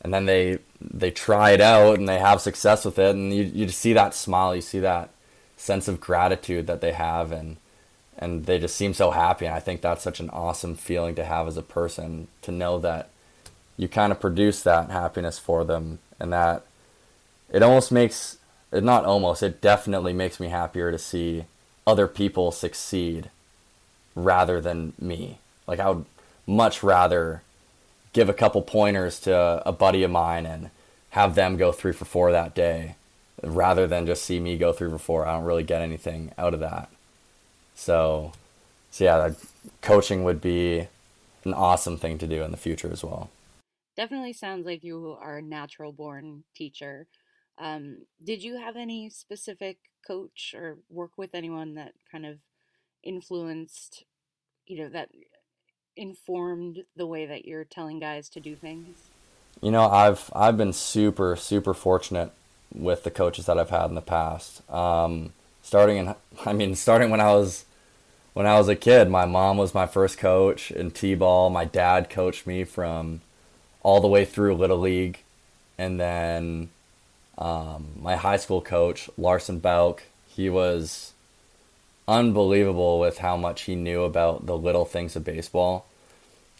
and 0.00 0.12
then 0.12 0.26
they 0.26 0.58
they 0.80 1.10
try 1.10 1.50
it 1.50 1.60
out 1.60 1.98
and 1.98 2.08
they 2.08 2.18
have 2.18 2.40
success 2.40 2.84
with 2.84 2.98
it, 2.98 3.14
and 3.14 3.32
you 3.32 3.44
you 3.44 3.66
just 3.66 3.80
see 3.80 3.92
that 3.92 4.14
smile, 4.14 4.54
you 4.54 4.62
see 4.62 4.80
that 4.80 5.10
sense 5.56 5.88
of 5.88 6.00
gratitude 6.00 6.66
that 6.66 6.80
they 6.80 6.92
have, 6.92 7.32
and 7.32 7.56
and 8.18 8.46
they 8.46 8.58
just 8.58 8.76
seem 8.76 8.94
so 8.94 9.10
happy. 9.10 9.46
And 9.46 9.54
I 9.54 9.60
think 9.60 9.80
that's 9.80 10.02
such 10.02 10.20
an 10.20 10.30
awesome 10.30 10.74
feeling 10.76 11.14
to 11.16 11.24
have 11.24 11.46
as 11.46 11.56
a 11.56 11.62
person 11.62 12.28
to 12.42 12.52
know 12.52 12.78
that 12.78 13.10
you 13.76 13.88
kind 13.88 14.12
of 14.12 14.20
produce 14.20 14.62
that 14.62 14.90
happiness 14.90 15.38
for 15.38 15.64
them, 15.64 15.98
and 16.20 16.32
that 16.32 16.64
it 17.50 17.62
almost 17.62 17.90
makes 17.92 18.38
it 18.72 18.84
not 18.84 19.04
almost 19.04 19.42
it 19.42 19.60
definitely 19.60 20.12
makes 20.12 20.38
me 20.38 20.48
happier 20.48 20.90
to 20.90 20.98
see 20.98 21.44
other 21.86 22.06
people 22.06 22.52
succeed 22.52 23.30
rather 24.14 24.60
than 24.60 24.92
me 25.00 25.38
like 25.66 25.80
i 25.80 25.88
would 25.88 26.04
much 26.46 26.82
rather 26.82 27.42
give 28.12 28.28
a 28.28 28.34
couple 28.34 28.62
pointers 28.62 29.20
to 29.20 29.62
a 29.66 29.72
buddy 29.72 30.02
of 30.02 30.10
mine 30.10 30.46
and 30.46 30.70
have 31.10 31.34
them 31.34 31.56
go 31.56 31.72
three 31.72 31.92
for 31.92 32.04
four 32.04 32.32
that 32.32 32.54
day 32.54 32.96
rather 33.42 33.86
than 33.86 34.06
just 34.06 34.24
see 34.24 34.40
me 34.40 34.58
go 34.58 34.72
three 34.72 34.90
for 34.90 34.98
four. 34.98 35.26
I 35.26 35.34
don't 35.34 35.44
really 35.44 35.62
get 35.62 35.82
anything 35.82 36.32
out 36.36 36.54
of 36.54 36.60
that. 36.60 36.90
So 37.74 38.32
so 38.90 39.04
yeah 39.04 39.30
coaching 39.82 40.24
would 40.24 40.40
be 40.40 40.88
an 41.44 41.54
awesome 41.54 41.98
thing 41.98 42.18
to 42.18 42.26
do 42.26 42.42
in 42.42 42.50
the 42.50 42.56
future 42.56 42.90
as 42.92 43.04
well. 43.04 43.30
Definitely 43.96 44.32
sounds 44.32 44.66
like 44.66 44.84
you 44.84 45.16
are 45.20 45.38
a 45.38 45.42
natural 45.42 45.92
born 45.92 46.44
teacher. 46.54 47.06
Um, 47.58 47.98
did 48.22 48.42
you 48.42 48.56
have 48.56 48.76
any 48.76 49.10
specific 49.10 49.78
coach 50.06 50.54
or 50.56 50.78
work 50.88 51.12
with 51.16 51.34
anyone 51.34 51.74
that 51.74 51.92
kind 52.10 52.24
of 52.24 52.38
influenced, 53.02 54.04
you 54.66 54.78
know, 54.82 54.88
that 54.90 55.08
informed 55.98 56.84
the 56.96 57.06
way 57.06 57.26
that 57.26 57.44
you're 57.44 57.64
telling 57.64 57.98
guys 57.98 58.28
to 58.30 58.40
do 58.40 58.54
things? 58.54 58.96
You 59.60 59.70
know, 59.70 59.88
I've 59.88 60.30
I've 60.34 60.56
been 60.56 60.72
super 60.72 61.36
super 61.36 61.74
fortunate 61.74 62.32
with 62.74 63.04
the 63.04 63.10
coaches 63.10 63.46
that 63.46 63.58
I've 63.58 63.70
had 63.70 63.86
in 63.86 63.94
the 63.94 64.00
past. 64.00 64.68
Um, 64.70 65.32
starting 65.62 65.96
in, 65.96 66.14
I 66.46 66.52
mean, 66.52 66.74
starting 66.74 67.10
when 67.10 67.20
I 67.20 67.32
was 67.34 67.64
when 68.34 68.46
I 68.46 68.56
was 68.56 68.68
a 68.68 68.76
kid, 68.76 69.10
my 69.10 69.26
mom 69.26 69.56
was 69.56 69.74
my 69.74 69.86
first 69.86 70.18
coach 70.18 70.70
in 70.70 70.92
t-ball. 70.92 71.50
My 71.50 71.64
dad 71.64 72.08
coached 72.08 72.46
me 72.46 72.62
from 72.62 73.20
all 73.82 74.00
the 74.00 74.08
way 74.08 74.24
through 74.24 74.54
little 74.54 74.78
league, 74.78 75.18
and 75.76 75.98
then 75.98 76.70
um, 77.36 77.88
my 78.00 78.16
high 78.16 78.36
school 78.36 78.60
coach, 78.60 79.10
Larson 79.18 79.58
Bauk, 79.58 80.04
he 80.28 80.48
was 80.48 81.12
unbelievable 82.08 82.98
with 82.98 83.18
how 83.18 83.36
much 83.36 83.62
he 83.62 83.76
knew 83.76 84.02
about 84.02 84.46
the 84.46 84.56
little 84.56 84.86
things 84.86 85.14
of 85.14 85.24
baseball. 85.24 85.86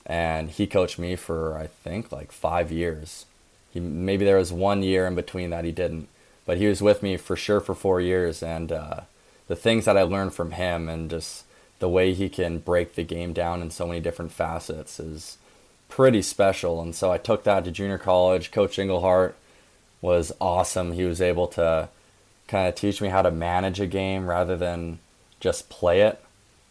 And 0.06 0.50
he 0.50 0.66
coached 0.66 0.98
me 0.98 1.16
for, 1.16 1.56
I 1.56 1.66
think, 1.66 2.12
like 2.12 2.30
five 2.30 2.70
years. 2.70 3.26
He, 3.72 3.80
maybe 3.80 4.24
there 4.24 4.36
was 4.36 4.52
one 4.52 4.82
year 4.82 5.06
in 5.06 5.14
between 5.14 5.50
that 5.50 5.64
he 5.64 5.72
didn't, 5.72 6.08
but 6.46 6.58
he 6.58 6.66
was 6.66 6.80
with 6.80 7.02
me 7.02 7.16
for 7.16 7.34
sure 7.34 7.60
for 7.60 7.74
four 7.74 8.00
years. 8.00 8.42
And 8.42 8.70
uh, 8.70 9.00
the 9.48 9.56
things 9.56 9.86
that 9.86 9.96
I 9.96 10.02
learned 10.02 10.34
from 10.34 10.52
him 10.52 10.88
and 10.88 11.10
just 11.10 11.44
the 11.78 11.88
way 11.88 12.12
he 12.12 12.28
can 12.28 12.58
break 12.58 12.94
the 12.94 13.02
game 13.02 13.32
down 13.32 13.62
in 13.62 13.70
so 13.70 13.86
many 13.86 14.00
different 14.00 14.32
facets 14.32 15.00
is 15.00 15.38
pretty 15.88 16.22
special. 16.22 16.80
And 16.80 16.94
so 16.94 17.10
I 17.10 17.18
took 17.18 17.44
that 17.44 17.64
to 17.64 17.70
junior 17.70 17.98
college. 17.98 18.50
Coach 18.50 18.78
Englehart 18.78 19.36
was 20.00 20.32
awesome. 20.40 20.92
He 20.92 21.04
was 21.04 21.20
able 21.20 21.48
to 21.48 21.88
kind 22.46 22.68
of 22.68 22.74
teach 22.74 23.00
me 23.00 23.08
how 23.08 23.22
to 23.22 23.30
manage 23.30 23.80
a 23.80 23.86
game 23.86 24.26
rather 24.26 24.56
than 24.56 24.98
just 25.40 25.68
play 25.68 26.02
it 26.02 26.22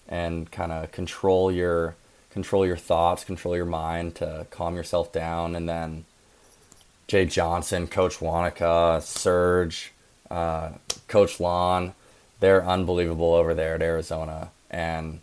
and 0.08 0.52
kind 0.52 0.72
of 0.72 0.92
control 0.92 1.52
your 1.52 1.96
control 2.30 2.66
your 2.66 2.78
thoughts, 2.78 3.24
control 3.24 3.56
your 3.56 3.66
mind 3.66 4.16
to 4.16 4.46
calm 4.52 4.76
yourself 4.76 5.12
down 5.12 5.56
and 5.56 5.68
then 5.68 6.06
Jay 7.08 7.26
Johnson, 7.26 7.88
Coach 7.88 8.20
Wanaka, 8.20 9.02
Serge, 9.02 9.94
uh, 10.30 10.72
Coach 11.08 11.40
Lon, 11.40 11.94
they're 12.40 12.66
unbelievable 12.66 13.34
over 13.34 13.54
there 13.54 13.76
at 13.76 13.82
Arizona. 13.82 14.52
And 14.70 15.22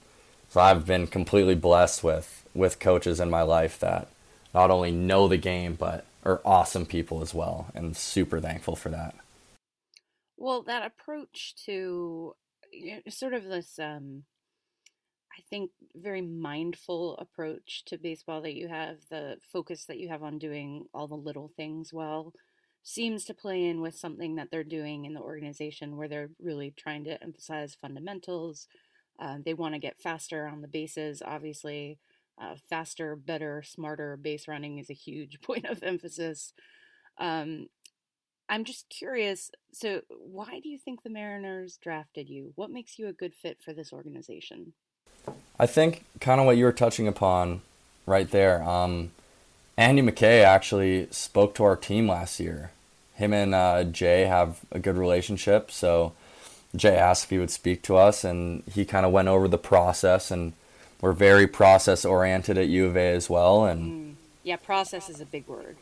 so 0.49 0.61
I've 0.61 0.86
been 0.86 1.07
completely 1.07 1.55
blessed 1.55 2.03
with 2.03 2.40
with 2.55 2.78
coaches 2.78 3.18
in 3.18 3.28
my 3.28 3.42
life 3.42 3.80
that 3.80 4.09
not 4.55 4.70
only 4.70 4.92
know 4.92 5.26
the 5.26 5.36
game 5.36 5.74
but 5.74 6.05
are 6.24 6.40
awesome 6.45 6.86
people 6.86 7.20
as 7.20 7.34
well, 7.34 7.66
and 7.74 7.97
super 7.97 8.40
thankful 8.40 8.76
for 8.76 8.88
that. 8.88 9.14
Well, 10.36 10.62
that 10.62 10.86
approach 10.86 11.55
to 11.66 12.34
sort 13.09 13.35
of 13.35 13.45
this, 13.45 13.79
um, 13.79 14.25
I 15.37 15.43
think, 15.51 15.70
very 15.95 16.22
mindful 16.22 17.16
approach 17.18 17.85
to 17.87 17.99
baseball 17.99 18.43
that 18.43 18.55
you 18.55 18.68
have, 18.68 18.99
the 19.11 19.39
focus 19.53 19.85
that 19.87 19.99
you 19.99 20.09
have 20.09 20.22
on 20.22 20.39
doing 20.39 20.87
all 20.95 21.09
the 21.09 21.14
little 21.14 21.49
things 21.49 21.93
well, 21.93 22.33
seems 22.83 23.25
to 23.25 23.35
play 23.35 23.64
in 23.64 23.81
with 23.81 23.97
something 23.97 24.37
that 24.37 24.51
they're 24.51 24.64
doing 24.64 25.05
in 25.05 25.14
the 25.14 25.20
organization 25.20 25.97
where 25.97 26.09
they're 26.09 26.31
really 26.41 26.72
trying 26.77 27.05
to 27.05 27.22
emphasize 27.22 27.75
fundamentals. 27.75 28.68
Uh, 29.18 29.37
they 29.45 29.55
want 29.55 29.75
to 29.75 29.81
get 29.81 29.99
faster 29.99 30.47
on 30.47 30.61
the 30.61 30.68
bases, 30.68 31.22
obviously 31.25 31.99
uh, 32.41 32.57
faster, 32.68 33.16
better, 33.16 33.62
smarter 33.62 34.16
base 34.16 34.49
running 34.49 34.79
is 34.79 34.91
a 34.91 34.95
huge 34.95 35.41
point 35.43 35.66
of 35.66 35.83
emphasis. 35.83 36.53
Um, 37.18 37.68
I'm 38.55 38.62
just 38.62 38.88
curious. 38.88 39.50
So, 39.72 40.02
why 40.09 40.61
do 40.61 40.68
you 40.68 40.78
think 40.78 41.02
the 41.02 41.11
Mariners 41.11 41.76
drafted 41.82 42.28
you? 42.28 42.52
What 42.55 42.70
makes 42.70 43.00
you 43.00 43.09
a 43.09 43.12
good 43.12 43.34
fit 43.34 43.59
for 43.61 43.72
this 43.72 43.92
organization? 43.92 44.74
I 45.59 45.66
think 45.66 46.05
kind 46.20 46.40
of 46.40 46.46
what 46.46 46.57
you 46.57 46.64
were 46.64 46.72
touching 46.72 47.09
upon 47.09 47.62
right 48.07 48.30
there. 48.30 48.62
Um, 48.62 49.11
Andy 49.76 50.02
McKay 50.02 50.44
actually 50.44 51.09
spoke 51.11 51.57
to 51.57 51.64
our 51.64 51.74
team 51.74 52.07
last 52.07 52.38
year. 52.38 52.70
Him 53.14 53.32
and 53.32 53.57
uh, 53.57 53.82
Jay 53.82 54.26
have 54.26 54.61
a 54.70 54.78
good 54.78 54.96
relationship, 54.96 55.72
so 55.72 56.12
Jay 56.76 56.96
asked 56.96 57.24
if 57.24 57.30
he 57.30 57.38
would 57.38 57.50
speak 57.50 57.82
to 57.82 57.96
us, 57.96 58.22
and 58.22 58.62
he 58.72 58.84
kind 58.84 59.05
of 59.05 59.11
went 59.11 59.26
over 59.26 59.48
the 59.48 59.59
process, 59.59 60.30
and 60.30 60.52
we're 61.00 61.11
very 61.11 61.48
process 61.48 62.05
oriented 62.05 62.57
at 62.57 62.68
U 62.68 62.86
of 62.86 62.96
A 62.96 63.14
as 63.14 63.28
well, 63.28 63.64
and. 63.64 63.92
Mm. 63.92 64.14
Yeah, 64.44 64.57
process 64.57 65.09
is 65.09 65.20
a 65.22 65.26
big 65.26 65.48
word. 65.48 65.76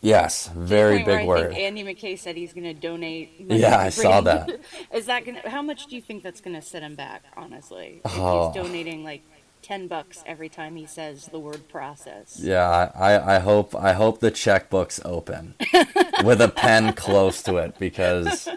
Yes, 0.00 0.48
very 0.54 1.02
big 1.02 1.26
word. 1.26 1.54
Andy 1.54 1.82
McKay 1.82 2.18
said 2.18 2.36
he's 2.36 2.52
going 2.52 2.64
to 2.64 2.74
donate. 2.74 3.32
Yeah, 3.38 3.78
I 3.78 3.88
saw 3.88 4.20
that. 4.22 4.60
is 4.92 5.06
that 5.06 5.24
going? 5.24 5.38
How 5.44 5.62
much 5.62 5.86
do 5.86 5.96
you 5.96 6.02
think 6.02 6.22
that's 6.22 6.40
going 6.40 6.54
to 6.54 6.62
set 6.62 6.82
him 6.82 6.94
back? 6.94 7.24
Honestly, 7.36 8.00
Oh. 8.04 8.52
he's 8.52 8.62
donating 8.62 9.02
like 9.04 9.22
ten 9.62 9.88
bucks 9.88 10.22
every 10.24 10.48
time 10.48 10.76
he 10.76 10.86
says 10.86 11.26
the 11.26 11.40
word 11.40 11.68
process. 11.68 12.38
Yeah, 12.40 12.90
I, 12.94 13.36
I 13.36 13.38
hope 13.40 13.74
I 13.74 13.92
hope 13.92 14.20
the 14.20 14.30
checkbook's 14.30 15.00
open 15.04 15.54
with 16.24 16.40
a 16.40 16.48
pen 16.48 16.92
close 16.92 17.42
to 17.42 17.56
it 17.56 17.76
because 17.78 18.48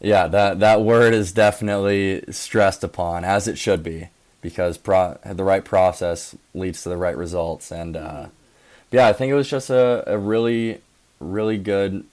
yeah, 0.00 0.26
that 0.28 0.60
that 0.60 0.80
word 0.80 1.12
is 1.12 1.32
definitely 1.32 2.24
stressed 2.30 2.82
upon 2.82 3.24
as 3.24 3.46
it 3.46 3.58
should 3.58 3.82
be 3.82 4.08
because 4.40 4.78
pro, 4.78 5.18
the 5.24 5.44
right 5.44 5.64
process 5.64 6.34
leads 6.54 6.82
to 6.82 6.88
the 6.88 6.96
right 6.96 7.16
results 7.16 7.70
and 7.70 7.96
uh, 7.96 8.26
yeah, 8.92 9.08
I 9.08 9.12
think 9.12 9.30
it 9.30 9.34
was 9.34 9.48
just 9.48 9.70
a, 9.70 10.04
a 10.06 10.18
really 10.18 10.80
really 11.18 11.58
good 11.58 12.04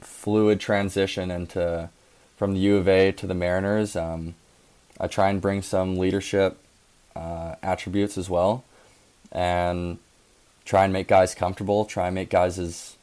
fluid 0.00 0.60
transition 0.60 1.30
into 1.30 1.88
from 2.36 2.54
the 2.54 2.60
U 2.60 2.76
of 2.76 2.88
A 2.88 3.12
to 3.12 3.26
the 3.26 3.34
Mariners. 3.34 3.96
Um, 3.96 4.34
I 5.00 5.06
try 5.06 5.30
and 5.30 5.40
bring 5.40 5.62
some 5.62 5.96
leadership 5.96 6.58
uh, 7.16 7.54
attributes 7.62 8.18
as 8.18 8.28
well, 8.28 8.64
and 9.32 9.98
try 10.64 10.84
and 10.84 10.92
make 10.92 11.08
guys 11.08 11.34
comfortable. 11.34 11.84
Try 11.84 12.06
and 12.06 12.14
make 12.14 12.30
guys 12.30 12.58
as 12.58 12.96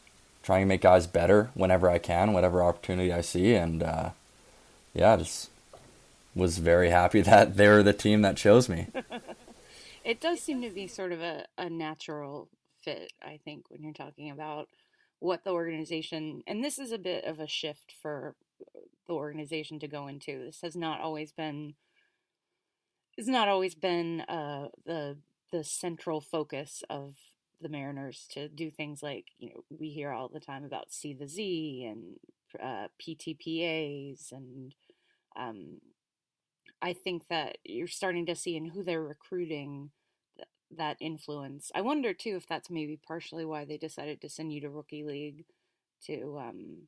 try 0.43 0.59
and 0.59 0.67
make 0.67 0.81
guys 0.81 1.07
better 1.07 1.49
whenever 1.53 1.89
I 1.89 1.99
can, 1.99 2.33
whatever 2.33 2.63
opportunity 2.63 3.13
I 3.13 3.21
see, 3.21 3.55
and 3.55 3.81
uh, 3.81 4.09
yeah, 4.93 5.15
just 5.15 5.49
was 6.35 6.57
very 6.57 6.89
happy 6.89 7.21
that 7.21 7.55
they 7.55 7.67
were 7.67 7.83
the 7.83 7.93
team 7.93 8.21
that 8.23 8.37
chose 8.37 8.67
me. 8.67 8.87
It 10.03 10.19
does 10.19 10.39
seem 10.39 10.63
to 10.63 10.71
be 10.71 10.87
sort 10.87 11.11
of 11.11 11.21
a, 11.21 11.45
a 11.57 11.69
natural 11.69 12.47
fit, 12.83 13.13
I 13.21 13.39
think, 13.43 13.69
when 13.69 13.83
you're 13.83 13.93
talking 13.93 14.31
about 14.31 14.69
what 15.19 15.43
the 15.43 15.51
organization, 15.51 16.41
and 16.47 16.63
this 16.63 16.79
is 16.79 16.91
a 16.91 16.97
bit 16.97 17.25
of 17.25 17.39
a 17.39 17.47
shift 17.47 17.93
for 18.01 18.35
the 19.07 19.13
organization 19.13 19.79
to 19.79 19.87
go 19.87 20.07
into. 20.07 20.45
This 20.45 20.61
has 20.61 20.75
not 20.75 21.01
always 21.01 21.31
been, 21.31 21.75
it's 23.17 23.27
not 23.27 23.47
always 23.47 23.75
been 23.75 24.21
uh, 24.21 24.67
the 24.85 25.17
the 25.51 25.63
central 25.65 26.21
focus 26.21 26.81
of 26.89 27.13
the 27.59 27.69
Mariners 27.69 28.25
to 28.31 28.47
do 28.47 28.71
things 28.71 29.03
like 29.03 29.25
you 29.37 29.49
know 29.49 29.63
we 29.69 29.89
hear 29.89 30.11
all 30.11 30.29
the 30.29 30.39
time 30.39 30.63
about 30.63 30.91
C 30.91 31.13
the 31.13 31.27
Z 31.27 31.85
and 31.89 32.17
uh, 32.61 32.87
PTPAs 32.99 34.31
and 34.31 34.73
um, 35.35 35.81
I 36.81 36.93
think 36.93 37.27
that 37.27 37.57
you're 37.63 37.87
starting 37.87 38.25
to 38.25 38.35
see 38.35 38.55
in 38.55 38.65
who 38.65 38.83
they're 38.83 39.03
recruiting 39.03 39.91
that 40.77 40.97
influence. 40.99 41.71
I 41.75 41.81
wonder 41.81 42.13
too 42.13 42.35
if 42.35 42.47
that's 42.47 42.69
maybe 42.69 42.99
partially 43.07 43.45
why 43.45 43.65
they 43.65 43.77
decided 43.77 44.21
to 44.21 44.29
send 44.29 44.53
you 44.53 44.61
to 44.61 44.69
rookie 44.69 45.03
league, 45.03 45.45
to 46.05 46.37
um, 46.39 46.87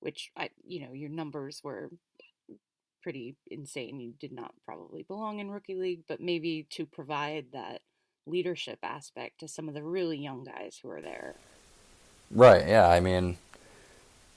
which 0.00 0.30
I 0.36 0.50
you 0.66 0.86
know 0.86 0.92
your 0.92 1.10
numbers 1.10 1.60
were 1.62 1.90
pretty 3.02 3.36
insane. 3.50 4.00
You 4.00 4.12
did 4.18 4.32
not 4.32 4.54
probably 4.64 5.02
belong 5.02 5.38
in 5.38 5.50
rookie 5.50 5.74
league, 5.74 6.02
but 6.08 6.20
maybe 6.20 6.66
to 6.70 6.86
provide 6.86 7.46
that 7.52 7.80
leadership 8.26 8.78
aspect 8.82 9.40
to 9.40 9.48
some 9.48 9.68
of 9.68 9.74
the 9.74 9.82
really 9.82 10.18
young 10.18 10.44
guys 10.44 10.78
who 10.82 10.90
are 10.90 11.00
there. 11.00 11.34
Right. 12.30 12.66
Yeah. 12.66 12.88
I 12.88 13.00
mean, 13.00 13.38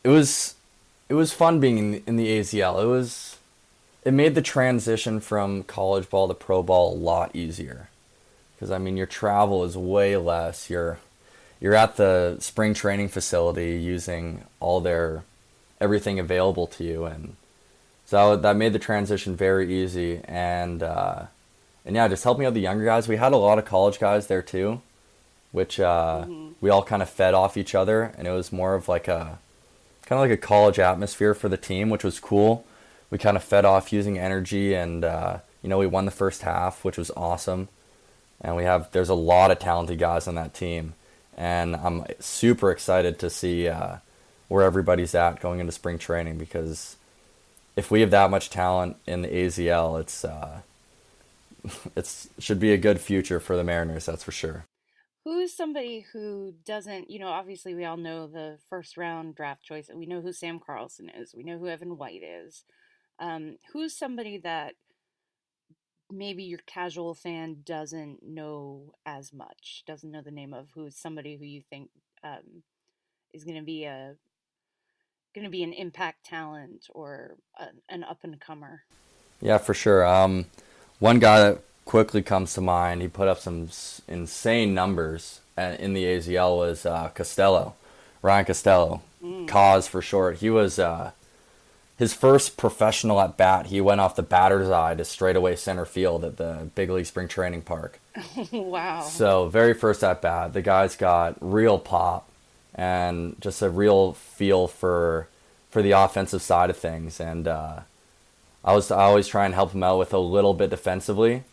it 0.04 0.10
was 0.10 0.56
it 1.10 1.14
was 1.14 1.34
fun 1.34 1.60
being 1.60 1.78
in 1.78 1.92
the, 1.92 2.04
in 2.08 2.16
the 2.16 2.28
AZL. 2.40 2.84
It 2.84 2.88
was 2.88 3.38
it 4.04 4.14
made 4.14 4.36
the 4.36 4.42
transition 4.42 5.20
from 5.20 5.64
college 5.64 6.10
ball 6.10 6.28
to 6.28 6.34
pro 6.34 6.64
ball 6.64 6.94
a 6.94 6.98
lot 6.98 7.36
easier 7.36 7.90
because 8.64 8.72
I 8.72 8.78
mean 8.78 8.98
your 8.98 9.08
travel 9.08 9.64
is 9.64 9.78
way 9.78 10.16
less. 10.18 10.70
You're 10.70 11.00
you're 11.60 11.76
at 11.76 11.98
the 11.98 12.38
spring 12.40 12.74
training 12.74 13.10
facility 13.10 13.78
using 13.78 14.46
all 14.60 14.80
their 14.80 15.24
everything 15.82 16.20
available 16.20 16.68
to 16.68 16.84
you, 16.84 17.06
and 17.06 17.36
so 18.06 18.38
that 18.38 18.56
made 18.56 18.74
the 18.74 18.80
transition 18.80 19.36
very 19.36 19.84
easy. 19.84 20.22
And 20.26 20.82
uh, 20.82 21.26
and 21.86 21.96
yeah, 21.96 22.08
just 22.08 22.24
helping 22.24 22.46
out 22.46 22.54
the 22.54 22.62
younger 22.62 22.86
guys. 22.86 23.08
We 23.08 23.18
had 23.18 23.34
a 23.34 23.38
lot 23.38 23.60
of 23.60 23.66
college 23.66 24.00
guys 24.00 24.28
there 24.28 24.42
too 24.42 24.82
which 25.54 25.80
uh, 25.80 26.26
we 26.60 26.70
all 26.72 26.84
kind 26.84 27.04
of 27.04 27.10
fed 27.10 27.36
off 27.36 27.58
each 27.58 27.76
other, 27.76 28.12
and 28.18 28.28
it 28.28 28.32
was 28.32 28.52
more 28.52 28.74
of 28.74 28.90
like 28.90 29.08
a 29.08 29.38
kind 30.06 30.20
of 30.20 30.28
like 30.28 30.32
a 30.32 30.38
college 30.38 30.80
atmosphere 30.80 31.36
for 31.36 31.48
the 31.48 31.58
team, 31.58 31.90
which 31.90 32.04
was 32.04 32.20
cool. 32.20 32.66
We 33.12 33.20
kind 33.20 33.38
of 33.38 33.44
fed 33.44 33.64
off 33.64 33.94
using 33.94 34.18
energy, 34.18 34.74
and 34.74 35.06
uh, 35.06 35.38
you 35.62 35.70
know 35.70 35.78
we 35.78 35.86
won 35.86 36.06
the 36.06 36.12
first 36.12 36.42
half, 36.42 36.84
which 36.84 36.98
was 36.98 37.12
awesome. 37.16 37.70
And 38.44 38.56
we 38.56 38.64
have 38.64 38.92
there's 38.92 39.10
a 39.10 39.16
lot 39.16 39.52
of 39.52 39.60
talented 39.60 40.00
guys 40.00 40.28
on 40.28 40.36
that 40.36 40.54
team, 40.54 40.96
and 41.38 41.76
I'm 41.76 42.06
super 42.20 42.72
excited 42.72 43.18
to 43.20 43.30
see 43.30 43.70
uh, 43.70 43.98
where 44.50 44.64
everybody's 44.64 45.16
at 45.16 45.40
going 45.40 45.60
into 45.60 45.72
spring 45.72 45.98
training 45.98 46.38
because 46.38 46.98
if 47.76 47.90
we 47.90 48.02
have 48.02 48.12
that 48.12 48.30
much 48.30 48.50
talent 48.50 48.98
in 49.08 49.22
the 49.22 49.30
AZL, 49.30 50.00
it's 50.00 50.26
uh, 50.26 50.62
it's 51.96 52.30
should 52.40 52.60
be 52.60 52.74
a 52.74 52.78
good 52.78 53.00
future 53.00 53.40
for 53.40 53.56
the 53.56 53.64
Mariners, 53.64 54.06
that's 54.06 54.24
for 54.24 54.32
sure. 54.32 54.66
Who's 55.24 55.56
somebody 55.56 56.06
who 56.12 56.54
doesn't, 56.66 57.10
you 57.10 57.18
know, 57.18 57.30
obviously 57.30 57.74
we 57.74 57.86
all 57.86 57.96
know 57.96 58.28
the 58.28 58.58
first 58.70 58.98
round 58.98 59.36
draft 59.36 59.64
choice, 59.64 59.88
and 59.88 59.98
we 59.98 60.06
know 60.06 60.22
who 60.22 60.34
Sam 60.34 60.60
Carlson 60.60 61.10
is, 61.10 61.34
we 61.34 61.44
know 61.44 61.58
who 61.58 61.68
Evan 61.68 61.98
White 61.98 62.24
is. 62.24 62.64
Um, 63.20 63.58
who's 63.72 63.96
somebody 63.96 64.38
that 64.40 64.74
maybe 66.14 66.44
your 66.44 66.60
casual 66.66 67.14
fan 67.14 67.58
doesn't 67.66 68.20
know 68.24 68.94
as 69.06 69.34
much, 69.34 69.84
doesn't 69.88 70.12
know 70.12 70.22
the 70.22 70.32
name 70.32 70.54
of, 70.54 70.70
who's 70.74 70.96
somebody 70.96 71.38
who 71.38 71.46
you 71.46 71.62
think 71.70 71.90
um, 72.24 72.64
is 73.34 73.44
going 73.44 73.58
to 73.58 73.64
be 73.64 73.86
a 73.86 74.16
going 75.34 75.46
to 75.46 75.50
be 75.50 75.64
an 75.64 75.74
impact 75.74 76.24
talent 76.26 76.86
or 76.94 77.38
a, 77.60 77.66
an 77.90 78.04
up 78.04 78.20
and 78.24 78.40
comer? 78.40 78.84
Yeah, 79.42 79.58
for 79.58 79.74
sure. 79.74 80.06
Um, 80.06 80.46
one 81.00 81.20
guy 81.20 81.40
that 81.40 81.62
quickly 81.86 82.22
comes 82.22 82.54
to 82.54 82.62
mind, 82.62 83.02
he 83.02 83.08
put 83.08 83.28
up 83.28 83.40
some 83.40 83.70
insane 84.08 84.74
numbers 84.76 85.42
uh, 85.58 85.76
in 85.80 85.94
the 85.94 86.04
AZL 86.04 86.58
was 86.58 86.86
uh, 86.86 87.10
Costello, 87.10 87.74
Ryan 88.22 88.46
Costello, 88.46 89.02
Cause 89.48 89.88
for 89.88 90.02
short. 90.02 90.38
He 90.38 90.50
was 90.50 90.78
uh, 90.78 91.12
his 91.98 92.14
first 92.14 92.58
professional 92.58 93.22
at 93.22 93.38
bat. 93.38 93.68
He 93.68 93.80
went 93.82 94.02
off 94.02 94.16
the 94.16 94.24
batter's 94.24 94.70
eye 94.70 94.96
to 94.96 95.06
straightaway 95.06 95.56
center 95.56 95.86
field 95.86 96.24
at 96.24 96.38
the 96.38 96.70
big 96.76 96.90
league 96.90 97.06
spring 97.06 97.28
training 97.28 97.62
park. 97.62 98.00
wow. 98.52 99.02
So 99.02 99.48
very 99.48 99.74
first 99.74 100.04
at 100.04 100.22
bat, 100.22 100.54
the 100.54 100.62
guy's 100.62 100.96
got 100.96 101.38
real 101.40 101.80
pop 101.80 102.28
and 102.76 103.36
just 103.40 103.62
a 103.62 103.70
real 103.70 104.14
feel 104.14 104.68
for 104.68 105.28
for 105.70 105.82
the 105.82 105.92
offensive 105.92 106.42
side 106.42 106.70
of 106.70 106.78
things. 106.78 107.20
And 107.20 107.48
uh, 107.48 107.82
I 108.64 108.74
was 108.74 108.92
I 108.92 109.04
always 109.04 109.28
try 109.28 109.46
and 109.46 109.54
help 109.54 109.74
him 109.74 109.84
out 109.84 110.00
with 110.00 110.14
a 110.14 110.20
little 110.20 110.54
bit 110.54 110.70
defensively 110.70 111.44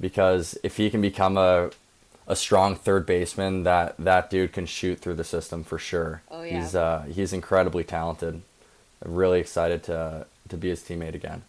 because 0.00 0.58
if 0.62 0.76
he 0.76 0.90
can 0.90 1.00
become 1.00 1.36
a 1.36 1.70
a 2.28 2.34
strong 2.34 2.74
third 2.74 3.06
baseman, 3.06 3.62
that 3.64 3.94
that 3.98 4.30
dude 4.30 4.52
can 4.52 4.66
shoot 4.66 4.98
through 5.00 5.14
the 5.14 5.24
system 5.24 5.62
for 5.62 5.78
sure. 5.78 6.22
Oh, 6.30 6.42
yeah. 6.42 6.60
He's 6.60 6.74
uh, 6.74 7.04
he's 7.12 7.32
incredibly 7.32 7.84
talented. 7.84 8.42
I'm 9.04 9.14
really 9.14 9.40
excited 9.40 9.82
to 9.84 10.26
to 10.48 10.56
be 10.56 10.68
his 10.68 10.82
teammate 10.82 11.14
again. 11.14 11.42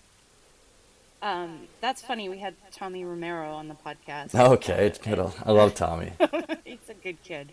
Um, 1.21 1.67
that's 1.81 2.01
funny. 2.01 2.29
We 2.29 2.37
had 2.37 2.55
Tommy 2.71 3.03
Romero 3.03 3.51
on 3.53 3.67
the 3.67 3.75
podcast. 3.75 4.33
Okay, 4.35 4.91
uh, 4.91 5.03
good. 5.03 5.31
I 5.45 5.51
love 5.51 5.73
Tommy. 5.73 6.11
He's 6.65 6.89
a 6.89 6.93
good 6.93 7.21
kid. 7.23 7.51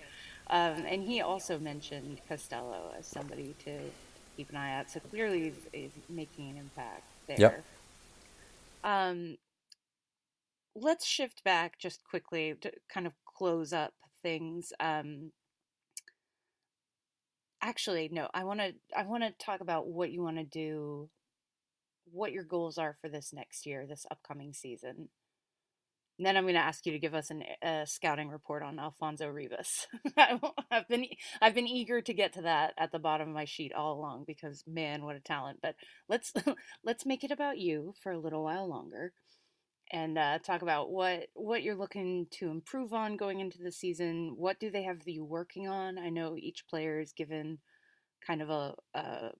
Um, 0.48 0.84
and 0.86 1.02
he 1.02 1.22
also 1.22 1.58
mentioned 1.58 2.20
Costello 2.28 2.92
as 2.98 3.06
somebody 3.06 3.54
to 3.64 3.78
keep 4.36 4.50
an 4.50 4.56
eye 4.56 4.78
out. 4.78 4.90
So 4.90 5.00
clearly 5.00 5.44
he's, 5.44 5.54
he's 5.72 5.90
making 6.10 6.50
an 6.50 6.58
impact 6.58 7.04
there. 7.26 7.36
Yep. 7.38 7.64
Um, 8.84 9.38
let's 10.76 11.06
shift 11.06 11.42
back 11.44 11.78
just 11.78 12.04
quickly 12.04 12.54
to 12.60 12.72
kind 12.92 13.06
of 13.06 13.14
close 13.24 13.72
up 13.72 13.94
things. 14.22 14.72
Um, 14.78 15.32
actually, 17.64 18.08
no, 18.12 18.28
I 18.34 18.44
want 18.44 18.60
to 18.60 18.74
I 18.96 19.04
want 19.04 19.24
to 19.24 19.44
talk 19.44 19.60
about 19.60 19.88
what 19.88 20.12
you 20.12 20.22
want 20.22 20.36
to 20.36 20.44
do, 20.44 21.08
what 22.12 22.32
your 22.32 22.44
goals 22.44 22.78
are 22.78 22.94
for 23.00 23.08
this 23.08 23.32
next 23.32 23.66
year, 23.66 23.86
this 23.86 24.06
upcoming 24.10 24.52
season. 24.52 25.08
And 26.18 26.24
then 26.24 26.36
I'm 26.36 26.44
going 26.44 26.54
to 26.54 26.60
ask 26.60 26.86
you 26.86 26.92
to 26.92 26.98
give 27.00 27.14
us 27.14 27.30
an, 27.30 27.42
a 27.60 27.84
scouting 27.86 28.28
report 28.28 28.62
on 28.62 28.78
Alfonso 28.78 29.26
Rivas. 29.26 29.88
I've 30.70 30.88
been 30.88 31.06
I've 31.42 31.54
been 31.54 31.66
eager 31.66 32.00
to 32.02 32.14
get 32.14 32.34
to 32.34 32.42
that 32.42 32.74
at 32.78 32.92
the 32.92 33.00
bottom 33.00 33.28
of 33.28 33.34
my 33.34 33.46
sheet 33.46 33.72
all 33.72 33.98
along 33.98 34.24
because 34.26 34.62
man, 34.66 35.04
what 35.04 35.16
a 35.16 35.20
talent! 35.20 35.58
But 35.60 35.74
let's 36.08 36.32
let's 36.84 37.06
make 37.06 37.24
it 37.24 37.32
about 37.32 37.58
you 37.58 37.94
for 38.00 38.12
a 38.12 38.20
little 38.20 38.44
while 38.44 38.68
longer, 38.68 39.12
and 39.94 40.18
uh, 40.18 40.40
talk 40.40 40.62
about 40.62 40.90
what 40.90 41.28
what 41.34 41.62
you're 41.62 41.76
looking 41.76 42.26
to 42.32 42.50
improve 42.50 42.92
on 42.92 43.16
going 43.16 43.38
into 43.38 43.62
the 43.62 43.70
season. 43.70 44.34
What 44.36 44.58
do 44.58 44.68
they 44.68 44.82
have 44.82 44.98
you 45.06 45.24
working 45.24 45.68
on? 45.68 45.98
I 45.98 46.10
know 46.10 46.36
each 46.36 46.66
player 46.68 46.98
is 46.98 47.12
given 47.12 47.58
kind 48.26 48.42
of 48.42 48.50
a, 48.50 48.74
a 48.94 49.30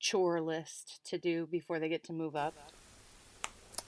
chore 0.00 0.40
list 0.40 0.98
to 1.06 1.18
do 1.18 1.46
before 1.46 1.78
they 1.78 1.88
get 1.88 2.02
to 2.04 2.12
move 2.12 2.34
up. 2.34 2.54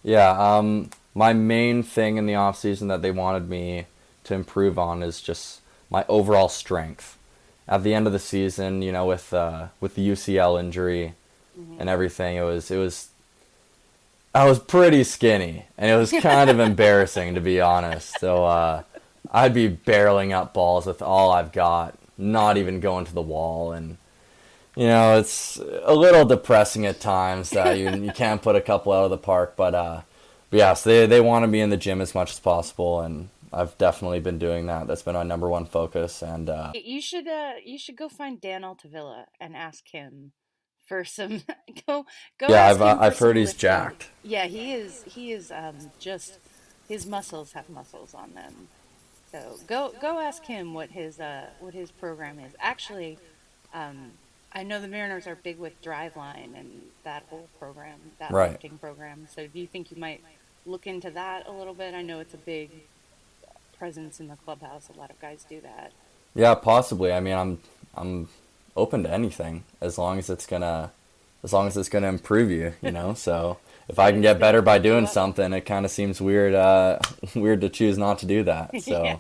Yeah, 0.05 0.31
um, 0.31 0.91
my 1.13 1.33
main 1.33 1.83
thing 1.83 2.19
in 2.19 2.27
the 2.27 2.37
off 2.37 2.57
season 2.57 2.87
that 2.87 3.03
they 3.03 3.11
wanted 3.11 3.49
me 3.49 3.87
to 4.25 4.35
improve 4.35 4.79
on 4.79 5.03
is 5.03 5.21
just 5.21 5.61
my 5.91 6.05
overall 6.09 6.49
strength. 6.49 7.19
At 7.67 7.83
the 7.83 7.95
end 7.95 8.07
of 8.07 8.13
the 8.13 8.21
season, 8.21 8.81
you 8.81 8.93
know, 8.93 9.07
with 9.07 9.35
uh, 9.35 9.69
with 9.81 9.97
the 9.97 10.09
UCL 10.09 10.61
injury 10.61 11.15
mm-hmm. 11.59 11.81
and 11.81 11.91
everything, 11.91 12.37
it 12.37 12.43
was 12.43 12.71
it 12.71 12.79
was 12.79 13.09
I 14.37 14.45
was 14.45 14.59
pretty 14.59 15.03
skinny, 15.03 15.65
and 15.79 15.91
it 15.91 15.97
was 15.97 16.11
kind 16.21 16.51
of 16.51 16.61
embarrassing 16.61 17.37
to 17.37 17.41
be 17.41 17.59
honest. 17.63 18.21
So 18.21 18.45
uh, 18.45 18.83
I'd 19.31 19.55
be 19.55 19.71
barreling 19.71 20.33
up 20.33 20.53
balls 20.53 20.85
with 20.85 21.01
all 21.01 21.31
I've 21.31 21.53
got, 21.53 21.99
not 22.19 22.59
even 22.59 22.81
going 22.81 23.07
to 23.07 23.15
the 23.15 23.23
wall, 23.23 23.73
and 23.73 23.97
you 24.77 24.89
know, 24.89 25.19
it's 25.19 25.57
a 25.57 25.95
little 25.95 26.27
depressing 26.27 26.85
at 26.85 27.01
times 27.01 27.49
that 27.51 27.79
you 27.79 27.91
you 27.97 28.13
can't 28.13 28.43
put 28.43 28.57
a 28.57 28.61
couple 28.61 28.93
out 28.93 29.05
of 29.05 29.11
the 29.11 29.17
park. 29.17 29.55
But 29.57 29.75
uh, 29.75 30.03
but 30.51 30.59
yeah, 30.59 30.75
so 30.75 30.91
they 30.91 31.07
they 31.07 31.21
want 31.23 31.45
to 31.45 31.51
be 31.51 31.61
in 31.61 31.71
the 31.71 31.79
gym 31.79 32.03
as 32.03 32.15
much 32.15 32.33
as 32.33 32.39
possible, 32.39 33.01
and 33.01 33.31
I've 33.55 33.79
definitely 33.79 34.21
been 34.21 34.39
doing 34.39 34.67
that. 34.67 34.87
That's 34.87 35.01
been 35.01 35.15
my 35.15 35.23
number 35.23 35.49
one 35.49 35.65
focus. 35.65 36.21
And 36.21 36.51
uh, 36.51 36.73
you 36.75 37.01
should 37.01 37.27
uh, 37.27 37.55
you 37.65 37.79
should 37.79 37.97
go 37.97 38.11
find 38.11 38.39
Dan 38.39 38.65
Altavilla 38.65 39.29
and 39.41 39.57
ask 39.57 39.89
him 39.89 40.33
for 40.87 41.05
some 41.05 41.43
go 41.87 42.07
go. 42.39 42.47
Yeah, 42.49 42.69
I've 42.69 42.81
uh, 42.81 42.97
I've 43.01 43.19
heard 43.19 43.37
he's 43.37 43.49
lifting. 43.49 43.61
jacked. 43.61 44.09
Yeah, 44.23 44.47
he 44.47 44.73
is. 44.73 45.03
He 45.05 45.33
is 45.33 45.51
um, 45.51 45.77
just 45.99 46.39
his 46.89 47.07
muscles 47.07 47.53
have 47.53 47.69
muscles 47.69 48.15
on 48.15 48.35
them. 48.35 48.69
So 49.33 49.57
go 49.67 49.93
go 50.01 50.21
ask 50.21 50.45
him 50.45 50.73
what 50.73 50.91
his 50.91 51.21
uh 51.21 51.47
what 51.61 51.75
his 51.75 51.91
program 51.91 52.39
is. 52.39 52.55
Actually, 52.61 53.19
um, 53.75 54.13
I 54.53 54.63
know 54.63 54.81
the 54.81 54.89
Mariners 54.89 55.27
are 55.27 55.35
big 55.35 55.59
with 55.59 55.81
Driveline 55.83 56.59
and 56.59 56.83
that 57.05 57.25
whole 57.29 57.49
program, 57.59 57.99
that 58.19 58.31
right. 58.31 58.53
lifting 58.53 58.79
program. 58.79 59.27
So 59.35 59.47
do 59.47 59.59
you 59.59 59.67
think 59.67 59.91
you 59.91 59.99
might 59.99 60.23
look 60.65 60.87
into 60.87 61.11
that 61.11 61.47
a 61.47 61.53
little 61.53 61.75
bit? 61.75 61.95
I 61.95 62.03
know 62.03 62.21
it's 62.21 62.35
a 62.35 62.39
big 62.39 62.71
presence 63.79 64.21
in 64.21 64.29
the 64.29 64.37
clubhouse. 64.37 64.89
A 64.89 64.99
lot 64.99 65.11
of 65.11 65.21
guys 65.21 65.45
do 65.49 65.61
that. 65.61 65.93
Yeah, 66.35 66.55
possibly. 66.55 67.13
I 67.13 67.21
mean, 67.21 67.35
I'm 67.35 67.59
I'm 67.95 68.29
open 68.77 69.03
to 69.05 69.11
anything 69.13 69.65
as 69.81 69.99
long 69.99 70.19
as 70.19 70.31
it's 70.31 70.47
gonna 70.47 70.91
as 71.43 71.53
long 71.53 71.67
as 71.67 71.77
it's 71.77 71.89
gonna 71.89 72.09
improve 72.09 72.51
you, 72.51 72.75
you 72.83 72.91
know. 72.91 73.15
so 73.15 73.59
if 73.89 73.99
I 73.99 74.13
can 74.13 74.21
get 74.21 74.39
better 74.39 74.63
by 74.63 74.79
doing 74.79 75.07
something, 75.07 75.53
it 75.53 75.63
kind 75.63 75.85
of 75.85 75.91
seems 75.91 76.21
weird 76.21 76.55
uh, 76.55 76.99
weird 77.35 77.61
to 77.63 77.69
choose 77.69 77.99
not 77.99 78.19
to 78.21 78.27
do 78.27 78.43
that. 78.45 78.71
So 78.81 79.05
yeah. 79.05 79.19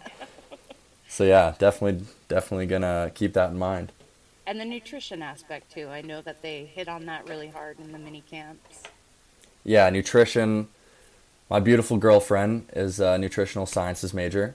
so 1.09 1.24
yeah, 1.24 1.54
definitely 1.59 2.07
definitely 2.28 2.66
gonna 2.66 3.11
keep 3.14 3.32
that 3.34 3.50
in 3.50 3.59
mind 3.59 3.92
and 4.46 4.61
the 4.61 4.64
nutrition 4.64 5.22
aspect 5.22 5.72
too. 5.72 5.88
I 5.88 6.00
know 6.02 6.22
that 6.22 6.40
they 6.40 6.64
hit 6.64 6.88
on 6.88 7.07
that 7.07 7.28
really 7.28 7.48
hard 7.48 7.80
in 7.80 7.92
the 7.92 7.98
mini 7.98 8.22
camps. 8.30 8.84
Yeah, 9.64 9.90
nutrition. 9.90 10.68
My 11.50 11.61
beautiful 11.61 11.96
girlfriend 11.96 12.68
is 12.72 13.00
a 13.00 13.18
nutritional 13.18 13.66
sciences 13.66 14.14
major, 14.14 14.54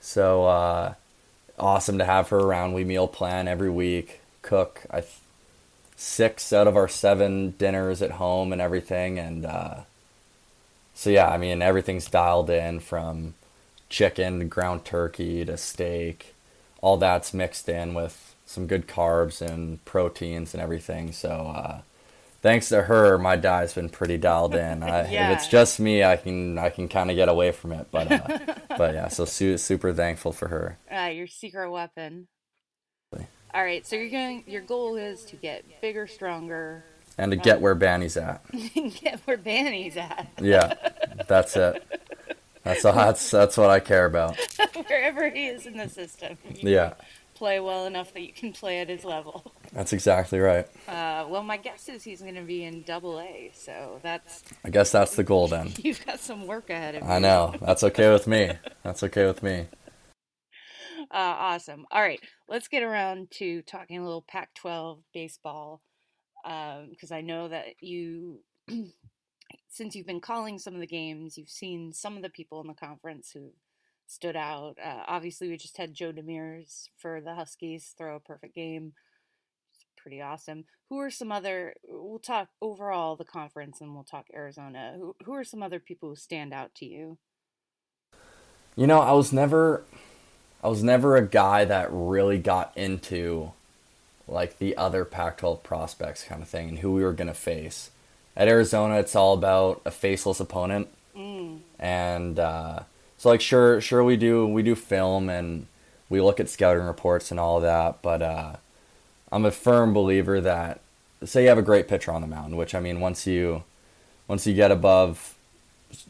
so 0.00 0.46
uh, 0.46 0.94
awesome 1.58 1.98
to 1.98 2.04
have 2.04 2.28
her 2.30 2.38
around. 2.38 2.72
We 2.72 2.84
meal 2.84 3.08
plan 3.08 3.48
every 3.48 3.70
week, 3.70 4.19
cook. 4.42 4.82
I 4.90 5.00
th- 5.00 5.20
six 5.96 6.52
out 6.52 6.66
of 6.66 6.76
our 6.76 6.88
seven 6.88 7.50
dinners 7.58 8.00
at 8.00 8.12
home 8.12 8.52
and 8.52 8.60
everything, 8.60 9.18
and 9.18 9.44
uh, 9.44 9.80
so 10.94 11.10
yeah, 11.10 11.28
I 11.28 11.36
mean 11.36 11.62
everything's 11.62 12.08
dialed 12.08 12.50
in 12.50 12.80
from 12.80 13.34
chicken 13.88 14.38
to 14.38 14.44
ground 14.44 14.84
turkey 14.84 15.44
to 15.44 15.56
steak. 15.56 16.34
All 16.80 16.96
that's 16.96 17.34
mixed 17.34 17.68
in 17.68 17.92
with 17.92 18.34
some 18.46 18.66
good 18.66 18.88
carbs 18.88 19.42
and 19.42 19.84
proteins 19.84 20.54
and 20.54 20.62
everything. 20.62 21.12
So 21.12 21.30
uh, 21.30 21.80
thanks 22.40 22.68
to 22.70 22.82
her, 22.82 23.18
my 23.18 23.36
diet's 23.36 23.74
been 23.74 23.90
pretty 23.90 24.16
dialed 24.16 24.54
in. 24.54 24.82
I, 24.82 25.10
yeah. 25.10 25.30
If 25.30 25.38
it's 25.38 25.48
just 25.48 25.78
me, 25.78 26.02
I 26.02 26.16
can 26.16 26.58
I 26.58 26.70
can 26.70 26.88
kind 26.88 27.10
of 27.10 27.16
get 27.16 27.28
away 27.28 27.52
from 27.52 27.72
it. 27.72 27.88
But 27.90 28.10
uh, 28.10 28.38
but 28.78 28.94
yeah, 28.94 29.08
so 29.08 29.24
su- 29.24 29.58
super 29.58 29.92
thankful 29.92 30.32
for 30.32 30.48
her. 30.48 30.78
Uh, 30.90 31.06
your 31.08 31.26
secret 31.26 31.70
weapon. 31.70 32.28
All 33.52 33.64
right, 33.64 33.86
so 33.86 33.96
you're 33.96 34.10
going. 34.10 34.44
Your 34.46 34.62
goal 34.62 34.96
is 34.96 35.24
to 35.26 35.36
get 35.36 35.64
bigger, 35.80 36.06
stronger, 36.06 36.84
and 37.18 37.32
to 37.32 37.38
um, 37.38 37.42
get 37.42 37.60
where 37.60 37.74
Banny's 37.74 38.16
at. 38.16 38.44
get 39.02 39.20
where 39.24 39.36
Banny's 39.36 39.96
at. 39.96 40.30
yeah, 40.40 40.74
that's 41.26 41.56
it. 41.56 41.84
That's 42.62 42.84
all, 42.84 42.92
that's 42.92 43.30
that's 43.30 43.56
what 43.56 43.70
I 43.70 43.80
care 43.80 44.06
about. 44.06 44.36
Wherever 44.88 45.28
he 45.30 45.46
is 45.46 45.66
in 45.66 45.76
the 45.76 45.88
system. 45.88 46.38
Yeah 46.54 46.94
play 47.40 47.58
well 47.58 47.86
enough 47.86 48.12
that 48.12 48.20
you 48.20 48.34
can 48.34 48.52
play 48.52 48.80
at 48.80 48.90
his 48.90 49.02
level. 49.02 49.50
That's 49.72 49.94
exactly 49.94 50.38
right. 50.38 50.66
Uh, 50.86 51.24
well, 51.26 51.42
my 51.42 51.56
guess 51.56 51.88
is 51.88 52.04
he's 52.04 52.20
going 52.20 52.34
to 52.34 52.42
be 52.42 52.64
in 52.64 52.82
Double 52.82 53.18
A, 53.18 53.50
so 53.54 53.98
that's. 54.02 54.44
I 54.62 54.68
guess 54.68 54.92
that's 54.92 55.16
the 55.16 55.24
goal 55.24 55.48
then. 55.48 55.72
You've 55.82 56.04
got 56.04 56.20
some 56.20 56.46
work 56.46 56.68
ahead 56.68 56.96
of 56.96 57.02
you. 57.02 57.08
I 57.08 57.18
know. 57.18 57.54
That's 57.62 57.82
okay 57.82 58.12
with 58.12 58.26
me. 58.26 58.52
That's 58.82 59.02
okay 59.04 59.24
with 59.24 59.42
me. 59.42 59.68
Uh, 61.12 61.34
awesome. 61.38 61.86
All 61.90 62.02
right, 62.02 62.20
let's 62.48 62.68
get 62.68 62.82
around 62.82 63.30
to 63.32 63.62
talking 63.62 63.98
a 63.98 64.04
little 64.04 64.24
Pac-12 64.28 65.02
baseball 65.12 65.82
because 66.44 67.10
um, 67.10 67.16
I 67.16 67.20
know 67.20 67.48
that 67.48 67.66
you, 67.80 68.40
since 69.68 69.94
you've 69.94 70.06
been 70.06 70.20
calling 70.20 70.58
some 70.58 70.74
of 70.74 70.80
the 70.80 70.86
games, 70.86 71.36
you've 71.36 71.48
seen 71.48 71.92
some 71.92 72.16
of 72.16 72.22
the 72.22 72.30
people 72.30 72.60
in 72.60 72.68
the 72.68 72.74
conference 72.74 73.30
who 73.32 73.50
stood 74.06 74.36
out. 74.36 74.76
Uh, 74.82 75.02
obviously, 75.06 75.48
we 75.48 75.56
just 75.56 75.76
had 75.76 75.94
Joe 75.94 76.12
Demers 76.12 76.88
for 76.96 77.20
the 77.20 77.34
Huskies 77.34 77.94
throw 77.98 78.16
a 78.16 78.20
perfect 78.20 78.54
game. 78.54 78.92
It's 79.74 79.84
pretty 79.96 80.22
awesome. 80.22 80.64
Who 80.90 80.98
are 80.98 81.10
some 81.10 81.32
other? 81.32 81.74
We'll 81.88 82.18
talk 82.18 82.48
overall 82.60 83.16
the 83.16 83.24
conference, 83.24 83.80
and 83.80 83.94
we'll 83.94 84.04
talk 84.04 84.26
Arizona. 84.34 84.94
Who 84.96 85.14
who 85.24 85.34
are 85.34 85.44
some 85.44 85.62
other 85.62 85.80
people 85.80 86.10
who 86.10 86.16
stand 86.16 86.52
out 86.52 86.74
to 86.76 86.86
you? 86.86 87.18
You 88.76 88.86
know, 88.86 89.00
I 89.00 89.12
was 89.12 89.32
never, 89.32 89.84
I 90.62 90.68
was 90.68 90.82
never 90.82 91.16
a 91.16 91.26
guy 91.26 91.64
that 91.64 91.88
really 91.90 92.38
got 92.38 92.72
into, 92.76 93.52
like 94.28 94.58
the 94.58 94.76
other 94.76 95.04
Pac-12 95.04 95.62
prospects 95.62 96.24
kind 96.24 96.42
of 96.42 96.48
thing 96.48 96.68
and 96.68 96.78
who 96.78 96.92
we 96.92 97.02
were 97.02 97.12
gonna 97.12 97.34
face. 97.34 97.90
At 98.36 98.48
Arizona, 98.48 98.98
it's 98.98 99.16
all 99.16 99.34
about 99.34 99.82
a 99.84 99.90
faceless 99.90 100.40
opponent, 100.40 100.88
mm. 101.16 101.60
and. 101.78 102.38
Uh, 102.38 102.80
so 103.20 103.28
like 103.28 103.42
sure 103.42 103.82
sure 103.82 104.02
we 104.02 104.16
do 104.16 104.46
we 104.46 104.62
do 104.62 104.74
film 104.74 105.28
and 105.28 105.66
we 106.08 106.22
look 106.22 106.40
at 106.40 106.48
scouting 106.48 106.84
reports 106.84 107.30
and 107.30 107.38
all 107.38 107.60
that, 107.60 108.00
but 108.00 108.22
uh, 108.22 108.56
I'm 109.30 109.44
a 109.44 109.50
firm 109.50 109.92
believer 109.92 110.40
that 110.40 110.80
say 111.22 111.42
you 111.42 111.50
have 111.50 111.58
a 111.58 111.62
great 111.62 111.86
pitcher 111.86 112.12
on 112.12 112.22
the 112.22 112.26
mound, 112.26 112.56
which 112.56 112.74
I 112.74 112.80
mean 112.80 112.98
once 112.98 113.26
you 113.26 113.64
once 114.26 114.46
you 114.46 114.54
get 114.54 114.70
above 114.70 115.34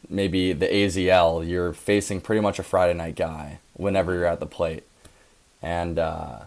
maybe 0.07 0.53
the 0.53 0.67
AZL, 0.67 1.45
you're 1.45 1.73
facing 1.73 2.21
pretty 2.21 2.39
much 2.39 2.59
a 2.59 2.63
Friday 2.63 2.93
night 2.93 3.17
guy 3.17 3.59
whenever 3.81 4.13
you're 4.13 4.25
at 4.25 4.39
the 4.39 4.45
plate. 4.45 4.83
And 5.61 5.97
uh, 5.97 6.39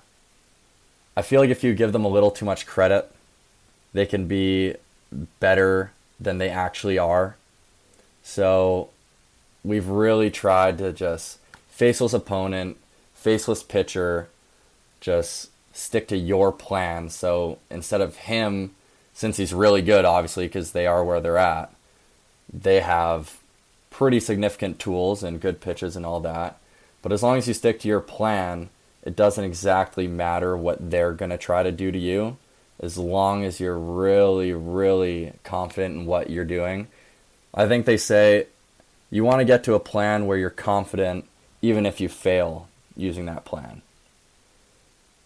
I 1.16 1.22
feel 1.22 1.40
like 1.40 1.50
if 1.50 1.64
you 1.64 1.74
give 1.74 1.92
them 1.92 2.04
a 2.04 2.08
little 2.08 2.30
too 2.30 2.44
much 2.44 2.66
credit, 2.66 3.10
they 3.92 4.06
can 4.06 4.26
be 4.26 4.74
better 5.40 5.90
than 6.20 6.38
they 6.38 6.48
actually 6.48 6.98
are. 6.98 7.36
So 8.22 8.90
we've 9.64 9.88
really 9.88 10.30
tried 10.30 10.78
to 10.78 10.92
just 10.92 11.38
faceless 11.68 12.14
opponent, 12.14 12.76
faceless 13.14 13.62
pitcher, 13.62 14.28
just 15.00 15.50
stick 15.72 16.06
to 16.08 16.16
your 16.16 16.52
plan. 16.52 17.10
So 17.10 17.58
instead 17.70 18.00
of 18.00 18.16
him, 18.16 18.74
since 19.12 19.36
he's 19.36 19.52
really 19.52 19.82
good, 19.82 20.04
obviously, 20.04 20.46
because 20.46 20.72
they 20.72 20.86
are 20.86 21.04
where 21.04 21.20
they're 21.20 21.38
at, 21.38 21.72
they 22.52 22.80
have 22.80 23.38
pretty 23.90 24.20
significant 24.20 24.78
tools 24.78 25.22
and 25.22 25.40
good 25.40 25.60
pitches 25.60 25.96
and 25.96 26.06
all 26.06 26.20
that. 26.20 26.58
But 27.04 27.12
as 27.12 27.22
long 27.22 27.36
as 27.36 27.46
you 27.46 27.52
stick 27.52 27.80
to 27.80 27.88
your 27.88 28.00
plan, 28.00 28.70
it 29.02 29.14
doesn't 29.14 29.44
exactly 29.44 30.08
matter 30.08 30.56
what 30.56 30.90
they're 30.90 31.12
going 31.12 31.32
to 31.32 31.36
try 31.36 31.62
to 31.62 31.70
do 31.70 31.92
to 31.92 31.98
you. 31.98 32.38
As 32.80 32.96
long 32.96 33.44
as 33.44 33.60
you're 33.60 33.78
really, 33.78 34.54
really 34.54 35.34
confident 35.44 35.96
in 35.96 36.06
what 36.06 36.30
you're 36.30 36.46
doing. 36.46 36.88
I 37.52 37.68
think 37.68 37.84
they 37.84 37.98
say 37.98 38.46
you 39.10 39.22
want 39.22 39.40
to 39.40 39.44
get 39.44 39.62
to 39.64 39.74
a 39.74 39.80
plan 39.80 40.24
where 40.24 40.38
you're 40.38 40.48
confident 40.48 41.28
even 41.60 41.84
if 41.84 42.00
you 42.00 42.08
fail 42.08 42.68
using 42.96 43.26
that 43.26 43.44
plan. 43.44 43.82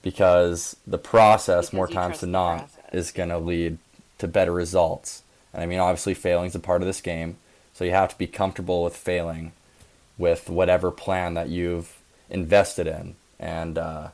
Because 0.03 0.75
the 0.85 0.99
process, 0.99 1.67
because 1.67 1.77
more 1.77 1.87
times 1.87 2.19
than 2.19 2.33
not, 2.33 2.69
is 2.93 3.13
going 3.13 3.29
to 3.29 3.39
lead 3.39 3.79
to 4.19 4.27
better 4.27 4.53
results. 4.53 5.23
And 5.55 5.63
I 5.63 5.67
mean, 5.67 5.79
obviously, 5.79 6.15
failing 6.15 6.47
is 6.47 6.57
a 6.57 6.61
part 6.61 6.83
of 6.83 6.89
this 6.89 7.01
game, 7.01 7.37
so 7.73 7.85
you 7.85 7.93
have 7.93 8.11
to 8.11 8.19
be 8.19 8.27
comfortable 8.27 8.83
with 8.83 8.97
failing. 8.97 9.53
With 10.19 10.51
whatever 10.51 10.91
plan 10.91 11.35
that 11.35 11.49
you've 11.49 11.97
invested 12.29 12.87
in. 12.87 13.15
And 13.39 13.79
uh, 13.79 14.09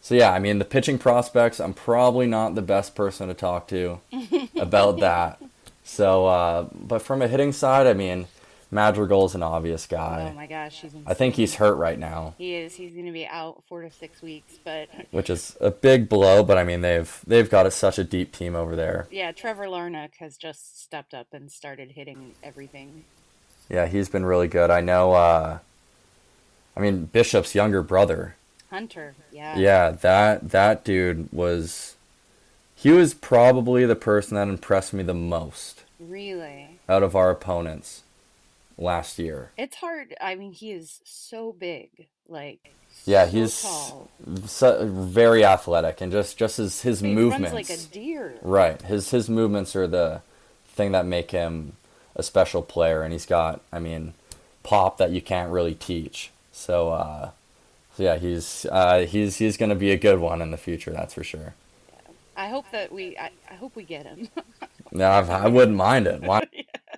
so, 0.00 0.14
yeah, 0.14 0.32
I 0.32 0.38
mean, 0.38 0.58
the 0.58 0.64
pitching 0.64 0.98
prospects, 0.98 1.60
I'm 1.60 1.74
probably 1.74 2.26
not 2.26 2.54
the 2.54 2.62
best 2.62 2.94
person 2.94 3.28
to 3.28 3.34
talk 3.34 3.68
to 3.68 4.00
about 4.56 4.98
that. 5.00 5.40
So, 5.84 6.26
uh, 6.26 6.68
but 6.74 7.02
from 7.02 7.22
a 7.22 7.28
hitting 7.28 7.52
side, 7.52 7.86
I 7.86 7.92
mean, 7.92 8.26
Madrigal 8.70 9.26
is 9.26 9.34
an 9.34 9.42
obvious 9.42 9.86
guy. 9.86 10.30
Oh 10.32 10.34
my 10.34 10.46
gosh, 10.46 10.80
he's 10.80 10.94
I 11.06 11.12
think 11.12 11.34
he's 11.34 11.56
hurt 11.56 11.74
right 11.74 11.98
now, 11.98 12.34
He 12.38 12.54
is. 12.54 12.74
He's 12.74 12.94
going 12.94 13.04
to 13.04 13.12
be 13.12 13.26
out 13.26 13.62
four 13.68 13.82
to 13.82 13.90
six 13.90 14.22
weeks. 14.22 14.54
But 14.64 14.88
which 15.10 15.28
is 15.28 15.56
a 15.60 15.70
big 15.70 16.08
blow. 16.08 16.42
But 16.42 16.56
I 16.56 16.64
mean, 16.64 16.80
they've 16.80 17.20
they've 17.26 17.50
got 17.50 17.66
a, 17.66 17.70
such 17.70 17.98
a 17.98 18.04
deep 18.04 18.32
team 18.32 18.56
over 18.56 18.74
there. 18.74 19.06
yeah, 19.10 19.30
Trevor 19.32 19.66
Larnach 19.66 20.14
has 20.20 20.38
just 20.38 20.80
stepped 20.82 21.12
up 21.12 21.26
and 21.34 21.52
started 21.52 21.90
hitting 21.90 22.32
everything. 22.42 23.04
Yeah, 23.72 23.86
he's 23.86 24.08
been 24.10 24.24
really 24.26 24.48
good. 24.48 24.70
I 24.70 24.82
know. 24.82 25.14
Uh, 25.14 25.58
I 26.76 26.80
mean, 26.80 27.06
Bishop's 27.06 27.54
younger 27.54 27.82
brother. 27.82 28.36
Hunter, 28.70 29.14
yeah. 29.32 29.56
Yeah, 29.58 29.90
that 29.90 30.50
that 30.50 30.84
dude 30.84 31.32
was. 31.32 31.96
He 32.74 32.90
was 32.90 33.14
probably 33.14 33.86
the 33.86 33.96
person 33.96 34.34
that 34.34 34.48
impressed 34.48 34.92
me 34.92 35.02
the 35.04 35.14
most 35.14 35.84
Really. 36.00 36.80
out 36.88 37.02
of 37.04 37.14
our 37.14 37.30
opponents 37.30 38.02
last 38.76 39.18
year. 39.20 39.52
It's 39.56 39.76
hard. 39.76 40.14
I 40.20 40.34
mean, 40.34 40.52
he 40.52 40.72
is 40.72 41.00
so 41.04 41.52
big. 41.52 42.08
Like, 42.28 42.72
Yeah, 43.04 43.26
so 43.26 43.30
he's 43.30 43.54
so, 44.50 44.86
very 44.86 45.44
athletic 45.44 46.00
and 46.00 46.10
just 46.12 46.36
just 46.36 46.56
his 46.58 46.82
his 46.82 47.00
He 47.00 47.12
movements. 47.14 47.52
runs 47.52 47.68
like 47.68 47.78
a 47.78 47.80
deer. 47.92 48.34
Right. 48.42 48.80
His 48.82 49.10
his 49.10 49.30
movements 49.30 49.76
are 49.76 49.86
the 49.86 50.22
thing 50.66 50.92
that 50.92 51.06
make 51.06 51.30
him 51.30 51.74
a 52.14 52.22
special 52.22 52.62
player 52.62 53.02
and 53.02 53.12
he's 53.12 53.26
got 53.26 53.62
I 53.72 53.78
mean 53.78 54.14
pop 54.62 54.98
that 54.98 55.10
you 55.10 55.20
can't 55.22 55.52
really 55.52 55.74
teach. 55.74 56.30
So 56.52 56.90
uh 56.90 57.30
so 57.96 58.02
yeah, 58.02 58.16
he's 58.16 58.66
uh 58.70 59.06
he's 59.06 59.36
he's 59.36 59.56
going 59.56 59.70
to 59.70 59.76
be 59.76 59.90
a 59.90 59.98
good 59.98 60.18
one 60.18 60.40
in 60.40 60.50
the 60.50 60.56
future, 60.56 60.92
that's 60.92 61.14
for 61.14 61.24
sure. 61.24 61.54
I 62.36 62.48
hope 62.48 62.70
that 62.72 62.92
we. 62.92 63.16
I, 63.18 63.30
I 63.50 63.54
hope 63.54 63.76
we 63.76 63.84
get 63.84 64.06
him. 64.06 64.28
No, 64.94 65.06
I, 65.06 65.20
I 65.20 65.48
wouldn't 65.48 65.76
mind 65.76 66.06
it. 66.06 66.20
Why 66.20 66.42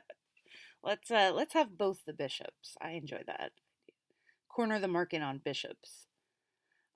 let's 0.83 1.11
uh 1.13 1.31
let's 1.33 1.55
have 1.55 1.79
both 1.79 1.99
the 2.05 2.13
bishops. 2.13 2.77
I 2.81 2.91
enjoy 2.91 3.23
that. 3.29 3.53
Corner 4.49 4.81
the 4.81 4.89
market 4.89 5.23
on 5.23 5.39
bishops. 5.45 6.07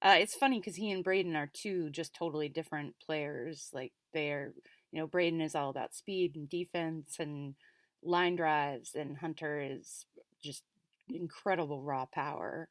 Uh, 0.02 0.16
it's 0.18 0.34
funny 0.34 0.58
because 0.58 0.76
he 0.76 0.90
and 0.90 1.04
Braden 1.04 1.36
are 1.36 1.50
two 1.52 1.90
just 1.90 2.14
totally 2.14 2.48
different 2.48 2.94
players. 3.04 3.70
Like 3.72 3.92
they're, 4.12 4.54
you 4.92 5.00
know, 5.00 5.06
Braden 5.06 5.40
is 5.40 5.54
all 5.54 5.70
about 5.70 5.94
speed 5.94 6.36
and 6.36 6.48
defense 6.48 7.16
and 7.20 7.54
line 8.02 8.36
drives, 8.36 8.94
and 8.94 9.18
Hunter 9.18 9.60
is 9.60 10.06
just 10.42 10.62
incredible 11.08 11.82
raw 11.82 12.06
power. 12.06 12.68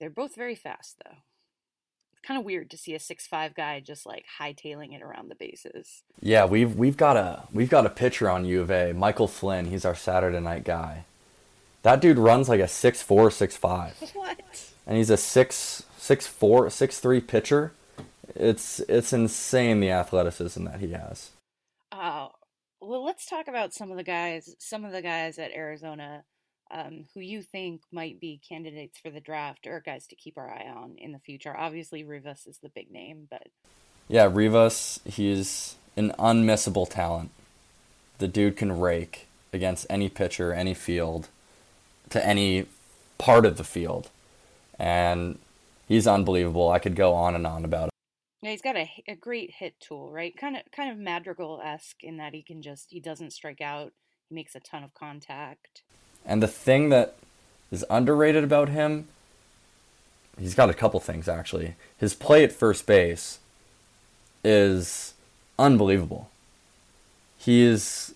They're 0.00 0.10
both 0.10 0.34
very 0.34 0.54
fast, 0.54 0.96
though. 1.04 1.16
It's 2.12 2.20
kind 2.26 2.38
of 2.38 2.44
weird 2.44 2.70
to 2.70 2.76
see 2.76 2.94
a 2.94 2.98
six-five 3.00 3.54
guy 3.54 3.80
just 3.80 4.06
like 4.06 4.24
hightailing 4.40 4.94
it 4.94 5.02
around 5.02 5.28
the 5.28 5.34
bases. 5.34 6.02
Yeah, 6.20 6.44
we've 6.44 6.76
we've 6.76 6.96
got 6.96 7.16
a 7.16 7.44
we've 7.52 7.70
got 7.70 7.86
a 7.86 7.90
pitcher 7.90 8.28
on 8.28 8.44
U 8.44 8.60
of 8.60 8.70
A, 8.70 8.92
Michael 8.92 9.28
Flynn. 9.28 9.66
He's 9.66 9.84
our 9.84 9.94
Saturday 9.94 10.40
night 10.40 10.64
guy. 10.64 11.04
That 11.82 12.00
dude 12.00 12.18
runs 12.18 12.48
like 12.48 12.60
a 12.60 12.68
six 12.68 13.02
four, 13.02 13.30
six 13.30 13.56
five. 13.56 13.96
What? 14.14 14.40
and 14.86 14.96
he's 14.96 15.10
a 15.10 15.16
six 15.16 15.84
six 15.96 16.26
four 16.26 16.68
six 16.70 16.98
three 16.98 17.20
pitcher. 17.20 17.72
It's 18.34 18.80
it's 18.80 19.12
insane 19.12 19.80
the 19.80 19.90
athleticism 19.90 20.64
that 20.64 20.80
he 20.80 20.92
has. 20.92 21.30
Uh, 21.90 22.28
well, 22.82 23.04
let's 23.04 23.26
talk 23.26 23.48
about 23.48 23.72
some 23.72 23.90
of 23.90 23.96
the 23.96 24.02
guys, 24.02 24.54
some 24.58 24.84
of 24.84 24.92
the 24.92 25.02
guys 25.02 25.38
at 25.38 25.52
Arizona 25.52 26.24
um, 26.70 27.04
who 27.14 27.20
you 27.20 27.42
think 27.42 27.82
might 27.92 28.18
be 28.20 28.40
candidates 28.46 28.98
for 28.98 29.10
the 29.10 29.20
draft 29.20 29.66
or 29.66 29.80
guys 29.80 30.06
to 30.08 30.16
keep 30.16 30.36
our 30.36 30.50
eye 30.50 30.68
on 30.74 30.96
in 30.98 31.12
the 31.12 31.18
future. 31.18 31.56
Obviously, 31.56 32.02
Rivas 32.02 32.46
is 32.46 32.58
the 32.58 32.70
big 32.70 32.90
name, 32.90 33.28
but 33.30 33.46
Yeah, 34.08 34.28
Rivas, 34.30 35.00
he's 35.04 35.76
an 35.96 36.12
unmissable 36.18 36.88
talent. 36.88 37.30
The 38.18 38.28
dude 38.28 38.56
can 38.56 38.80
rake 38.80 39.26
against 39.52 39.86
any 39.88 40.08
pitcher, 40.08 40.52
any 40.52 40.74
field, 40.74 41.28
to 42.10 42.24
any 42.26 42.66
part 43.18 43.44
of 43.46 43.58
the 43.58 43.64
field. 43.64 44.08
And 44.78 45.38
he's 45.86 46.06
unbelievable. 46.06 46.70
I 46.70 46.78
could 46.78 46.96
go 46.96 47.12
on 47.12 47.34
and 47.34 47.46
on 47.46 47.64
about. 47.64 47.91
Yeah, 48.42 48.50
he's 48.50 48.62
got 48.62 48.76
a, 48.76 48.90
a 49.06 49.14
great 49.14 49.52
hit 49.58 49.78
tool, 49.80 50.10
right? 50.10 50.36
Kind 50.36 50.56
of 50.56 50.62
kind 50.72 50.90
of 50.90 50.98
Madrigal 50.98 51.60
esque 51.64 52.02
in 52.02 52.16
that 52.16 52.34
he 52.34 52.42
can 52.42 52.60
just 52.60 52.88
he 52.90 52.98
doesn't 52.98 53.32
strike 53.32 53.60
out. 53.60 53.92
He 54.28 54.34
makes 54.34 54.56
a 54.56 54.60
ton 54.60 54.82
of 54.82 54.92
contact. 54.94 55.82
And 56.26 56.42
the 56.42 56.48
thing 56.48 56.88
that 56.88 57.16
is 57.70 57.84
underrated 57.88 58.42
about 58.42 58.68
him, 58.68 59.06
he's 60.38 60.56
got 60.56 60.70
a 60.70 60.74
couple 60.74 60.98
things 60.98 61.28
actually. 61.28 61.76
His 61.96 62.14
play 62.14 62.42
at 62.42 62.52
first 62.52 62.84
base 62.84 63.38
is 64.42 65.14
unbelievable. 65.56 66.28
He 67.38 67.62
is 67.62 68.12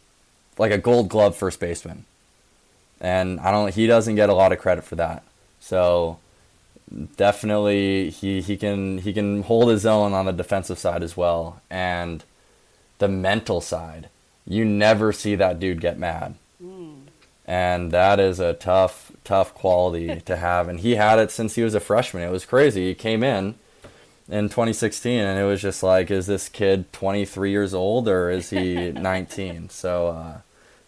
like 0.58 0.72
a 0.72 0.78
gold 0.78 1.08
glove 1.08 1.36
first 1.36 1.60
baseman. 1.60 2.04
And 3.00 3.38
I 3.38 3.52
don't 3.52 3.72
he 3.72 3.86
doesn't 3.86 4.16
get 4.16 4.28
a 4.28 4.34
lot 4.34 4.50
of 4.50 4.58
credit 4.58 4.82
for 4.82 4.96
that. 4.96 5.22
So 5.60 6.18
definitely 7.16 8.10
he, 8.10 8.40
he 8.40 8.56
can 8.56 8.98
he 8.98 9.12
can 9.12 9.42
hold 9.42 9.70
his 9.70 9.84
own 9.86 10.12
on 10.12 10.26
the 10.26 10.32
defensive 10.32 10.78
side 10.78 11.02
as 11.02 11.16
well. 11.16 11.60
And 11.70 12.24
the 12.98 13.08
mental 13.08 13.60
side, 13.60 14.08
you 14.46 14.64
never 14.64 15.12
see 15.12 15.34
that 15.34 15.60
dude 15.60 15.80
get 15.80 15.98
mad. 15.98 16.36
And 17.44 17.92
that 17.92 18.18
is 18.18 18.40
a 18.40 18.54
tough 18.54 19.12
tough 19.24 19.54
quality 19.54 20.20
to 20.26 20.36
have. 20.36 20.68
And 20.68 20.80
he 20.80 20.96
had 20.96 21.18
it 21.18 21.30
since 21.30 21.54
he 21.54 21.62
was 21.62 21.74
a 21.74 21.80
freshman. 21.80 22.22
It 22.22 22.32
was 22.32 22.44
crazy. 22.44 22.88
He 22.88 22.94
came 22.94 23.22
in 23.22 23.56
in 24.28 24.48
2016 24.48 25.20
and 25.20 25.38
it 25.38 25.44
was 25.44 25.62
just 25.62 25.82
like 25.82 26.10
is 26.10 26.26
this 26.26 26.48
kid 26.48 26.92
23 26.92 27.50
years 27.50 27.72
old 27.72 28.08
or 28.08 28.28
is 28.28 28.50
he 28.50 28.90
19 28.92 29.68
so 29.68 30.08
uh 30.08 30.38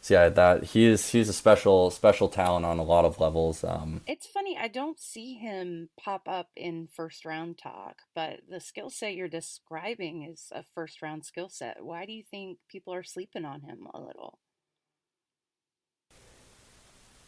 so 0.00 0.14
yeah 0.14 0.28
that 0.28 0.64
he 0.64 0.86
is 0.86 1.10
he's 1.10 1.28
a 1.28 1.32
special 1.32 1.90
special 1.90 2.28
talent 2.28 2.64
on 2.64 2.78
a 2.78 2.82
lot 2.82 3.04
of 3.04 3.20
levels 3.20 3.64
um 3.64 4.00
It's 4.06 4.26
funny, 4.26 4.56
I 4.58 4.68
don't 4.68 4.98
see 5.00 5.34
him 5.34 5.90
pop 6.02 6.22
up 6.26 6.48
in 6.56 6.88
first 6.94 7.24
round 7.24 7.58
talk, 7.58 7.96
but 8.14 8.40
the 8.48 8.60
skill 8.60 8.90
set 8.90 9.14
you're 9.14 9.28
describing 9.28 10.24
is 10.24 10.48
a 10.52 10.62
first 10.74 11.02
round 11.02 11.24
skill 11.24 11.48
set. 11.48 11.84
Why 11.84 12.06
do 12.06 12.12
you 12.12 12.22
think 12.22 12.58
people 12.68 12.94
are 12.94 13.02
sleeping 13.02 13.44
on 13.44 13.62
him 13.62 13.86
a 13.92 14.00
little? 14.00 14.38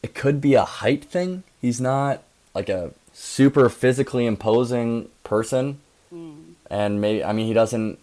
it 0.03 0.15
could 0.15 0.41
be 0.41 0.55
a 0.55 0.65
height 0.65 1.05
thing 1.05 1.43
he's 1.61 1.81
not 1.81 2.23
like 2.55 2.69
a 2.71 2.91
super 3.13 3.69
physically 3.69 4.25
imposing 4.27 5.09
person 5.25 5.79
and 6.71 7.01
maybe 7.01 7.25
I 7.25 7.33
mean 7.33 7.47
he 7.47 7.53
doesn't. 7.53 7.99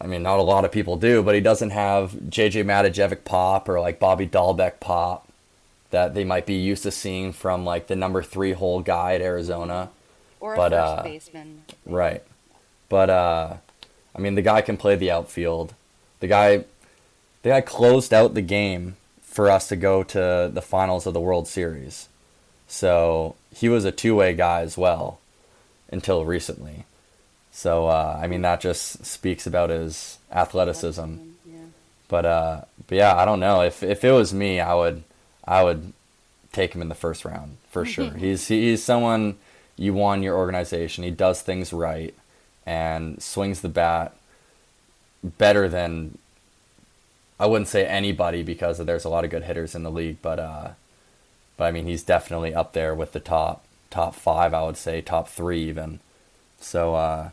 I 0.00 0.06
mean, 0.06 0.22
not 0.22 0.38
a 0.38 0.42
lot 0.42 0.64
of 0.64 0.70
people 0.72 0.96
do, 0.96 1.22
but 1.22 1.34
he 1.34 1.40
doesn't 1.40 1.70
have 1.70 2.12
JJ 2.12 2.64
Matijevic 2.64 3.24
pop 3.24 3.68
or 3.68 3.80
like 3.80 3.98
Bobby 3.98 4.26
Dalbec 4.26 4.78
pop 4.80 5.28
that 5.90 6.14
they 6.14 6.24
might 6.24 6.46
be 6.46 6.54
used 6.54 6.82
to 6.84 6.90
seeing 6.90 7.32
from 7.32 7.64
like 7.64 7.86
the 7.86 7.96
number 7.96 8.22
three 8.22 8.52
hole 8.52 8.80
guy 8.80 9.14
at 9.14 9.20
Arizona. 9.20 9.90
Or 10.40 10.54
a 10.54 10.56
But, 10.56 10.70
first 10.70 10.98
uh, 10.98 11.02
baseman. 11.02 11.62
Right. 11.84 12.22
But 12.88 13.10
uh 13.10 13.56
I 14.14 14.20
mean 14.20 14.34
the 14.34 14.42
guy 14.42 14.60
can 14.60 14.76
play 14.76 14.94
the 14.94 15.10
outfield. 15.10 15.74
The 16.20 16.26
guy 16.28 16.64
the 17.42 17.50
guy 17.50 17.60
closed 17.60 18.12
out 18.12 18.34
the 18.34 18.42
game 18.42 18.96
for 19.22 19.50
us 19.50 19.68
to 19.68 19.76
go 19.76 20.02
to 20.02 20.50
the 20.52 20.62
finals 20.62 21.06
of 21.06 21.14
the 21.14 21.20
World 21.20 21.48
Series. 21.48 22.08
So 22.66 23.34
he 23.54 23.68
was 23.68 23.84
a 23.84 23.92
two 23.92 24.14
way 24.16 24.34
guy 24.34 24.60
as 24.60 24.76
well 24.76 25.18
until 25.90 26.24
recently. 26.24 26.84
So 27.58 27.88
uh, 27.88 28.16
I 28.22 28.28
mean 28.28 28.42
that 28.42 28.60
just 28.60 29.04
speaks 29.04 29.44
about 29.44 29.70
his 29.70 30.18
athleticism. 30.30 31.16
Yeah. 31.44 31.56
But 32.06 32.24
uh 32.24 32.60
but 32.86 32.94
yeah, 32.94 33.16
I 33.16 33.24
don't 33.24 33.40
know. 33.40 33.62
If 33.62 33.82
if 33.82 34.04
it 34.04 34.12
was 34.12 34.32
me 34.32 34.60
I 34.60 34.74
would 34.74 35.02
I 35.44 35.64
would 35.64 35.92
take 36.52 36.72
him 36.72 36.82
in 36.82 36.88
the 36.88 36.94
first 36.94 37.24
round 37.24 37.56
for 37.68 37.84
sure. 37.94 38.12
he's 38.12 38.46
he's 38.46 38.84
someone 38.84 39.38
you 39.76 39.92
want 39.92 40.18
in 40.18 40.22
your 40.22 40.36
organization. 40.36 41.02
He 41.02 41.10
does 41.10 41.42
things 41.42 41.72
right 41.72 42.14
and 42.64 43.20
swings 43.20 43.60
the 43.60 43.68
bat 43.68 44.14
better 45.24 45.68
than 45.68 46.16
I 47.40 47.46
wouldn't 47.46 47.66
say 47.66 47.84
anybody 47.84 48.44
because 48.44 48.78
there's 48.78 49.04
a 49.04 49.08
lot 49.08 49.24
of 49.24 49.32
good 49.32 49.42
hitters 49.42 49.74
in 49.74 49.82
the 49.82 49.90
league, 49.90 50.18
but 50.22 50.38
uh 50.38 50.68
but 51.56 51.64
I 51.64 51.72
mean 51.72 51.86
he's 51.86 52.04
definitely 52.04 52.54
up 52.54 52.72
there 52.72 52.94
with 52.94 53.10
the 53.10 53.20
top 53.20 53.64
top 53.90 54.14
5, 54.14 54.54
I 54.54 54.62
would 54.62 54.76
say, 54.76 55.00
top 55.00 55.28
3 55.28 55.60
even. 55.68 55.98
So 56.60 56.94
uh 56.94 57.30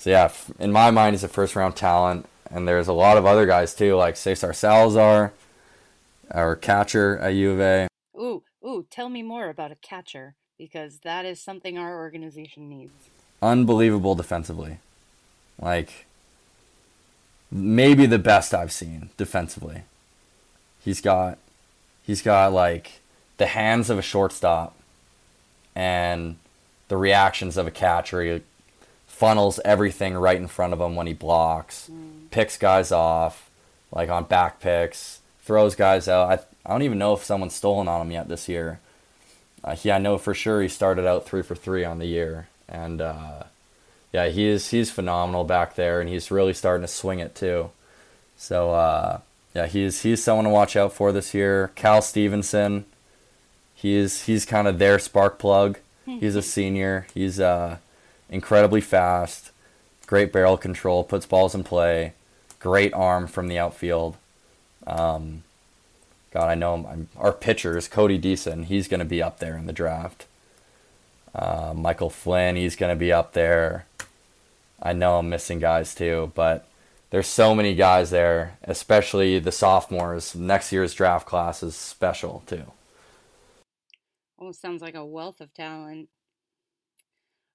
so 0.00 0.08
yeah, 0.08 0.32
in 0.58 0.72
my 0.72 0.90
mind 0.90 1.12
he's 1.12 1.22
a 1.22 1.28
first 1.28 1.54
round 1.54 1.76
talent 1.76 2.26
and 2.50 2.66
there's 2.66 2.88
a 2.88 2.92
lot 2.94 3.18
of 3.18 3.26
other 3.26 3.44
guys 3.44 3.74
too 3.74 3.96
like 3.96 4.16
Cesar 4.16 4.54
Salazar, 4.54 5.34
our 6.30 6.56
catcher 6.56 7.18
at 7.18 7.34
U 7.34 7.50
of 7.50 7.60
A. 7.60 7.88
Ooh, 8.18 8.42
ooh, 8.66 8.86
tell 8.90 9.10
me 9.10 9.22
more 9.22 9.50
about 9.50 9.70
a 9.70 9.76
catcher 9.76 10.36
because 10.56 11.00
that 11.00 11.26
is 11.26 11.38
something 11.38 11.76
our 11.76 11.98
organization 11.98 12.66
needs. 12.70 13.10
unbelievable 13.42 14.14
defensively. 14.14 14.78
Like 15.60 16.06
maybe 17.50 18.06
the 18.06 18.18
best 18.18 18.54
I've 18.54 18.72
seen 18.72 19.10
defensively. 19.18 19.82
He's 20.82 21.02
got 21.02 21.36
he's 22.02 22.22
got 22.22 22.54
like 22.54 23.00
the 23.36 23.48
hands 23.48 23.90
of 23.90 23.98
a 23.98 24.02
shortstop 24.02 24.74
and 25.74 26.36
the 26.88 26.96
reactions 26.96 27.58
of 27.58 27.66
a 27.66 27.70
catcher. 27.70 28.22
He 28.22 28.40
funnels 29.20 29.60
everything 29.66 30.14
right 30.14 30.38
in 30.38 30.48
front 30.48 30.72
of 30.72 30.80
him 30.80 30.96
when 30.96 31.06
he 31.06 31.12
blocks, 31.12 31.90
picks 32.30 32.56
guys 32.56 32.90
off, 32.90 33.50
like 33.92 34.08
on 34.08 34.24
back 34.24 34.60
picks, 34.60 35.20
throws 35.42 35.74
guys 35.74 36.08
out. 36.08 36.30
I, 36.30 36.38
I 36.64 36.72
don't 36.72 36.84
even 36.84 36.96
know 36.96 37.12
if 37.12 37.22
someone's 37.22 37.54
stolen 37.54 37.86
on 37.86 38.00
him 38.00 38.12
yet 38.12 38.28
this 38.28 38.48
year. 38.48 38.80
Uh, 39.62 39.76
he, 39.76 39.92
I 39.92 39.98
know 39.98 40.16
for 40.16 40.32
sure 40.32 40.62
he 40.62 40.68
started 40.68 41.06
out 41.06 41.26
three 41.26 41.42
for 41.42 41.54
three 41.54 41.84
on 41.84 41.98
the 41.98 42.06
year, 42.06 42.48
and 42.66 43.02
uh, 43.02 43.42
yeah, 44.10 44.28
he 44.28 44.46
is 44.46 44.70
he's 44.70 44.90
phenomenal 44.90 45.44
back 45.44 45.74
there, 45.74 46.00
and 46.00 46.08
he's 46.08 46.30
really 46.30 46.54
starting 46.54 46.86
to 46.86 46.88
swing 46.88 47.18
it 47.18 47.34
too. 47.34 47.68
So 48.38 48.72
uh, 48.72 49.20
yeah, 49.54 49.66
he's 49.66 50.00
he's 50.00 50.24
someone 50.24 50.46
to 50.46 50.50
watch 50.50 50.76
out 50.76 50.94
for 50.94 51.12
this 51.12 51.34
year. 51.34 51.72
Cal 51.74 52.00
Stevenson, 52.00 52.86
he's 53.74 54.22
he's 54.22 54.46
kind 54.46 54.66
of 54.66 54.78
their 54.78 54.98
spark 54.98 55.38
plug. 55.38 55.78
He's 56.06 56.34
a 56.34 56.42
senior. 56.42 57.06
He's 57.14 57.38
uh, 57.38 57.76
incredibly 58.30 58.80
fast, 58.80 59.50
great 60.06 60.32
barrel 60.32 60.56
control, 60.56 61.04
puts 61.04 61.26
balls 61.26 61.54
in 61.54 61.64
play, 61.64 62.14
great 62.58 62.94
arm 62.94 63.26
from 63.26 63.48
the 63.48 63.58
outfield. 63.58 64.16
Um, 64.86 65.42
God, 66.30 66.48
I 66.48 66.54
know. 66.54 66.86
I'm, 66.88 67.08
our 67.16 67.32
pitchers, 67.32 67.88
Cody 67.88 68.18
Deason, 68.18 68.64
he's 68.64 68.88
going 68.88 69.00
to 69.00 69.04
be 69.04 69.22
up 69.22 69.40
there 69.40 69.56
in 69.56 69.66
the 69.66 69.72
draft. 69.72 70.26
Uh, 71.34 71.72
Michael 71.76 72.10
Flynn, 72.10 72.56
he's 72.56 72.76
going 72.76 72.94
to 72.94 72.98
be 72.98 73.12
up 73.12 73.32
there. 73.32 73.86
I 74.82 74.92
know 74.92 75.18
I'm 75.18 75.28
missing 75.28 75.58
guys 75.58 75.94
too, 75.94 76.32
but 76.34 76.66
there's 77.10 77.26
so 77.26 77.54
many 77.54 77.74
guys 77.74 78.10
there, 78.10 78.56
especially 78.64 79.38
the 79.38 79.52
sophomores. 79.52 80.34
Next 80.34 80.72
year's 80.72 80.94
draft 80.94 81.26
class 81.26 81.62
is 81.62 81.74
special 81.74 82.42
too. 82.46 82.72
Almost 84.38 84.62
sounds 84.62 84.80
like 84.80 84.94
a 84.94 85.04
wealth 85.04 85.40
of 85.40 85.52
talent. 85.52 86.08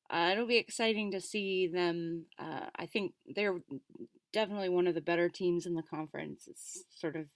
Uh, 0.09 0.29
it'll 0.31 0.47
be 0.47 0.57
exciting 0.57 1.11
to 1.11 1.21
see 1.21 1.67
them. 1.67 2.25
Uh, 2.37 2.67
I 2.75 2.85
think 2.85 3.13
they're 3.35 3.57
definitely 4.31 4.69
one 4.69 4.87
of 4.87 4.95
the 4.95 5.01
better 5.01 5.29
teams 5.29 5.65
in 5.65 5.73
the 5.73 5.83
conference. 5.83 6.47
It's 6.47 6.83
sort 6.95 7.15
of 7.15 7.27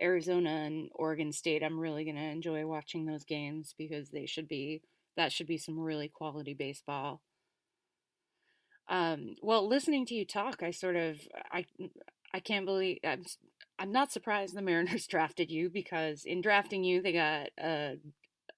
Arizona 0.00 0.50
and 0.50 0.90
Oregon 0.94 1.32
State. 1.32 1.62
I'm 1.62 1.78
really 1.78 2.04
going 2.04 2.16
to 2.16 2.22
enjoy 2.22 2.66
watching 2.66 3.06
those 3.06 3.24
games 3.24 3.74
because 3.76 4.10
they 4.10 4.26
should 4.26 4.48
be 4.48 4.82
that 5.16 5.32
should 5.32 5.46
be 5.46 5.58
some 5.58 5.78
really 5.78 6.08
quality 6.08 6.54
baseball. 6.54 7.20
Um, 8.88 9.34
well, 9.40 9.66
listening 9.66 10.06
to 10.06 10.14
you 10.14 10.26
talk, 10.26 10.62
I 10.62 10.70
sort 10.70 10.96
of 10.96 11.16
I 11.50 11.64
I 12.32 12.40
can't 12.40 12.66
believe 12.66 12.98
I'm 13.04 13.24
I'm 13.78 13.92
not 13.92 14.12
surprised 14.12 14.54
the 14.54 14.62
Mariners 14.62 15.06
drafted 15.08 15.50
you 15.50 15.70
because 15.70 16.24
in 16.24 16.40
drafting 16.40 16.84
you 16.84 17.00
they 17.00 17.12
got 17.12 17.48
a 17.58 17.96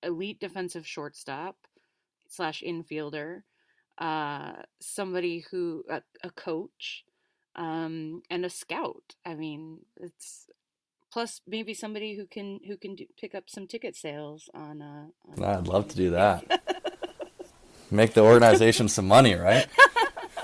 elite 0.03 0.41
defensive 0.41 0.87
shortstop 0.87 1.57
slash 2.29 2.63
infielder, 2.67 3.43
uh, 3.99 4.53
somebody 4.81 5.45
who 5.51 5.85
a, 5.91 6.03
a 6.23 6.31
coach, 6.31 7.05
um, 7.55 8.23
and 8.31 8.45
a 8.45 8.51
scout. 8.51 9.15
I 9.25 9.35
mean, 9.35 9.81
it's 9.97 10.47
plus 11.13 11.41
maybe 11.47 11.75
somebody 11.75 12.17
who 12.17 12.27
can 12.27 12.61
who 12.67 12.77
can 12.77 12.95
do, 12.95 13.07
pick 13.19 13.35
up 13.35 13.45
some 13.49 13.67
ticket 13.67 13.97
sales 13.97 14.51
on. 14.55 14.83
Uh, 14.83 15.07
on 15.39 15.45
I'd 15.45 15.69
love 15.69 15.89
to 15.89 15.97
do 15.97 16.11
that. 16.11 16.63
Make 17.91 18.15
the 18.15 18.23
organization 18.23 18.89
some 18.89 19.07
money, 19.07 19.35
right? 19.35 19.67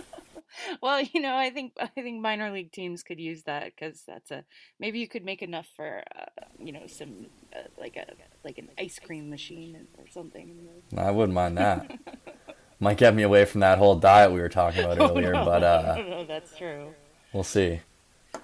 well, 0.82 1.02
you 1.12 1.20
know, 1.20 1.36
I 1.36 1.50
think 1.50 1.72
I 1.80 1.88
think 1.88 2.20
minor 2.22 2.50
league 2.52 2.72
teams 2.72 3.02
could 3.02 3.18
use 3.18 3.42
that 3.44 3.72
because 3.74 4.02
that's 4.06 4.30
a 4.30 4.44
maybe 4.78 4.98
you 5.00 5.08
could 5.08 5.24
make 5.24 5.42
enough 5.42 5.66
for 5.76 6.02
uh, 6.16 6.44
you 6.58 6.72
know 6.72 6.86
some 6.86 7.26
uh, 7.54 7.68
like 7.78 7.96
a 7.96 8.06
like 8.44 8.58
an 8.58 8.68
ice 8.78 8.98
cream 8.98 9.30
machine 9.30 9.86
or 9.98 10.04
something. 10.08 10.68
I 10.96 11.10
wouldn't 11.10 11.34
mind 11.34 11.58
that. 11.58 11.90
Might 12.80 12.96
get 12.98 13.14
me 13.14 13.22
away 13.22 13.44
from 13.44 13.60
that 13.60 13.78
whole 13.78 13.94
diet 13.96 14.32
we 14.32 14.40
were 14.40 14.48
talking 14.48 14.82
about 14.84 14.98
Oh, 15.00 15.10
earlier, 15.10 15.32
no. 15.32 15.44
but 15.44 15.62
uh, 15.62 15.96
no, 16.08 16.24
that's 16.24 16.56
true. 16.56 16.94
we'll 17.32 17.44
see. 17.44 17.80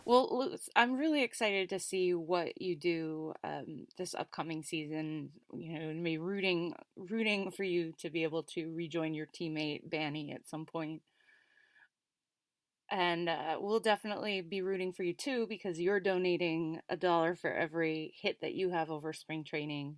Well, 0.04 0.28
Luz, 0.30 0.68
I'm 0.76 0.96
really 0.96 1.22
excited 1.22 1.68
to 1.70 1.78
see 1.80 2.14
what 2.14 2.60
you 2.60 2.76
do 2.76 3.34
um, 3.42 3.86
this 3.96 4.14
upcoming 4.14 4.62
season. 4.62 5.30
You 5.52 5.78
know, 5.78 5.88
and 5.88 6.02
me 6.02 6.18
rooting 6.18 6.74
rooting 6.96 7.50
for 7.50 7.64
you 7.64 7.92
to 7.98 8.10
be 8.10 8.22
able 8.22 8.42
to 8.54 8.72
rejoin 8.74 9.14
your 9.14 9.26
teammate 9.26 9.88
Banny 9.88 10.32
at 10.34 10.48
some 10.48 10.66
point. 10.66 11.02
And 12.90 13.28
uh, 13.28 13.58
we'll 13.60 13.80
definitely 13.80 14.40
be 14.40 14.62
rooting 14.62 14.92
for 14.92 15.02
you 15.02 15.12
too 15.12 15.46
because 15.48 15.78
you're 15.78 16.00
donating 16.00 16.80
a 16.88 16.96
dollar 16.96 17.34
for 17.34 17.52
every 17.52 18.14
hit 18.20 18.40
that 18.40 18.54
you 18.54 18.70
have 18.70 18.90
over 18.90 19.12
spring 19.12 19.44
training 19.44 19.96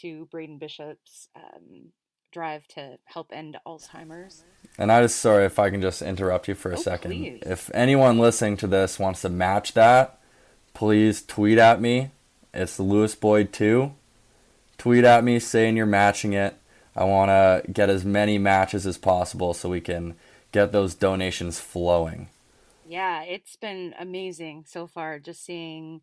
to 0.00 0.28
Braden 0.30 0.58
Bishop's 0.58 1.28
um, 1.34 1.90
drive 2.32 2.66
to 2.68 2.98
help 3.06 3.28
end 3.32 3.56
Alzheimer's. 3.66 4.44
And 4.78 4.90
I 4.92 5.02
just 5.02 5.16
sorry 5.16 5.44
if 5.44 5.58
I 5.58 5.68
can 5.70 5.82
just 5.82 6.00
interrupt 6.00 6.46
you 6.48 6.54
for 6.54 6.70
a 6.70 6.78
Oh, 6.78 6.80
second. 6.80 7.10
please. 7.10 7.42
If 7.44 7.70
anyone 7.74 8.18
listening 8.18 8.56
to 8.58 8.66
this 8.66 8.98
wants 8.98 9.22
to 9.22 9.28
match 9.28 9.74
that, 9.74 10.18
please 10.74 11.22
tweet 11.22 11.58
at 11.58 11.80
me. 11.80 12.10
It's 12.54 12.78
Louis 12.78 13.14
Boyd 13.16 13.52
two. 13.52 13.94
Tweet 14.78 15.04
at 15.04 15.24
me 15.24 15.38
saying 15.38 15.76
you're 15.76 15.86
matching 15.86 16.32
it. 16.32 16.56
I 16.94 17.04
want 17.04 17.30
to 17.30 17.70
get 17.72 17.90
as 17.90 18.04
many 18.04 18.38
matches 18.38 18.86
as 18.86 18.96
possible 18.98 19.54
so 19.54 19.68
we 19.68 19.80
can 19.80 20.14
get 20.52 20.72
those 20.72 20.94
donations 20.94 21.58
flowing. 21.58 22.28
Yeah, 22.86 23.22
it's 23.22 23.56
been 23.56 23.94
amazing 23.98 24.64
so 24.66 24.86
far 24.86 25.18
just 25.18 25.44
seeing 25.44 26.02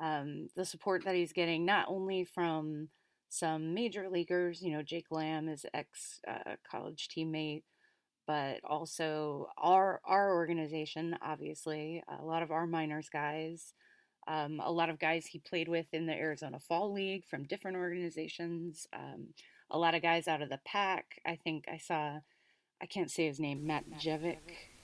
um, 0.00 0.48
the 0.56 0.64
support 0.64 1.04
that 1.04 1.14
he's 1.14 1.32
getting, 1.32 1.64
not 1.64 1.86
only 1.88 2.24
from 2.24 2.88
some 3.28 3.74
major 3.74 4.08
leaguers, 4.08 4.62
you 4.62 4.72
know, 4.72 4.82
Jake 4.82 5.10
Lamb, 5.10 5.48
his 5.48 5.66
ex 5.74 6.20
uh, 6.26 6.56
college 6.68 7.08
teammate, 7.08 7.62
but 8.26 8.60
also 8.64 9.48
our 9.56 10.00
our 10.04 10.34
organization, 10.34 11.16
obviously, 11.22 12.02
a 12.20 12.24
lot 12.24 12.42
of 12.42 12.50
our 12.50 12.66
minors 12.66 13.08
guys, 13.10 13.74
um, 14.26 14.60
a 14.62 14.70
lot 14.70 14.90
of 14.90 14.98
guys 14.98 15.26
he 15.26 15.38
played 15.38 15.68
with 15.68 15.86
in 15.92 16.06
the 16.06 16.12
Arizona 16.14 16.58
Fall 16.58 16.92
League 16.92 17.24
from 17.26 17.44
different 17.44 17.76
organizations, 17.76 18.86
um, 18.92 19.28
a 19.70 19.78
lot 19.78 19.94
of 19.94 20.02
guys 20.02 20.28
out 20.28 20.42
of 20.42 20.50
the 20.50 20.60
Pac. 20.64 21.20
I 21.26 21.36
think 21.36 21.64
I 21.72 21.78
saw, 21.78 22.18
I 22.80 22.86
can't 22.86 23.10
say 23.10 23.26
his 23.26 23.40
name, 23.40 23.66
Matt 23.66 23.84
Jevic. 23.98 24.38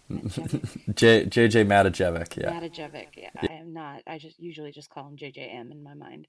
J 0.10 1.24
JJ 1.24 1.66
Matijevic, 1.66 2.36
yeah. 2.36 2.52
Matijevic. 2.52 3.08
Yeah, 3.16 3.30
I 3.38 3.54
am 3.54 3.72
not. 3.72 4.02
I 4.06 4.18
just 4.18 4.38
usually 4.38 4.70
just 4.70 4.90
call 4.90 5.08
him 5.08 5.16
JJM 5.16 5.70
in 5.70 5.82
my 5.82 5.94
mind. 5.94 6.26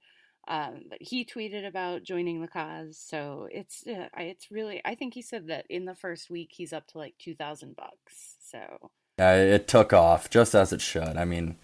Um, 0.48 0.84
but 0.88 0.98
he 1.00 1.24
tweeted 1.24 1.66
about 1.66 2.04
joining 2.04 2.40
the 2.40 2.48
cause, 2.48 2.96
so 2.98 3.48
it's 3.50 3.84
uh, 3.86 4.08
it's 4.16 4.50
really. 4.50 4.80
I 4.84 4.94
think 4.94 5.12
he 5.12 5.20
said 5.20 5.48
that 5.48 5.66
in 5.68 5.84
the 5.84 5.94
first 5.94 6.30
week 6.30 6.50
he's 6.52 6.72
up 6.72 6.86
to 6.88 6.98
like 6.98 7.14
two 7.18 7.34
thousand 7.34 7.76
bucks. 7.76 8.36
So 8.50 8.90
Yeah, 9.18 9.34
it 9.34 9.68
took 9.68 9.92
off 9.92 10.30
just 10.30 10.54
as 10.54 10.72
it 10.72 10.80
should. 10.80 11.16
I 11.16 11.24
mean, 11.24 11.56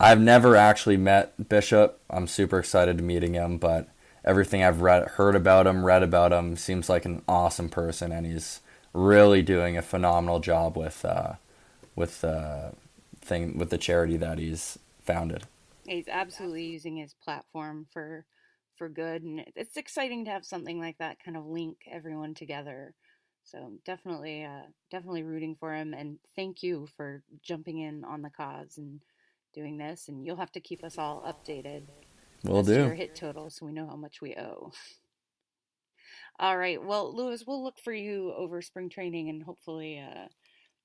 I've 0.00 0.20
never 0.20 0.56
actually 0.56 0.96
met 0.96 1.48
Bishop. 1.48 2.00
I'm 2.08 2.28
super 2.28 2.58
excited 2.58 2.96
to 2.96 3.04
meeting 3.04 3.34
him, 3.34 3.58
but 3.58 3.88
everything 4.26 4.62
I've 4.62 4.80
read, 4.80 5.08
heard 5.10 5.36
about 5.36 5.66
him, 5.66 5.84
read 5.84 6.02
about 6.02 6.32
him, 6.32 6.56
seems 6.56 6.88
like 6.88 7.04
an 7.04 7.22
awesome 7.28 7.68
person, 7.68 8.12
and 8.12 8.26
he's 8.26 8.60
really 8.92 9.42
doing 9.42 9.76
a 9.76 9.82
phenomenal 9.82 10.40
job 10.40 10.76
with 10.76 11.04
uh, 11.04 11.34
with 11.94 12.24
uh, 12.24 12.70
thing 13.20 13.58
with 13.58 13.70
the 13.70 13.78
charity 13.78 14.16
that 14.16 14.38
he's 14.38 14.78
founded. 15.02 15.44
he's 15.86 16.08
absolutely 16.08 16.64
using 16.66 16.96
his 16.96 17.14
platform 17.14 17.86
for 17.92 18.24
for 18.76 18.88
good, 18.88 19.22
and 19.22 19.44
it's 19.54 19.76
exciting 19.76 20.24
to 20.26 20.30
have 20.30 20.44
something 20.44 20.78
like 20.78 20.98
that 20.98 21.22
kind 21.24 21.36
of 21.36 21.46
link 21.46 21.78
everyone 21.90 22.34
together. 22.34 22.94
So 23.44 23.72
definitely, 23.84 24.44
uh, 24.44 24.66
definitely 24.90 25.22
rooting 25.22 25.54
for 25.54 25.72
him, 25.72 25.94
and 25.94 26.18
thank 26.34 26.62
you 26.62 26.88
for 26.96 27.22
jumping 27.42 27.78
in 27.78 28.04
on 28.04 28.22
the 28.22 28.30
cause 28.30 28.76
and 28.76 29.00
doing 29.54 29.78
this. 29.78 30.08
And 30.08 30.26
you'll 30.26 30.36
have 30.36 30.52
to 30.52 30.60
keep 30.60 30.82
us 30.84 30.98
all 30.98 31.22
updated. 31.22 31.84
Will 32.44 32.62
to 32.64 32.74
Your 32.74 32.88
do. 32.90 32.94
hit 32.94 33.14
total, 33.14 33.50
so 33.50 33.66
we 33.66 33.72
know 33.72 33.86
how 33.86 33.96
much 33.96 34.20
we 34.20 34.34
owe. 34.36 34.72
All 36.38 36.56
right. 36.58 36.82
Well, 36.82 37.14
Louis, 37.14 37.44
we'll 37.46 37.64
look 37.64 37.78
for 37.78 37.92
you 37.92 38.32
over 38.36 38.60
spring 38.60 38.90
training 38.90 39.28
and 39.30 39.42
hopefully 39.42 39.98
uh, 39.98 40.26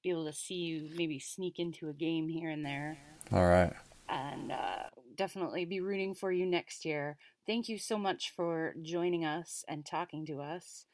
be 0.02 0.10
able 0.10 0.26
to 0.26 0.34
see 0.34 0.56
you 0.56 0.90
maybe 0.96 1.20
sneak 1.20 1.60
into 1.60 1.90
a 1.90 1.94
game 1.94 2.30
here 2.30 2.50
and 2.50 2.66
there. 2.66 2.98
All 3.32 3.46
right. 3.48 3.74
And 4.08 4.52
uh, 4.52 4.84
definitely 5.16 5.66
be 5.66 5.82
rooting 5.82 6.16
for 6.16 6.32
you 6.32 6.46
next 6.46 6.86
year. 6.86 7.18
Thank 7.46 7.68
you 7.68 7.78
so 7.78 7.98
much 7.98 8.32
for 8.36 8.74
joining 8.82 9.26
us 9.26 9.64
and 9.68 9.86
talking 9.86 10.26
to 10.28 10.40
us. 10.42 10.86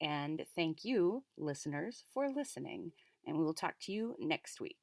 And 0.00 0.44
thank 0.54 0.84
you, 0.84 1.24
listeners, 1.36 2.04
for 2.12 2.28
listening. 2.28 2.92
And 3.26 3.36
we 3.38 3.44
will 3.44 3.54
talk 3.54 3.74
to 3.82 3.92
you 3.92 4.16
next 4.18 4.60
week. 4.60 4.76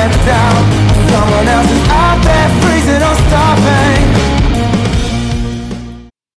let 0.00 0.26
down. 0.26 0.62
Someone 1.10 1.48
else's 1.48 1.79